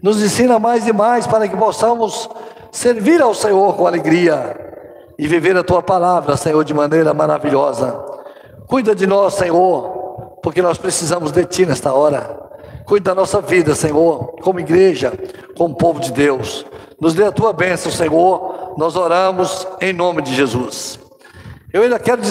Nos 0.03 0.21
ensina 0.21 0.59
mais 0.59 0.87
e 0.87 0.93
mais 0.93 1.27
para 1.27 1.47
que 1.47 1.57
possamos 1.57 2.29
servir 2.73 3.23
ao 3.23 3.35
Senhor 3.35 3.77
com 3.77 3.87
alegria 3.87 4.57
e 5.17 5.29
viver 5.29 5.57
a 5.57 5.63
tua 5.63 5.81
palavra, 5.81 6.37
Senhor, 6.37 6.65
de 6.65 6.75
maneira 6.75 7.15
maravilhosa. 7.15 8.05
Cuida 8.67 8.95
de 8.95 9.07
nós, 9.07 9.35
Senhor, 9.35 10.39
porque 10.43 10.61
nós 10.61 10.77
precisamos 10.77 11.31
de 11.31 11.45
ti 11.45 11.65
nesta 11.65 11.93
hora. 11.93 12.41
Cuida 12.85 13.11
da 13.11 13.15
nossa 13.15 13.41
vida, 13.41 13.77
Senhor, 13.77 14.35
como 14.43 14.59
igreja, 14.59 15.13
como 15.57 15.77
povo 15.77 16.01
de 16.01 16.11
Deus. 16.11 16.67
Nos 17.01 17.15
dê 17.15 17.25
a 17.25 17.33
tua 17.33 17.53
bênção, 17.53 17.93
Senhor. 17.93 18.75
Nós 18.77 18.97
oramos 18.97 19.69
em 19.81 19.93
nome 19.93 20.21
de 20.23 20.35
Jesus. 20.35 20.99
Eu 21.73 21.83
ainda 21.83 21.99
quero 21.99 22.21